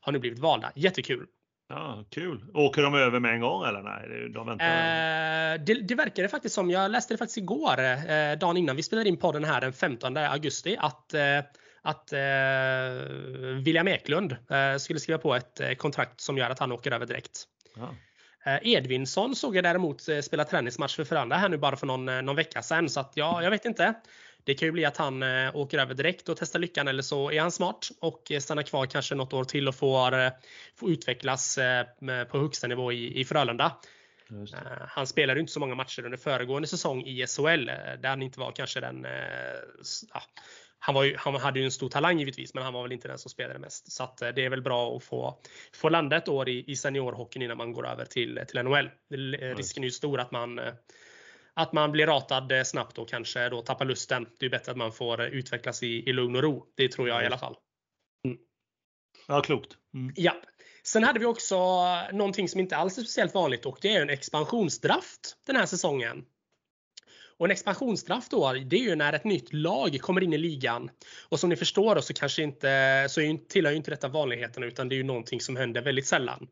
har 0.00 0.12
nu 0.12 0.18
blivit 0.18 0.38
valda. 0.38 0.72
Jättekul! 0.74 1.26
Ja, 1.74 2.04
kul. 2.10 2.44
Åker 2.54 2.82
de 2.82 2.94
över 2.94 3.20
med 3.20 3.34
en 3.34 3.40
gång 3.40 3.64
eller 3.64 3.82
nej? 3.82 4.28
De 4.34 4.46
väntar. 4.46 4.66
Eh, 4.66 5.60
det, 5.64 5.74
det 5.74 5.94
verkar 5.94 6.22
det 6.22 6.28
faktiskt 6.28 6.54
som. 6.54 6.70
Jag 6.70 6.90
läste 6.90 7.14
det 7.14 7.18
faktiskt 7.18 7.38
igår, 7.38 7.80
eh, 7.80 8.38
dagen 8.40 8.56
innan 8.56 8.76
vi 8.76 8.82
spelade 8.82 9.08
in 9.08 9.16
podden 9.16 9.44
här 9.44 9.60
den 9.60 9.72
15 9.72 10.16
augusti, 10.16 10.76
att 10.80 11.14
eh, 11.14 11.40
att 11.82 12.12
eh, 12.12 12.18
William 13.64 13.88
Eklund 13.88 14.36
eh, 14.50 14.76
skulle 14.78 15.00
skriva 15.00 15.18
på 15.18 15.34
ett 15.34 15.60
eh, 15.60 15.72
kontrakt 15.72 16.20
som 16.20 16.38
gör 16.38 16.50
att 16.50 16.58
han 16.58 16.72
åker 16.72 16.92
över 16.92 17.06
direkt. 17.06 17.44
Ja. 17.76 17.94
Edvinsson 18.62 19.36
såg 19.36 19.56
jag 19.56 19.64
däremot 19.64 20.02
spela 20.22 20.44
träningsmatch 20.44 20.96
för 20.96 21.04
Frölunda 21.04 21.36
här 21.36 21.48
nu 21.48 21.56
bara 21.56 21.76
för 21.76 21.86
någon, 21.86 22.04
någon 22.04 22.36
vecka 22.36 22.62
sedan. 22.62 22.88
Så 22.88 23.00
att 23.00 23.12
ja, 23.14 23.42
jag 23.42 23.50
vet 23.50 23.64
inte. 23.64 23.94
Det 24.44 24.54
kan 24.54 24.66
ju 24.68 24.72
bli 24.72 24.84
att 24.84 24.96
han 24.96 25.22
eh, 25.22 25.56
åker 25.56 25.78
över 25.78 25.94
direkt 25.94 26.28
och 26.28 26.36
testar 26.36 26.58
lyckan 26.58 26.88
eller 26.88 27.02
så 27.02 27.30
är 27.30 27.40
han 27.40 27.52
smart 27.52 27.88
och 28.00 28.32
stannar 28.40 28.62
kvar 28.62 28.86
kanske 28.86 29.14
något 29.14 29.32
år 29.32 29.44
till 29.44 29.68
och 29.68 29.74
får, 29.74 30.18
eh, 30.18 30.30
får 30.76 30.90
utvecklas 30.90 31.58
eh, 31.58 31.86
på 32.30 32.38
högsta 32.38 32.66
nivå 32.66 32.92
i, 32.92 33.20
i 33.20 33.24
Frölunda. 33.24 33.76
Han 34.88 35.06
spelade 35.06 35.40
inte 35.40 35.52
så 35.52 35.60
många 35.60 35.74
matcher 35.74 36.04
under 36.04 36.18
föregående 36.18 36.68
säsong 36.68 37.02
i 37.02 37.26
SHL 37.26 37.66
där 37.66 38.08
han 38.08 38.22
inte 38.22 38.40
var 38.40 38.52
kanske 38.52 38.80
den 38.80 39.06
ja, 40.14 40.22
han, 40.78 40.94
var 40.94 41.04
ju, 41.04 41.16
han 41.16 41.34
hade 41.34 41.58
ju 41.58 41.64
en 41.64 41.70
stor 41.70 41.88
talang 41.88 42.18
givetvis, 42.18 42.54
men 42.54 42.62
han 42.62 42.72
var 42.72 42.82
väl 42.82 42.92
inte 42.92 43.08
den 43.08 43.18
som 43.18 43.30
spelade 43.30 43.58
mest. 43.58 43.92
Så 43.92 44.08
det 44.18 44.44
är 44.44 44.50
väl 44.50 44.62
bra 44.62 44.96
att 44.96 45.04
få, 45.04 45.40
få 45.74 45.88
landa 45.88 46.16
ett 46.16 46.28
år 46.28 46.48
i, 46.48 46.64
i 46.66 46.76
seniorhockeyn 46.76 47.42
innan 47.42 47.56
man 47.56 47.72
går 47.72 47.86
över 47.86 48.04
till, 48.04 48.40
till 48.48 48.62
NHL. 48.62 48.90
Risken 49.56 49.82
är 49.82 49.86
ju 49.86 49.90
stor 49.90 50.20
att 50.20 50.30
man 50.30 50.60
att 51.54 51.72
man 51.72 51.92
blir 51.92 52.06
ratad 52.06 52.52
eh, 52.52 52.62
snabbt 52.62 52.98
och 52.98 53.08
kanske 53.08 53.48
då 53.48 53.62
tappar 53.62 53.84
lusten. 53.84 54.26
Det 54.38 54.46
är 54.46 54.50
bättre 54.50 54.72
att 54.72 54.78
man 54.78 54.92
får 54.92 55.20
eh, 55.20 55.26
utvecklas 55.26 55.82
i, 55.82 56.08
i 56.08 56.12
lugn 56.12 56.36
och 56.36 56.42
ro. 56.42 56.66
Det 56.76 56.88
tror 56.88 57.08
jag 57.08 57.22
i 57.22 57.26
alla 57.26 57.38
fall. 57.38 57.56
Mm. 58.24 58.38
Ja, 59.28 59.42
klokt. 59.42 59.76
Mm. 59.94 60.14
Ja. 60.16 60.34
Sen 60.84 61.04
hade 61.04 61.18
vi 61.18 61.26
också 61.26 61.56
någonting 62.12 62.48
som 62.48 62.60
inte 62.60 62.76
alls 62.76 62.98
är 62.98 63.02
speciellt 63.02 63.34
vanligt 63.34 63.66
och 63.66 63.78
det 63.82 63.96
är 63.96 64.02
en 64.02 64.10
expansionsdraft 64.10 65.36
den 65.46 65.56
här 65.56 65.66
säsongen. 65.66 66.24
Och 67.36 67.46
en 67.46 67.50
expansionsdraft 67.50 68.30
då, 68.30 68.52
det 68.52 68.76
är 68.76 68.80
ju 68.80 68.94
när 68.94 69.12
ett 69.12 69.24
nytt 69.24 69.52
lag 69.52 69.98
kommer 70.00 70.22
in 70.22 70.32
i 70.32 70.38
ligan. 70.38 70.90
Och 71.28 71.40
som 71.40 71.50
ni 71.50 71.56
förstår 71.56 71.94
då 71.94 72.02
så 72.02 72.14
kanske 72.14 72.42
inte, 72.42 73.06
så 73.10 73.38
tillhör 73.48 73.72
ju 73.72 73.76
inte 73.76 73.90
detta 73.90 74.08
vanligheterna 74.08 74.66
utan 74.66 74.88
det 74.88 74.94
är 74.94 74.96
ju 74.96 75.02
någonting 75.02 75.40
som 75.40 75.56
händer 75.56 75.82
väldigt 75.82 76.06
sällan. 76.06 76.48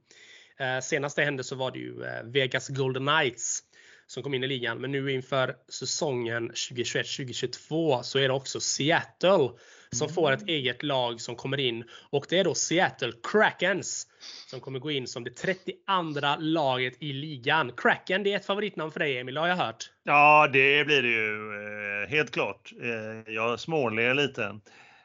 Eh, 0.58 0.80
senast 0.80 1.16
det 1.16 1.24
hände 1.24 1.44
så 1.44 1.56
var 1.56 1.70
det 1.70 1.78
ju 1.78 2.04
eh, 2.04 2.24
Vegas 2.24 2.68
Golden 2.68 3.06
Knights 3.06 3.62
som 4.10 4.22
kom 4.22 4.34
in 4.34 4.44
i 4.44 4.46
ligan. 4.46 4.78
Men 4.78 4.92
nu 4.92 5.12
inför 5.12 5.56
säsongen 5.68 6.50
2021-2022 6.50 8.02
så 8.02 8.18
är 8.18 8.28
det 8.28 8.34
också 8.34 8.60
Seattle 8.60 9.48
som 9.92 10.06
mm. 10.06 10.14
får 10.14 10.32
ett 10.32 10.48
eget 10.48 10.82
lag 10.82 11.20
som 11.20 11.36
kommer 11.36 11.60
in 11.60 11.84
och 12.10 12.26
det 12.28 12.38
är 12.38 12.44
då 12.44 12.54
Seattle 12.54 13.12
Krakens 13.22 14.06
som 14.46 14.60
kommer 14.60 14.78
gå 14.78 14.90
in 14.90 15.06
som 15.06 15.24
det 15.24 15.30
32 15.30 15.72
laget 16.38 16.94
i 17.00 17.12
ligan. 17.12 17.72
Kraken, 17.76 18.22
det 18.22 18.32
är 18.32 18.36
ett 18.36 18.46
favoritnamn 18.46 18.92
för 18.92 19.00
dig 19.00 19.18
Emil, 19.18 19.36
har 19.36 19.48
jag 19.48 19.56
hört. 19.56 19.90
Ja, 20.04 20.48
det 20.52 20.84
blir 20.86 21.02
det 21.02 21.08
ju 21.08 21.52
eh, 22.02 22.08
helt 22.08 22.30
klart. 22.30 22.72
Eh, 22.82 23.34
jag 23.34 23.60
småler 23.60 24.14
lite. 24.14 24.60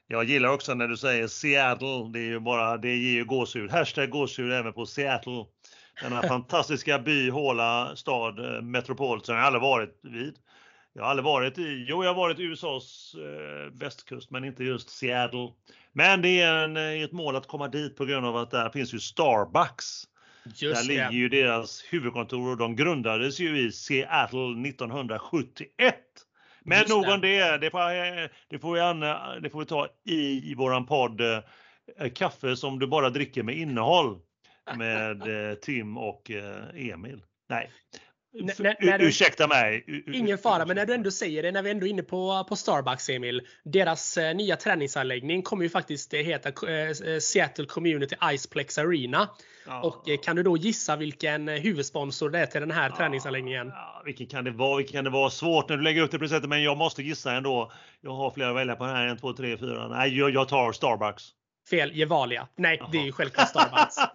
Jag 0.07 0.23
gillar 0.23 0.49
också 0.49 0.73
när 0.73 0.87
du 0.87 0.97
säger 0.97 1.27
Seattle. 1.27 2.09
Det 2.13 2.19
är 2.19 2.29
ju 2.29 2.39
bara, 2.39 2.77
det 2.77 2.95
ger 2.95 3.13
ju 3.13 3.25
gåshud. 3.25 3.71
Hashtag 3.71 4.09
gåshud 4.09 4.53
även 4.53 4.73
på 4.73 4.85
Seattle. 4.85 5.45
Denna 6.01 6.21
fantastiska 6.21 6.99
by, 6.99 7.29
håla, 7.29 7.95
stad, 7.95 8.39
eh, 8.39 8.61
metropol 8.61 9.23
som 9.23 9.35
jag 9.35 9.43
aldrig 9.45 9.61
varit 9.61 9.99
vid. 10.03 10.35
Jag 10.93 11.03
har 11.03 11.09
aldrig 11.09 11.23
varit 11.25 11.57
i, 11.57 11.85
jo 11.89 12.03
jag 12.03 12.09
har 12.13 12.21
varit 12.21 12.39
i 12.39 12.43
USAs 12.43 13.15
eh, 13.15 13.79
västkust 13.79 14.31
men 14.31 14.43
inte 14.45 14.63
just 14.63 14.89
Seattle. 14.89 15.49
Men 15.93 16.21
det 16.21 16.41
är 16.41 16.53
en, 16.53 16.77
eh, 16.77 17.03
ett 17.03 17.11
mål 17.11 17.35
att 17.35 17.47
komma 17.47 17.67
dit 17.67 17.97
på 17.97 18.05
grund 18.05 18.25
av 18.25 18.37
att 18.37 18.51
där 18.51 18.69
finns 18.69 18.93
ju 18.93 18.99
Starbucks. 18.99 20.03
Just 20.55 20.81
där 20.81 20.87
ligger 20.87 21.11
ju 21.11 21.29
deras 21.29 21.83
huvudkontor 21.89 22.51
och 22.51 22.57
de 22.57 22.75
grundades 22.75 23.39
ju 23.39 23.59
i 23.59 23.71
Seattle 23.71 24.69
1971. 24.69 25.95
Men 26.63 26.77
Just 26.77 26.89
nog 26.89 27.07
om 27.07 27.21
det, 27.21 27.57
det 27.57 27.71
får, 27.71 27.79
det, 28.49 28.59
får 28.59 28.73
vi, 28.73 29.41
det 29.41 29.49
får 29.49 29.59
vi 29.59 29.65
ta 29.65 29.87
i, 30.05 30.51
i 30.51 30.55
våran 30.55 30.85
podd. 30.85 31.21
Kaffe 32.15 32.55
som 32.55 32.79
du 32.79 32.87
bara 32.87 33.09
dricker 33.09 33.43
med 33.43 33.57
innehåll 33.57 34.19
med 34.77 35.49
eh, 35.49 35.55
Tim 35.55 35.97
och 35.97 36.31
eh, 36.31 36.89
Emil. 36.91 37.21
Nej, 37.49 37.71
när, 38.41 38.85
när 38.85 38.99
du, 38.99 39.07
ursäkta 39.07 39.47
mig. 39.47 40.03
Ingen 40.13 40.37
fara, 40.37 40.65
men 40.65 40.75
när 40.75 40.85
du 40.85 40.93
ändå 40.93 41.11
säger 41.11 41.43
det, 41.43 41.51
när 41.51 41.61
vi 41.61 41.71
ändå 41.71 41.85
är 41.85 41.89
inne 41.89 42.03
på, 42.03 42.45
på 42.49 42.55
Starbucks 42.55 43.09
Emil. 43.09 43.41
Deras 43.63 44.17
eh, 44.17 44.35
nya 44.35 44.55
träningsanläggning 44.55 45.41
kommer 45.41 45.63
ju 45.63 45.69
faktiskt 45.69 46.13
heta 46.13 46.49
eh, 46.49 47.19
Seattle 47.19 47.65
Community 47.65 48.15
Iceplex 48.33 48.77
Arena. 48.77 49.29
Ja. 49.67 49.81
Och 49.81 50.09
eh, 50.09 50.17
kan 50.17 50.35
du 50.35 50.43
då 50.43 50.57
gissa 50.57 50.95
vilken 50.95 51.49
eh, 51.49 51.55
huvudsponsor 51.55 52.29
det 52.29 52.39
är 52.39 52.45
till 52.45 52.61
den 52.61 52.71
här 52.71 52.89
ja, 52.89 52.95
träningsanläggningen? 52.95 53.67
Ja, 53.67 54.01
vilken 54.05 54.27
kan 54.27 54.43
det 54.43 54.51
vara? 54.51 54.77
Vilken 54.77 54.93
kan 54.93 55.03
det 55.03 55.09
vara? 55.09 55.29
Svårt 55.29 55.69
när 55.69 55.77
du 55.77 55.83
lägger 55.83 56.01
upp 56.01 56.11
det 56.11 56.17
på 56.17 56.23
det 56.23 56.29
sättet, 56.29 56.49
men 56.49 56.63
jag 56.63 56.77
måste 56.77 57.03
gissa 57.03 57.33
ändå. 57.33 57.71
Jag 58.01 58.11
har 58.11 58.31
flera 58.31 58.49
att 58.49 58.55
välja 58.55 58.75
på 58.75 58.85
den 58.85 58.95
här. 58.95 59.13
1, 59.13 59.19
2, 59.21 59.33
3, 59.33 59.57
4. 59.57 59.87
Nej, 59.87 60.17
jag, 60.17 60.29
jag 60.29 60.47
tar 60.47 60.71
Starbucks. 60.71 61.23
Fel, 61.69 61.91
Gevalia. 61.93 62.47
Nej, 62.55 62.77
Jaha. 62.79 62.89
det 62.91 62.97
är 62.97 63.03
ju 63.03 63.11
självklart 63.11 63.49
Starbucks. 63.49 63.95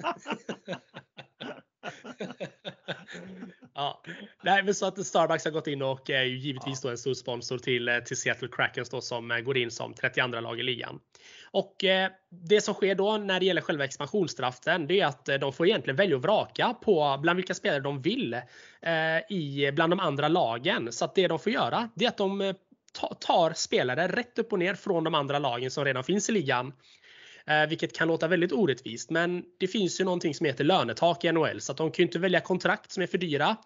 ja. 3.74 4.02
Nej, 4.42 4.62
men 4.62 4.74
så 4.74 4.86
att 4.86 5.06
Starbucks 5.06 5.44
har 5.44 5.50
gått 5.52 5.66
in 5.66 5.82
och 5.82 6.10
är 6.10 6.22
ju 6.22 6.38
givetvis 6.38 6.80
då 6.80 6.88
en 6.88 6.98
stor 6.98 7.14
sponsor 7.14 7.58
till, 7.58 7.88
eh, 7.88 7.98
till 7.98 8.16
Seattle 8.16 8.48
Krakens 8.48 8.90
då 8.90 9.00
som 9.00 9.30
eh, 9.30 9.38
går 9.38 9.56
in 9.58 9.70
som 9.70 9.94
32 9.94 10.40
lag 10.40 10.60
i 10.60 10.62
ligan. 10.62 11.00
Och 11.50 11.84
eh, 11.84 12.10
det 12.30 12.60
som 12.60 12.74
sker 12.74 12.94
då 12.94 13.16
när 13.16 13.40
det 13.40 13.46
gäller 13.46 13.60
själva 13.60 13.84
expansionsdraften, 13.84 14.86
det 14.86 15.00
är 15.00 15.06
att 15.06 15.28
eh, 15.28 15.36
de 15.36 15.52
får 15.52 15.66
egentligen 15.66 15.96
välja 15.96 16.16
och 16.16 16.22
vraka 16.22 16.74
på 16.74 17.18
bland 17.22 17.36
vilka 17.36 17.54
spelare 17.54 17.80
de 17.80 18.02
vill 18.02 18.34
eh, 18.34 19.18
i 19.30 19.72
bland 19.74 19.92
de 19.92 20.00
andra 20.00 20.28
lagen. 20.28 20.92
Så 20.92 21.04
att 21.04 21.14
det 21.14 21.28
de 21.28 21.38
får 21.38 21.52
göra, 21.52 21.88
det 21.94 22.04
är 22.04 22.08
att 22.08 22.16
de 22.16 22.54
tar 23.20 23.52
spelare 23.52 24.08
rätt 24.08 24.38
upp 24.38 24.52
och 24.52 24.58
ner 24.58 24.74
från 24.74 25.04
de 25.04 25.14
andra 25.14 25.38
lagen 25.38 25.70
som 25.70 25.84
redan 25.84 26.04
finns 26.04 26.28
i 26.28 26.32
ligan 26.32 26.72
Eh, 26.72 26.99
Eh, 27.50 27.66
vilket 27.68 27.96
kan 27.96 28.08
låta 28.08 28.28
väldigt 28.28 28.52
orättvist. 28.52 29.10
Men 29.10 29.44
det 29.58 29.66
finns 29.66 30.00
ju 30.00 30.04
någonting 30.04 30.34
som 30.34 30.46
heter 30.46 30.64
lönetak 30.64 31.24
i 31.24 31.32
NHL 31.32 31.60
så 31.60 31.72
att 31.72 31.78
de 31.78 31.90
kan 31.90 32.02
ju 32.02 32.06
inte 32.06 32.18
välja 32.18 32.40
kontrakt 32.40 32.92
som 32.92 33.02
är 33.02 33.06
för 33.06 33.18
dyra. 33.18 33.56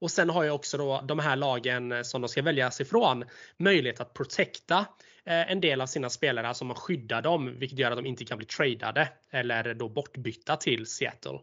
Och 0.00 0.10
sen 0.10 0.30
har 0.30 0.42
ju 0.42 0.50
också 0.50 0.78
då 0.78 1.04
de 1.08 1.18
här 1.18 1.36
lagen 1.36 1.92
eh, 1.92 2.02
som 2.02 2.20
de 2.20 2.28
ska 2.28 2.42
väljas 2.42 2.80
ifrån 2.80 3.24
möjlighet 3.56 4.00
att 4.00 4.14
protecta 4.14 4.86
eh, 5.24 5.52
en 5.52 5.60
del 5.60 5.80
av 5.80 5.86
sina 5.86 6.10
spelare, 6.10 6.48
alltså 6.48 6.64
man 6.64 6.76
skyddar 6.76 7.22
dem, 7.22 7.58
vilket 7.58 7.78
gör 7.78 7.90
att 7.90 7.96
de 7.96 8.06
inte 8.06 8.24
kan 8.24 8.38
bli 8.38 8.46
tradade 8.46 9.08
eller 9.30 9.74
då 9.74 9.88
bortbytta 9.88 10.56
till 10.56 10.86
Seattle. 10.86 11.38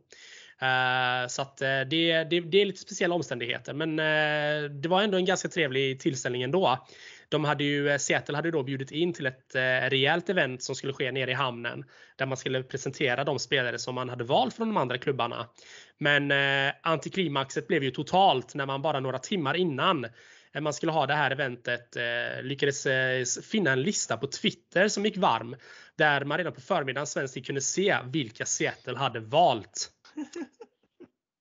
Uh, 0.61 1.27
så 1.27 1.41
att 1.41 1.61
uh, 1.61 1.67
det, 1.67 2.23
det, 2.23 2.39
det, 2.39 2.61
är 2.61 2.65
lite 2.65 2.79
speciella 2.79 3.15
omständigheter 3.15 3.73
men 3.73 3.99
uh, 3.99 4.71
det 4.71 4.89
var 4.89 5.01
ändå 5.01 5.17
en 5.17 5.25
ganska 5.25 5.47
trevlig 5.47 5.99
tillställning 5.99 6.43
ändå. 6.43 6.85
De 7.29 7.45
hade 7.45 7.63
ju, 7.63 7.89
eh, 7.89 7.97
Seattle 7.97 8.35
hade 8.35 8.51
då 8.51 8.63
bjudit 8.63 8.91
in 8.91 9.13
till 9.13 9.25
ett 9.25 9.55
eh, 9.55 9.61
rejält 9.61 10.29
event 10.29 10.63
som 10.63 10.75
skulle 10.75 10.93
ske 10.93 11.11
nere 11.11 11.31
i 11.31 11.33
hamnen 11.33 11.85
där 12.15 12.25
man 12.25 12.37
skulle 12.37 12.63
presentera 12.63 13.23
de 13.23 13.39
spelare 13.39 13.79
som 13.79 13.95
man 13.95 14.09
hade 14.09 14.23
valt 14.23 14.55
från 14.55 14.67
de 14.67 14.77
andra 14.77 14.97
klubbarna. 14.97 15.49
Men 15.97 16.31
eh, 16.31 16.73
antiklimaxet 16.81 17.67
blev 17.67 17.83
ju 17.83 17.91
totalt 17.91 18.55
när 18.55 18.65
man 18.65 18.81
bara 18.81 18.99
några 18.99 19.19
timmar 19.19 19.53
innan 19.53 20.05
eh, 20.53 20.61
man 20.61 20.73
skulle 20.73 20.91
ha 20.91 21.05
det 21.05 21.13
här 21.13 21.31
eventet 21.31 21.95
eh, 21.95 22.43
lyckades 22.43 22.85
eh, 22.85 23.25
finna 23.43 23.71
en 23.71 23.81
lista 23.81 24.17
på 24.17 24.27
Twitter 24.27 24.87
som 24.87 25.05
gick 25.05 25.17
varm 25.17 25.55
där 25.95 26.25
man 26.25 26.37
redan 26.37 26.53
på 26.53 26.61
förmiddagen 26.61 27.07
svensk 27.07 27.45
kunde 27.45 27.61
se 27.61 27.97
vilka 28.05 28.45
Seattle 28.45 28.97
hade 28.97 29.19
valt. 29.19 29.91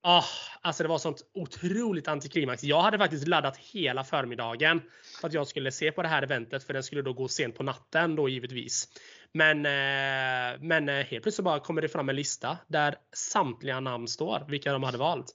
Oh, 0.06 0.24
alltså 0.60 0.82
det 0.82 0.88
var 0.88 0.98
sånt 0.98 1.22
otroligt 1.34 2.08
antiklimax. 2.08 2.64
Jag 2.64 2.82
hade 2.82 2.98
faktiskt 2.98 3.28
laddat 3.28 3.56
hela 3.56 4.04
förmiddagen 4.04 4.82
för 5.20 5.28
att 5.28 5.34
jag 5.34 5.46
skulle 5.46 5.72
se 5.72 5.92
på 5.92 6.02
det 6.02 6.08
här 6.08 6.22
eventet 6.22 6.64
för 6.64 6.72
den 6.72 6.82
skulle 6.82 7.02
då 7.02 7.12
gå 7.12 7.28
sent 7.28 7.56
på 7.56 7.62
natten 7.62 8.16
då 8.16 8.28
givetvis. 8.28 8.88
Men, 9.32 9.66
eh, 9.66 10.60
men 10.60 10.88
eh, 10.88 11.04
helt 11.04 11.22
plötsligt 11.22 11.44
bara 11.44 11.60
kommer 11.60 11.82
det 11.82 11.88
fram 11.88 12.08
en 12.08 12.16
lista 12.16 12.58
där 12.68 12.96
samtliga 13.12 13.80
namn 13.80 14.08
står, 14.08 14.44
vilka 14.48 14.72
de 14.72 14.82
hade 14.82 14.98
valt. 14.98 15.26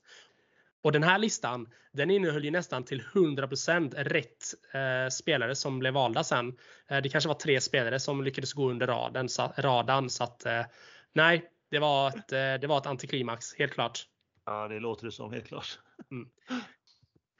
Och 0.83 0.91
den 0.91 1.03
här 1.03 1.17
listan, 1.17 1.67
den 1.91 2.11
innehöll 2.11 2.45
ju 2.45 2.51
nästan 2.51 2.83
till 2.83 3.01
100% 3.01 4.03
rätt 4.03 4.53
eh, 4.73 5.09
spelare 5.11 5.55
som 5.55 5.79
blev 5.79 5.93
valda 5.93 6.23
sen. 6.23 6.57
Eh, 6.89 7.01
det 7.01 7.09
kanske 7.09 7.27
var 7.27 7.35
tre 7.35 7.61
spelare 7.61 7.99
som 7.99 8.23
lyckades 8.23 8.53
gå 8.53 8.69
under 8.69 8.87
raden, 8.87 9.29
så, 9.29 9.53
radan 9.57 10.09
så 10.09 10.23
att 10.23 10.45
eh, 10.45 10.65
nej, 11.13 11.49
det 11.71 11.79
var 11.79 12.07
ett, 12.07 12.31
eh, 12.31 12.53
det 12.61 12.67
var 12.67 12.77
ett 12.77 12.87
antiklimax, 12.87 13.55
helt 13.55 13.73
klart. 13.73 14.05
Ja, 14.45 14.67
det 14.67 14.79
låter 14.79 15.05
det 15.05 15.11
som 15.11 15.33
helt 15.33 15.47
klart. 15.47 15.79
Mm. 16.11 16.29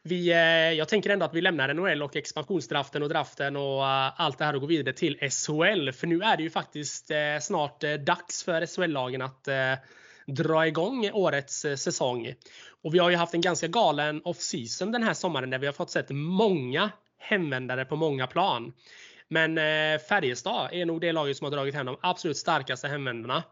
Vi, 0.04 0.32
eh, 0.32 0.38
jag 0.78 0.88
tänker 0.88 1.10
ändå 1.10 1.26
att 1.26 1.34
vi 1.34 1.42
lämnar 1.42 1.74
NHL 1.74 2.04
och 2.04 2.16
expansionsdraften 2.16 3.04
och 3.04 3.10
draften 3.10 3.56
och 3.56 3.82
uh, 3.82 4.22
allt 4.22 4.38
det 4.38 4.46
här 4.46 4.56
och 4.56 4.62
går 4.62 4.68
vidare 4.68 4.94
till 4.94 5.18
SHL. 5.20 5.92
För 5.92 6.08
nu 6.08 6.22
är 6.22 6.38
det 6.38 6.44
ju 6.44 6.50
faktiskt 6.50 7.12
uh, 7.12 7.40
snart 7.42 7.84
dags 8.06 8.44
för 8.44 8.66
SHL-lagen 8.66 9.22
att 9.22 9.48
dra 10.28 10.68
igång 10.68 11.10
årets 11.14 11.60
säsong. 11.62 12.34
Och 12.84 12.94
vi 12.94 13.00
har 13.00 13.10
ju 13.10 13.16
haft 13.16 13.34
en 13.34 13.42
ganska 13.42 13.68
galen 13.68 14.22
off-season 14.24 14.92
den 14.92 15.04
här 15.04 15.14
sommaren 15.14 15.50
där 15.50 15.60
vi 15.60 15.66
har 15.66 15.74
fått 15.74 15.92
sett 15.92 16.10
många 16.10 16.92
hemvändare 17.18 17.86
på 17.86 17.96
många 17.96 18.28
plan. 18.28 18.74
Men 19.28 19.56
Färjestad 20.00 20.70
är 20.72 20.86
nog 20.86 21.02
det 21.02 21.12
laget 21.12 21.38
som 21.38 21.46
har 21.46 21.52
dragit 21.52 21.76
hem 21.76 21.86
de 21.86 21.98
absolut 22.02 22.38
starkaste 22.38 22.88
hemvändarna. 22.88 23.44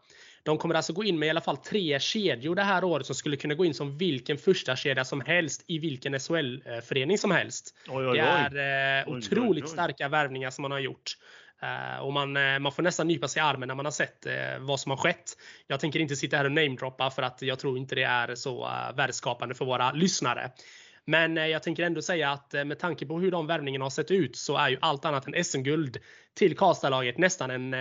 De 0.48 0.58
kommer 0.58 0.74
alltså 0.74 0.92
gå 0.92 1.04
in 1.04 1.18
med 1.18 1.26
i 1.26 1.30
alla 1.30 1.40
fall 1.40 1.56
tre 1.56 2.00
kedjor 2.00 2.54
det 2.54 2.62
här 2.62 2.84
året 2.84 3.06
som 3.06 3.14
skulle 3.14 3.36
kunna 3.36 3.54
gå 3.54 3.64
in 3.64 3.74
som 3.74 3.98
vilken 3.98 4.38
första 4.38 4.76
kedja 4.76 5.04
som 5.04 5.20
helst 5.20 5.64
i 5.66 5.78
vilken 5.78 6.20
SHL-förening 6.20 7.18
som 7.18 7.30
helst. 7.30 7.74
Oj, 7.88 7.96
oj, 7.96 8.08
oj. 8.08 8.18
Det 8.52 8.60
är 8.60 9.08
eh, 9.08 9.14
otroligt 9.14 9.68
starka 9.68 10.08
värvningar 10.08 10.50
som 10.50 10.62
man 10.62 10.70
har 10.70 10.78
gjort. 10.78 11.16
Uh, 11.62 12.04
och 12.04 12.12
man, 12.12 12.36
uh, 12.36 12.58
man 12.58 12.72
får 12.72 12.82
nästan 12.82 13.08
nypa 13.08 13.28
sig 13.28 13.40
i 13.40 13.42
armen 13.42 13.68
när 13.68 13.74
man 13.74 13.86
har 13.86 13.92
sett 13.92 14.26
uh, 14.26 14.32
vad 14.66 14.80
som 14.80 14.90
har 14.90 14.96
skett. 14.96 15.36
Jag 15.66 15.80
tänker 15.80 16.00
inte 16.00 16.16
sitta 16.16 16.36
här 16.36 16.44
och 16.44 16.52
namedroppa 16.52 17.10
för 17.10 17.22
att 17.22 17.42
jag 17.42 17.58
tror 17.58 17.78
inte 17.78 17.94
det 17.94 18.02
är 18.02 18.34
så 18.34 18.64
uh, 18.64 18.96
värdeskapande 18.96 19.54
för 19.54 19.64
våra 19.64 19.92
lyssnare. 19.92 20.50
Men 21.04 21.36
jag 21.36 21.62
tänker 21.62 21.82
ändå 21.82 22.02
säga 22.02 22.30
att 22.30 22.52
med 22.52 22.78
tanke 22.78 23.06
på 23.06 23.18
hur 23.18 23.30
de 23.30 23.46
värvningarna 23.46 23.84
har 23.84 23.90
sett 23.90 24.10
ut 24.10 24.36
så 24.36 24.56
är 24.56 24.68
ju 24.68 24.78
allt 24.80 25.04
annat 25.04 25.26
än 25.26 25.44
SM-guld 25.44 25.98
till 26.34 26.56
Karlstad-laget 26.56 27.18
nästan 27.18 27.50
en, 27.50 27.72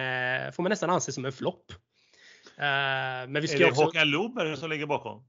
får 0.54 0.64
man 0.64 0.70
nästan 0.70 0.90
anse 0.90 1.12
som 1.12 1.26
en 1.26 1.32
flopp. 1.32 1.74
Eh, 2.60 3.30
men 3.30 3.42
vi 3.42 3.48
ska 3.48 3.58
är 3.58 3.60
det 3.60 3.70
också... 3.70 3.84
Håkan 3.84 4.10
Loob 4.10 4.58
som 4.58 4.70
ligger 4.70 4.86
bakom? 4.86 5.24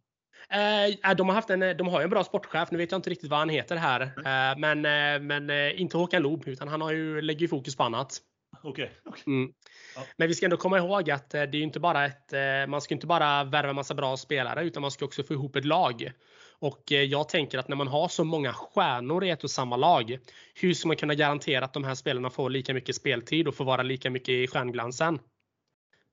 Eh, 0.50 1.14
de, 1.16 1.28
har 1.28 1.34
haft 1.34 1.50
en, 1.50 1.60
de 1.60 1.88
har 1.88 2.00
ju 2.00 2.04
en 2.04 2.10
bra 2.10 2.24
sportchef. 2.24 2.70
Nu 2.70 2.78
vet 2.78 2.92
jag 2.92 2.98
inte 2.98 3.10
riktigt 3.10 3.30
vad 3.30 3.38
han 3.38 3.48
heter 3.48 3.76
här. 3.76 4.12
Mm. 4.24 4.60
men, 4.80 5.26
men 5.26 5.70
inte 5.76 5.96
Håkan 5.96 6.22
Loob 6.22 6.48
utan 6.48 6.68
han 6.68 6.80
har 6.80 6.92
ju, 6.92 7.20
lägger 7.20 7.40
ju 7.40 7.48
fokus 7.48 7.76
på 7.76 7.82
annat. 7.82 8.18
Okay. 8.62 8.88
okay. 9.04 9.22
Mm. 9.26 9.52
Ja. 9.96 10.02
Men 10.16 10.28
vi 10.28 10.34
ska 10.34 10.46
ändå 10.46 10.56
komma 10.56 10.78
ihåg 10.78 11.10
att 11.10 11.30
det 11.30 11.38
är 11.38 11.54
inte 11.54 11.80
bara 11.80 12.06
ett, 12.06 12.32
man 12.68 12.80
ska 12.80 12.94
inte 12.94 13.06
bara 13.06 13.44
värva 13.44 13.72
massa 13.72 13.94
bra 13.94 14.16
spelare 14.16 14.64
utan 14.64 14.80
man 14.80 14.90
ska 14.90 15.04
också 15.04 15.22
få 15.22 15.34
ihop 15.34 15.56
ett 15.56 15.64
lag. 15.64 16.12
Och 16.60 16.82
jag 16.86 17.28
tänker 17.28 17.58
att 17.58 17.68
när 17.68 17.76
man 17.76 17.88
har 17.88 18.08
så 18.08 18.24
många 18.24 18.52
stjärnor 18.52 19.24
i 19.24 19.30
ett 19.30 19.44
och 19.44 19.50
samma 19.50 19.76
lag, 19.76 20.18
hur 20.54 20.74
ska 20.74 20.88
man 20.88 20.96
kunna 20.96 21.14
garantera 21.14 21.64
att 21.64 21.72
de 21.72 21.84
här 21.84 21.94
spelarna 21.94 22.30
får 22.30 22.50
lika 22.50 22.74
mycket 22.74 22.96
speltid 22.96 23.48
och 23.48 23.54
får 23.54 23.64
vara 23.64 23.82
lika 23.82 24.10
mycket 24.10 24.28
i 24.28 24.46
stjärnglansen? 24.46 25.18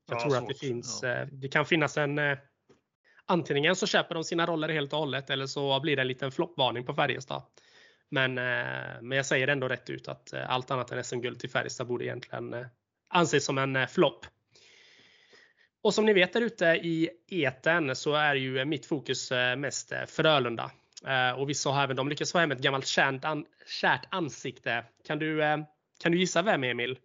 Jag 0.08 0.18
ja, 0.18 0.22
tror 0.22 0.38
att 0.38 0.48
det 0.48 0.54
finns, 0.54 1.00
ja. 1.04 1.10
Eh, 1.10 1.28
det 1.32 1.48
kan 1.48 1.66
finnas 1.66 1.98
en 1.98 2.20
eh, 2.20 2.38
Antingen 3.28 3.76
så 3.76 3.88
köper 3.88 4.16
de 4.16 4.24
sina 4.24 4.46
roller 4.46 4.70
helt 4.70 4.94
och 4.94 5.00
hållet 5.00 5.30
eller 5.30 5.46
så 5.46 5.80
blir 5.80 5.96
det 5.96 6.02
en 6.02 6.08
liten 6.08 6.32
floppvarning 6.32 6.86
på 6.86 6.94
Färjestad. 6.94 7.44
Men, 8.10 8.38
eh, 8.38 9.02
men 9.02 9.12
jag 9.12 9.26
säger 9.26 9.48
ändå 9.48 9.68
rätt 9.68 9.90
ut 9.90 10.08
att 10.08 10.34
allt 10.34 10.72
annat 10.72 10.92
än 10.92 11.04
SM-guld 11.04 11.40
till 11.40 11.50
Färjestad 11.50 11.88
borde 11.88 12.06
egentligen 12.06 12.66
anses 13.10 13.46
som 13.46 13.58
en 13.58 13.88
flopp. 13.88 14.26
Och 15.82 15.94
som 15.94 16.06
ni 16.06 16.14
vet 16.14 16.34
där 16.34 16.42
ute 16.42 16.66
i 16.66 17.10
eten 17.28 17.96
så 17.96 18.14
är 18.14 18.36
ju 18.36 18.66
mitt 18.66 18.86
fokus 18.86 19.32
mest 19.58 19.94
Frölunda. 20.08 20.72
Och 21.38 21.50
vissa 21.50 21.70
har 21.70 21.84
även 21.84 21.96
de 21.96 22.10
lyckats 22.10 22.32
få 22.32 22.40
hem 22.40 22.52
ett 22.52 22.62
gammalt 22.62 22.88
kärt, 22.88 23.26
an, 23.26 23.46
kärt 23.82 24.08
ansikte. 24.10 24.86
Kan 25.08 25.20
du, 25.20 25.40
kan 26.00 26.12
du 26.12 26.20
gissa 26.20 26.42
vem 26.42 26.64
Emil? 26.64 26.98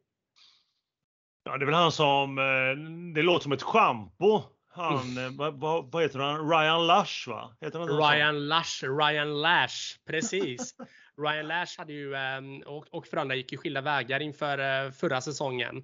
Ja, 1.51 1.57
det 1.57 1.64
är 1.64 1.66
väl 1.66 1.74
han 1.74 1.92
som, 1.92 2.38
eh, 2.38 3.14
det 3.14 3.22
låter 3.22 3.42
som 3.42 3.53
ett 3.53 3.62
schampo. 3.62 4.42
Han, 4.72 5.18
mm. 5.18 5.36
vad, 5.36 5.90
vad, 5.92 6.03
heter 6.03 6.18
han? 6.18 6.51
Ryan 6.51 6.86
Lush 6.86 7.28
va? 7.28 7.57
Heter 7.61 7.78
han 7.78 7.88
Ryan 7.88 8.34
så? 8.34 8.40
Lush, 8.40 8.98
Ryan 8.98 9.40
Lash, 9.40 9.98
precis. 10.07 10.74
Ryan 11.22 11.46
Lash 11.46 11.78
hade 11.78 11.92
ju, 11.92 12.14
ehm, 12.14 12.61
och, 12.61 12.86
och 12.90 13.07
Frölunda 13.07 13.34
gick 13.34 13.53
ju 13.53 13.59
skilda 13.59 13.80
vägar 13.80 14.20
inför 14.20 14.59
eh, 14.59 14.90
förra 14.90 15.20
säsongen. 15.20 15.82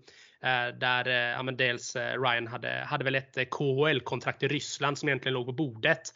Där 0.81 1.09
ja, 1.09 1.43
men 1.43 1.57
dels 1.57 1.97
Ryan 1.97 2.47
hade, 2.47 2.85
hade 2.87 3.05
väl 3.05 3.15
ett 3.15 3.51
KHL-kontrakt 3.51 4.43
i 4.43 4.49
Ryssland 4.49 4.99
som 4.99 5.09
egentligen 5.09 5.35
låg 5.35 5.47
på 5.47 5.53
bordet. 5.53 6.13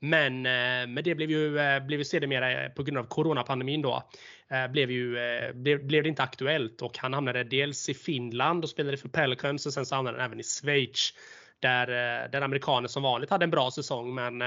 Men, 0.00 0.42
men 0.42 1.04
det 1.04 1.14
blev 1.14 1.30
ju, 1.30 1.50
blev 1.80 1.98
ju 1.98 2.04
sedermera 2.04 2.70
på 2.70 2.82
grund 2.82 2.98
av 2.98 3.04
coronapandemin 3.04 3.82
då 3.82 4.02
Eh, 4.50 4.68
blev, 4.68 4.90
ju, 4.90 5.18
eh, 5.18 5.52
blev, 5.52 5.86
blev 5.86 6.02
det 6.02 6.08
inte 6.08 6.22
aktuellt 6.22 6.82
och 6.82 6.98
han 6.98 7.12
hamnade 7.12 7.44
dels 7.44 7.88
i 7.88 7.94
Finland 7.94 8.64
och 8.64 8.70
spelade 8.70 8.96
för 8.96 9.08
Pelicans 9.08 9.66
och 9.66 9.72
sen 9.72 9.86
så 9.86 9.94
hamnade 9.94 10.18
han 10.18 10.26
även 10.26 10.40
i 10.40 10.42
Schweiz. 10.42 11.12
Där, 11.60 11.88
eh, 11.88 12.30
där 12.30 12.42
amerikaner 12.42 12.88
som 12.88 13.02
vanligt 13.02 13.30
hade 13.30 13.44
en 13.44 13.50
bra 13.50 13.70
säsong 13.70 14.14
men, 14.14 14.42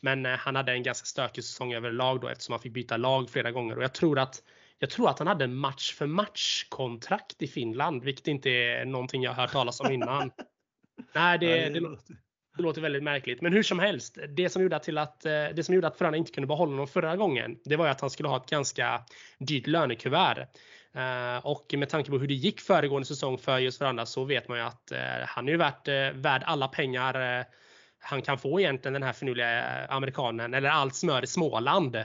men 0.00 0.24
han 0.24 0.56
hade 0.56 0.72
en 0.72 0.82
ganska 0.82 1.06
stökig 1.06 1.44
säsong 1.44 1.72
överlag 1.72 2.20
då 2.20 2.28
eftersom 2.28 2.52
han 2.52 2.60
fick 2.60 2.72
byta 2.72 2.96
lag 2.96 3.30
flera 3.30 3.50
gånger 3.50 3.76
och 3.76 3.82
jag 3.82 3.94
tror 3.94 4.18
att 4.18 4.42
jag 4.78 4.90
tror 4.90 5.10
att 5.10 5.18
han 5.18 5.28
hade 5.28 5.44
en 5.44 5.54
match 5.54 5.94
för 5.94 6.06
match 6.06 6.66
kontrakt 6.68 7.42
i 7.42 7.46
Finland, 7.46 8.04
vilket 8.04 8.28
inte 8.28 8.50
är 8.50 8.84
någonting 8.84 9.22
jag 9.22 9.32
hört 9.32 9.52
talas 9.52 9.80
om 9.80 9.92
innan. 9.92 10.30
Nej, 11.14 11.38
det, 11.38 11.46
det, 11.46 11.70
Det 11.70 11.80
låter 11.80 12.16
väldigt 12.62 13.02
märkligt. 13.02 13.40
Men 13.40 13.52
hur 13.52 13.62
som 13.62 13.78
helst, 13.78 14.18
det 14.28 14.48
som 14.48 14.62
gjorde 14.62 14.76
att, 14.76 14.82
till 14.82 14.98
att, 14.98 15.26
eh, 15.26 15.32
det 15.54 15.64
som 15.64 15.74
gjorde 15.74 15.86
att 15.86 15.98
Frölunda 15.98 16.18
inte 16.18 16.32
kunde 16.32 16.46
behålla 16.46 16.72
honom 16.72 16.86
förra 16.86 17.16
gången, 17.16 17.56
det 17.64 17.76
var 17.76 17.84
ju 17.84 17.90
att 17.90 18.00
han 18.00 18.10
skulle 18.10 18.28
ha 18.28 18.36
ett 18.36 18.50
ganska 18.50 19.02
dyrt 19.38 19.66
lönekuvert. 19.66 20.46
Uh, 20.96 21.46
och 21.46 21.74
med 21.78 21.88
tanke 21.88 22.10
på 22.10 22.18
hur 22.18 22.28
det 22.28 22.34
gick 22.34 22.60
föregående 22.60 23.06
säsong 23.06 23.38
för 23.38 23.58
just 23.58 23.78
Frölunda 23.78 24.06
så 24.06 24.24
vet 24.24 24.48
man 24.48 24.58
ju 24.58 24.64
att 24.64 24.92
uh, 24.92 25.26
han 25.26 25.48
är 25.48 25.52
ju 25.52 25.58
värt, 25.58 25.88
värd 26.14 26.42
alla 26.46 26.68
pengar 26.68 27.46
han 28.02 28.22
kan 28.22 28.38
få 28.38 28.60
egentligen 28.60 28.92
den 28.92 29.02
här 29.02 29.12
finurliga 29.12 29.86
amerikanen 29.88 30.54
eller 30.54 30.68
allt 30.68 30.94
smör 30.94 31.24
i 31.24 31.26
Småland. 31.26 31.96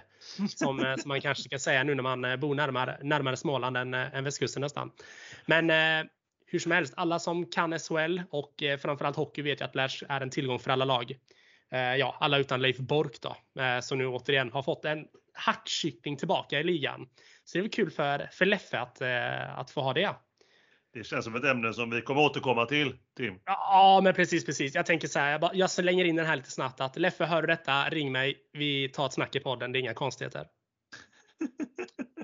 Som, 0.55 0.95
som 0.99 1.09
man 1.09 1.21
kanske 1.21 1.43
ska 1.43 1.59
säga 1.59 1.83
nu 1.83 1.95
när 1.95 2.03
man 2.03 2.39
bor 2.39 2.55
närmare, 2.55 2.97
närmare 3.01 3.37
Småland 3.37 3.77
än, 3.77 3.93
än 3.93 4.23
västkusten 4.23 4.61
nästan. 4.61 4.91
Men 5.45 5.69
hur 6.45 6.59
som 6.59 6.71
helst, 6.71 6.93
alla 6.97 7.19
som 7.19 7.45
kan 7.45 7.79
SHL 7.79 8.21
och 8.29 8.63
eh, 8.63 8.77
framförallt 8.77 9.15
hockey 9.15 9.41
vet 9.41 9.61
ju 9.61 9.65
att 9.65 9.75
Lash 9.75 10.03
är 10.09 10.21
en 10.21 10.29
tillgång 10.29 10.59
för 10.59 10.71
alla 10.71 10.85
lag. 10.85 11.11
Eh, 11.71 11.95
ja, 11.95 12.17
alla 12.19 12.37
utan 12.37 12.61
Leif 12.61 12.77
Bork 12.77 13.21
då, 13.21 13.61
eh, 13.61 13.79
som 13.79 13.97
nu 13.97 14.07
återigen 14.07 14.51
har 14.51 14.63
fått 14.63 14.85
en 14.85 15.07
hackkyckling 15.33 16.17
tillbaka 16.17 16.59
i 16.59 16.63
ligan. 16.63 17.09
Så 17.43 17.57
det 17.57 17.59
är 17.59 17.61
väl 17.61 17.71
kul 17.71 17.91
för, 17.91 18.29
för 18.31 18.45
Leffe 18.45 18.79
att, 18.79 19.01
att 19.57 19.71
få 19.71 19.81
ha 19.81 19.93
det. 19.93 20.15
Det 20.93 21.03
känns 21.03 21.25
som 21.25 21.35
ett 21.35 21.43
ämne 21.43 21.73
som 21.73 21.89
vi 21.89 22.01
kommer 22.01 22.21
återkomma 22.21 22.65
till, 22.65 22.97
Tim. 23.17 23.39
Ja, 23.45 24.01
men 24.03 24.13
precis, 24.13 24.45
precis. 24.45 24.75
Jag 24.75 24.85
tänker 24.85 25.07
så 25.07 25.19
här, 25.19 25.31
jag, 25.31 25.41
bara, 25.41 25.53
jag 25.53 25.71
slänger 25.71 26.05
in 26.05 26.15
den 26.15 26.25
här 26.25 26.35
lite 26.35 26.51
snabbt 26.51 26.81
att 26.81 26.97
Leffe, 26.97 27.25
hör 27.25 27.41
du 27.41 27.47
detta, 27.47 27.89
ring 27.89 28.11
mig. 28.11 28.37
Vi 28.53 28.89
tar 28.89 29.05
ett 29.05 29.13
snack 29.13 29.35
i 29.35 29.39
podden, 29.39 29.71
det 29.71 29.77
är 29.77 29.81
inga 29.81 29.93
konstigheter. 29.93 30.47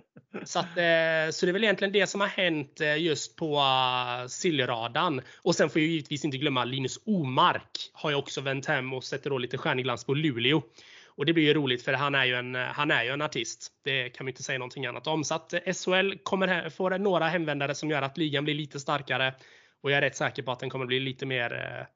Så, 0.46 0.60
att, 0.60 0.66
eh, 0.66 1.32
så 1.32 1.46
det 1.46 1.50
är 1.50 1.54
väl 1.54 1.64
egentligen 1.64 1.94
det 1.94 2.08
som 2.08 2.22
har 2.22 2.28
hänt 2.28 2.82
eh, 2.82 2.98
just 2.98 3.36
på 3.36 3.56
eh, 3.56 4.28
Siljeradan. 4.28 5.22
Och 5.38 5.56
sen 5.56 5.70
får 5.70 5.82
jag 5.82 5.90
givetvis 5.90 6.26
inte 6.26 6.38
glömma 6.38 6.64
Linus 6.64 7.00
Omark 7.06 7.92
har 7.94 8.10
ju 8.10 8.16
också 8.16 8.42
vänt 8.42 8.66
hem 8.66 8.94
och 8.94 9.04
sätter 9.04 9.30
då 9.30 9.38
lite 9.38 9.58
stjärnglans 9.58 10.04
på 10.06 10.14
Luleå. 10.14 10.62
Och 11.08 11.26
det 11.26 11.34
blir 11.34 11.44
ju 11.44 11.54
roligt 11.54 11.86
för 11.86 11.94
han 11.94 12.16
är 12.16 12.26
ju 12.26 12.36
en, 12.36 12.56
han 12.56 12.92
är 12.92 13.04
ju 13.04 13.10
en 13.10 13.22
artist. 13.22 13.72
Det 13.84 14.10
kan 14.10 14.26
vi 14.26 14.30
inte 14.30 14.44
säga 14.44 14.60
någonting 14.60 14.86
annat 14.86 15.08
om. 15.08 15.24
Så 15.24 15.36
att 15.36 15.54
SHL 15.54 16.14
kommer 16.24 16.70
få 16.70 16.90
några 16.90 17.28
hemvändare 17.28 17.76
som 17.76 17.90
gör 17.90 18.02
att 18.02 18.18
ligan 18.18 18.44
blir 18.44 18.56
lite 18.56 18.80
starkare. 18.80 19.34
Och 19.82 19.92
jag 19.92 19.98
är 19.98 20.02
rätt 20.02 20.16
säker 20.16 20.44
på 20.44 20.52
att 20.52 20.60
den 20.60 20.70
kommer 20.70 20.86
bli 20.86 21.00
lite 21.00 21.26
mer 21.26 21.88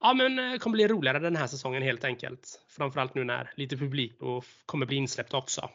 Ja 0.00 0.14
men 0.14 0.58
kommer 0.58 0.74
bli 0.74 0.88
roligare 0.88 1.18
den 1.18 1.36
här 1.36 1.46
säsongen 1.46 1.82
helt 1.82 2.04
enkelt. 2.04 2.60
Framförallt 2.68 3.14
nu 3.14 3.24
när 3.24 3.50
lite 3.54 3.76
publik 3.76 4.12
kommer 4.66 4.86
bli 4.86 4.96
insläppt 4.96 5.34
också. 5.34 5.70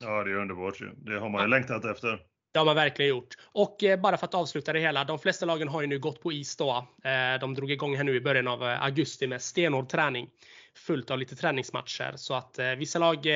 Ja, 0.00 0.24
det 0.24 0.30
är 0.30 0.34
underbart 0.34 0.80
ju. 0.80 0.90
Det 0.96 1.18
har 1.18 1.28
man 1.28 1.42
ju 1.42 1.48
längtat 1.48 1.84
efter. 1.84 2.20
Det 2.52 2.58
har 2.58 2.66
man 2.66 2.74
verkligen 2.74 3.08
gjort. 3.08 3.34
Och 3.44 3.84
eh, 3.84 4.00
bara 4.00 4.16
för 4.16 4.26
att 4.26 4.34
avsluta 4.34 4.72
det 4.72 4.80
hela. 4.80 5.04
De 5.04 5.18
flesta 5.18 5.46
lagen 5.46 5.68
har 5.68 5.80
ju 5.80 5.86
nu 5.86 5.98
gått 5.98 6.22
på 6.22 6.32
is 6.32 6.56
då. 6.56 6.86
Eh, 7.04 7.40
de 7.40 7.54
drog 7.54 7.70
igång 7.70 7.96
här 7.96 8.04
nu 8.04 8.16
i 8.16 8.20
början 8.20 8.48
av 8.48 8.62
eh, 8.62 8.82
augusti 8.82 9.26
med 9.26 9.42
stenhård 9.42 9.88
träning. 9.88 10.30
Fullt 10.74 11.10
av 11.10 11.18
lite 11.18 11.36
träningsmatcher. 11.36 12.12
Så 12.16 12.34
att 12.34 12.58
vissa 12.78 12.98
lag 12.98 13.26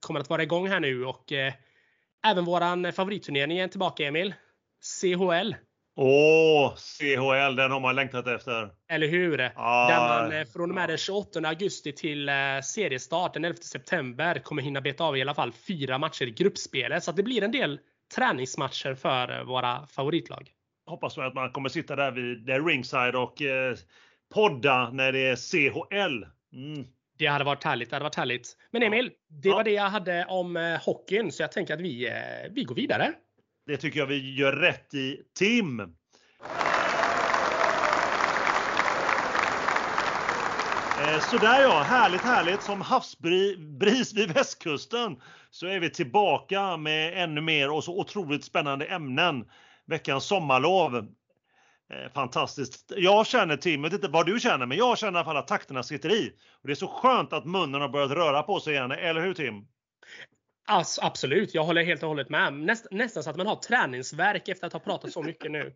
kommer 0.00 0.20
att 0.20 0.30
vara 0.30 0.42
igång 0.42 0.68
här 0.68 0.80
nu 0.80 1.04
och 1.04 1.32
även 2.26 2.44
våran 2.44 2.92
favoritturnering 2.92 3.58
är 3.58 3.68
tillbaka 3.68 4.06
Emil. 4.06 4.34
CHL. 5.00 5.54
Åh, 6.00 6.74
CHL, 6.76 7.56
den 7.56 7.70
har 7.70 7.80
man 7.80 7.96
längtat 7.96 8.26
efter. 8.26 8.70
Eller 8.90 9.08
hur? 9.08 9.50
Ah, 9.56 9.88
Där 9.88 10.08
man 10.08 10.32
eh, 10.32 10.44
från 10.44 10.70
och 10.70 10.74
med 10.74 10.88
den 10.88 10.98
28 10.98 11.40
augusti 11.48 11.92
till 11.92 12.28
eh, 12.28 12.34
seriestart 12.64 13.34
den 13.34 13.44
11 13.44 13.56
september 13.62 14.38
kommer 14.38 14.62
hinna 14.62 14.80
beta 14.80 15.04
av 15.04 15.16
i 15.16 15.22
alla 15.22 15.34
fall 15.34 15.52
fyra 15.52 15.98
matcher 15.98 16.26
i 16.26 16.30
gruppspelet. 16.30 17.04
Så 17.04 17.12
det 17.12 17.22
blir 17.22 17.42
en 17.42 17.52
del 17.52 17.80
träningsmatcher 18.16 18.94
för 18.94 19.38
eh, 19.38 19.44
våra 19.44 19.86
favoritlag. 19.86 20.50
Hoppas 20.86 21.18
att 21.18 21.34
man 21.34 21.52
kommer 21.52 21.68
sitta 21.68 21.96
där 21.96 22.10
vid 22.10 22.66
ringside 22.66 23.14
och 23.16 23.42
eh, 23.42 23.76
podda 24.34 24.90
när 24.90 25.12
det 25.12 25.28
är 25.28 25.36
CHL. 25.36 26.26
Mm. 26.52 26.86
Det 27.18 27.26
hade 27.26 27.44
varit 27.44 27.64
härligt. 27.64 27.90
Det 27.90 27.96
hade 27.96 28.04
varit 28.04 28.14
härligt. 28.14 28.56
Men 28.70 28.82
Emil, 28.82 29.10
det 29.42 29.50
var 29.50 29.64
det 29.64 29.70
jag 29.70 29.90
hade 29.90 30.24
om 30.28 30.56
eh, 30.56 30.80
hockeyn, 30.84 31.32
så 31.32 31.42
jag 31.42 31.52
tänker 31.52 31.74
att 31.74 31.80
vi, 31.80 32.08
eh, 32.08 32.12
vi 32.50 32.64
går 32.64 32.74
vidare. 32.74 33.12
Det 33.68 33.76
tycker 33.76 34.00
jag 34.00 34.06
vi 34.06 34.34
gör 34.34 34.52
rätt 34.52 34.94
i. 34.94 35.22
Tim! 35.38 35.80
Eh, 41.00 41.20
sådär 41.30 41.62
ja, 41.62 41.82
härligt 41.82 42.20
härligt. 42.20 42.62
Som 42.62 42.80
havsbris 42.80 44.14
vid 44.14 44.32
västkusten 44.32 45.16
så 45.50 45.66
är 45.66 45.80
vi 45.80 45.90
tillbaka 45.90 46.76
med 46.76 47.22
ännu 47.24 47.40
mer 47.40 47.70
och 47.70 47.84
så 47.84 48.00
otroligt 48.00 48.44
spännande 48.44 48.86
ämnen. 48.86 49.44
Veckans 49.86 50.24
sommarlov. 50.24 50.96
Eh, 50.96 52.12
fantastiskt. 52.14 52.92
Jag 52.96 53.26
känner 53.26 53.56
Tim, 53.56 53.84
jag 53.84 53.90
vet 53.90 53.98
inte 53.98 54.12
vad 54.12 54.26
du 54.26 54.40
känner, 54.40 54.66
men 54.66 54.78
jag 54.78 54.98
känner 54.98 55.12
i 55.12 55.16
alla 55.16 55.24
fall 55.24 55.36
att 55.36 55.48
takterna 55.48 55.82
sitter 55.82 56.12
i. 56.12 56.32
Och 56.52 56.66
Det 56.66 56.72
är 56.72 56.74
så 56.74 56.88
skönt 56.88 57.32
att 57.32 57.44
munnen 57.44 57.80
har 57.80 57.88
börjat 57.88 58.10
röra 58.10 58.42
på 58.42 58.60
sig 58.60 58.74
igen, 58.74 58.90
eller 58.90 59.20
hur 59.20 59.34
Tim? 59.34 59.66
Alltså, 60.70 61.00
absolut, 61.04 61.54
jag 61.54 61.64
håller 61.64 61.84
helt 61.84 62.02
och 62.02 62.08
hållet 62.08 62.28
med. 62.28 62.52
Näst, 62.52 62.86
nästan 62.90 63.22
så 63.22 63.30
att 63.30 63.36
man 63.36 63.46
har 63.46 63.56
träningsverk 63.56 64.48
efter 64.48 64.66
att 64.66 64.72
ha 64.72 64.80
pratat 64.80 65.12
så 65.12 65.22
mycket 65.22 65.50
nu. 65.50 65.74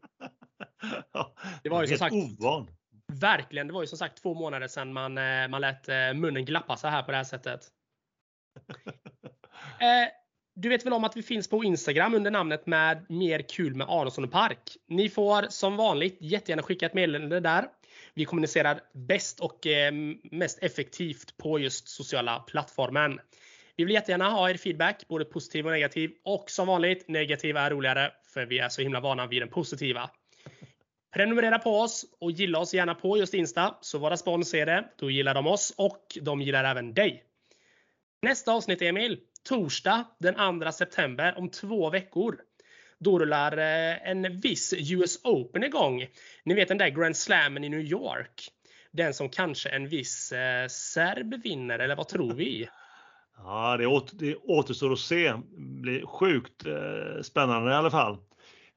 Det 1.62 1.68
var 1.68 1.82
ju 1.82 1.88
som 1.88 1.98
sagt 1.98 2.14
ovan. 2.14 2.70
Verkligen, 3.12 3.66
det 3.66 3.72
var 3.72 3.80
ju 3.82 3.86
som 3.86 3.98
sagt 3.98 4.22
två 4.22 4.34
månader 4.34 4.68
sedan 4.68 4.92
man, 4.92 5.18
eh, 5.18 5.48
man 5.48 5.60
lät 5.60 5.88
eh, 5.88 6.14
munnen 6.14 6.44
glappa 6.44 6.76
så 6.76 6.88
här 6.88 7.02
på 7.02 7.10
det 7.10 7.16
här 7.16 7.24
sättet. 7.24 7.60
eh, 9.80 10.12
du 10.54 10.68
vet 10.68 10.86
väl 10.86 10.92
om 10.92 11.04
att 11.04 11.16
vi 11.16 11.22
finns 11.22 11.48
på 11.48 11.64
Instagram 11.64 12.14
under 12.14 12.30
namnet 12.30 12.66
med 12.66 13.06
mer 13.08 13.48
kul 13.48 13.74
med 13.74 13.86
Aronsson 13.90 14.24
och 14.24 14.32
Park. 14.32 14.76
Ni 14.88 15.08
får 15.08 15.46
som 15.48 15.76
vanligt 15.76 16.16
jättegärna 16.20 16.62
skicka 16.62 16.86
ett 16.86 16.94
meddelande 16.94 17.40
där. 17.40 17.68
Vi 18.14 18.24
kommunicerar 18.24 18.80
bäst 18.94 19.40
och 19.40 19.66
eh, 19.66 19.92
mest 20.22 20.58
effektivt 20.62 21.36
på 21.36 21.58
just 21.58 21.88
sociala 21.88 22.40
plattformen. 22.40 23.20
Vi 23.76 23.84
vill 23.84 23.94
jättegärna 23.94 24.30
ha 24.30 24.50
er 24.50 24.54
feedback, 24.54 25.08
både 25.08 25.24
positiv 25.24 25.66
och 25.66 25.72
negativ. 25.72 26.10
Och 26.24 26.50
som 26.50 26.66
vanligt, 26.66 27.08
negativ 27.08 27.56
är 27.56 27.70
roligare, 27.70 28.12
för 28.34 28.46
vi 28.46 28.58
är 28.58 28.68
så 28.68 28.82
himla 28.82 29.00
vana 29.00 29.26
vid 29.26 29.42
den 29.42 29.48
positiva. 29.48 30.10
Prenumerera 31.14 31.58
på 31.58 31.80
oss 31.80 32.04
och 32.20 32.30
gilla 32.30 32.58
oss 32.58 32.74
gärna 32.74 32.94
på 32.94 33.18
just 33.18 33.34
Insta, 33.34 33.74
så 33.80 33.98
våra 33.98 34.16
spons 34.16 34.50
ser 34.50 34.66
det. 34.66 34.84
Då 34.98 35.10
gillar 35.10 35.34
de 35.34 35.46
oss 35.46 35.74
och 35.76 36.18
de 36.20 36.40
gillar 36.40 36.64
även 36.64 36.94
dig. 36.94 37.24
Nästa 38.22 38.52
avsnitt 38.52 38.82
Emil, 38.82 39.20
torsdag 39.48 40.04
den 40.18 40.60
2 40.60 40.72
september 40.72 41.38
om 41.38 41.50
två 41.50 41.90
veckor. 41.90 42.40
Då 42.98 43.18
rullar 43.18 43.58
eh, 43.58 44.10
en 44.10 44.40
viss 44.40 44.74
US 44.92 45.24
Open 45.24 45.64
igång. 45.64 46.06
Ni 46.44 46.54
vet 46.54 46.68
den 46.68 46.78
där 46.78 46.88
Grand 46.88 47.16
Slammen 47.16 47.64
i 47.64 47.68
New 47.68 47.80
York. 47.80 48.48
Den 48.90 49.14
som 49.14 49.28
kanske 49.28 49.68
en 49.68 49.88
viss 49.88 50.32
eh, 50.32 50.68
serb 50.68 51.42
vinner, 51.42 51.78
eller 51.78 51.96
vad 51.96 52.08
tror 52.08 52.34
vi? 52.34 52.68
Ja, 53.44 53.76
det, 53.76 53.86
åter, 53.86 54.16
det 54.18 54.36
återstår 54.36 54.92
att 54.92 54.98
se. 54.98 55.32
Det 55.32 55.80
blir 55.80 56.06
sjukt 56.06 56.66
eh, 56.66 57.22
spännande 57.22 57.70
i 57.70 57.74
alla 57.74 57.90
fall. 57.90 58.16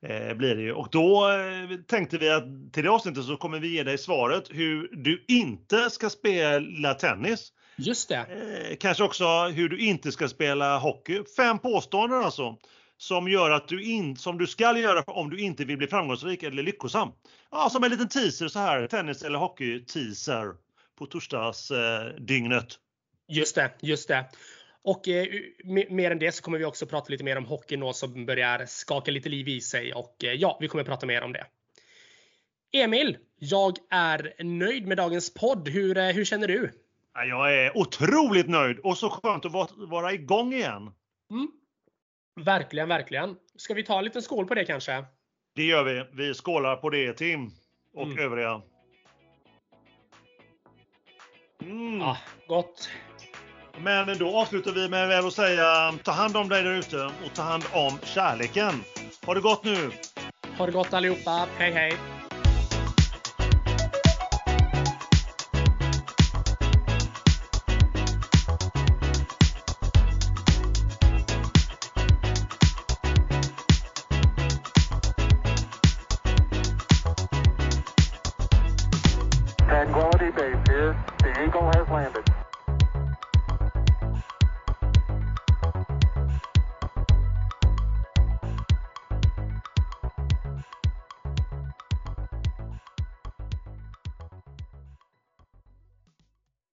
Eh, 0.01 0.33
blir 0.33 0.55
det 0.55 0.61
ju. 0.61 0.73
Och 0.73 0.87
då 0.91 1.31
eh, 1.31 1.77
tänkte 1.87 2.17
vi 2.17 2.29
att 2.29 2.73
till 2.73 2.83
det 2.83 2.89
avsnittet 2.89 3.25
så 3.25 3.37
kommer 3.37 3.59
vi 3.59 3.67
ge 3.67 3.83
dig 3.83 3.97
svaret 3.97 4.43
hur 4.49 4.89
du 4.91 5.25
inte 5.27 5.89
ska 5.89 6.09
spela 6.09 6.93
tennis. 6.93 7.51
Just 7.77 8.09
det. 8.09 8.15
Eh, 8.17 8.77
kanske 8.79 9.03
också 9.03 9.25
hur 9.47 9.69
du 9.69 9.79
inte 9.79 10.11
ska 10.11 10.27
spela 10.27 10.77
hockey. 10.77 11.23
Fem 11.37 11.59
påståenden 11.59 12.23
alltså. 12.23 12.57
Som 12.97 13.27
gör 13.27 13.51
att 13.51 13.67
du 13.67 13.83
in, 13.83 14.17
som 14.17 14.37
du 14.37 14.47
ska 14.47 14.77
göra 14.77 15.01
om 15.01 15.29
du 15.29 15.39
inte 15.39 15.65
vill 15.65 15.77
bli 15.77 15.87
framgångsrik 15.87 16.43
eller 16.43 16.63
lyckosam. 16.63 17.11
Ja, 17.51 17.69
som 17.69 17.83
en 17.83 17.91
liten 17.91 18.09
teaser 18.09 18.47
så 18.47 18.59
här. 18.59 18.87
Tennis 18.87 19.23
eller 19.23 19.39
hockey 19.39 19.85
teaser 19.85 20.53
på 20.99 21.05
torsdagsdygnet. 21.05 22.67
Just 23.27 23.55
det, 23.55 23.71
just 23.81 24.07
det. 24.07 24.25
Och 24.85 25.07
eh, 25.07 25.27
mer 25.89 26.11
än 26.11 26.19
det 26.19 26.31
så 26.31 26.43
kommer 26.43 26.57
vi 26.57 26.65
också 26.65 26.85
prata 26.85 27.09
lite 27.09 27.23
mer 27.23 27.37
om 27.37 27.45
hockeyn 27.45 27.79
då 27.79 27.93
som 27.93 28.25
börjar 28.25 28.65
skaka 28.65 29.11
lite 29.11 29.29
liv 29.29 29.47
i 29.47 29.61
sig 29.61 29.93
och 29.93 30.23
eh, 30.23 30.33
ja, 30.33 30.57
vi 30.61 30.67
kommer 30.67 30.83
prata 30.83 31.05
mer 31.05 31.21
om 31.21 31.33
det. 31.33 31.45
Emil, 32.71 33.17
jag 33.39 33.77
är 33.89 34.43
nöjd 34.43 34.87
med 34.87 34.97
dagens 34.97 35.33
podd. 35.33 35.69
Hur, 35.69 35.97
eh, 35.97 36.05
hur 36.05 36.25
känner 36.25 36.47
du? 36.47 36.71
Jag 37.13 37.55
är 37.55 37.77
otroligt 37.77 38.49
nöjd 38.49 38.79
och 38.79 38.97
så 38.97 39.09
skönt 39.09 39.45
att 39.45 39.51
vara, 39.51 39.67
vara 39.75 40.13
igång 40.13 40.53
igen. 40.53 40.91
Mm. 41.31 41.47
Verkligen, 42.35 42.89
verkligen. 42.89 43.35
Ska 43.55 43.73
vi 43.73 43.83
ta 43.83 43.97
en 43.97 44.03
liten 44.03 44.21
skål 44.21 44.45
på 44.45 44.53
det 44.53 44.65
kanske? 44.65 45.05
Det 45.55 45.63
gör 45.63 45.83
vi. 45.83 46.05
Vi 46.13 46.33
skålar 46.33 46.75
på 46.75 46.89
det 46.89 47.13
Tim 47.13 47.51
och 47.93 48.03
mm. 48.03 48.19
övriga. 48.19 48.61
Mm. 51.61 52.01
Ah, 52.01 52.17
gott. 52.47 52.89
Men 53.83 54.17
då 54.17 54.37
avslutar 54.37 54.71
vi 54.71 54.89
med 54.89 55.19
att 55.19 55.33
säga 55.33 55.93
ta 56.03 56.11
hand 56.11 56.37
om 56.37 56.49
dig 56.49 56.63
där 56.63 56.71
ute 56.71 57.05
och 57.05 57.33
ta 57.33 57.41
hand 57.41 57.63
om 57.73 57.99
kärleken. 58.03 58.83
Ha 59.25 59.33
det 59.33 59.41
gott 59.41 59.63
nu! 59.63 59.91
Ha 60.57 60.65
det 60.65 60.71
gott 60.71 60.93
allihopa. 60.93 61.47
Hej 61.57 61.71
hej! 61.71 62.14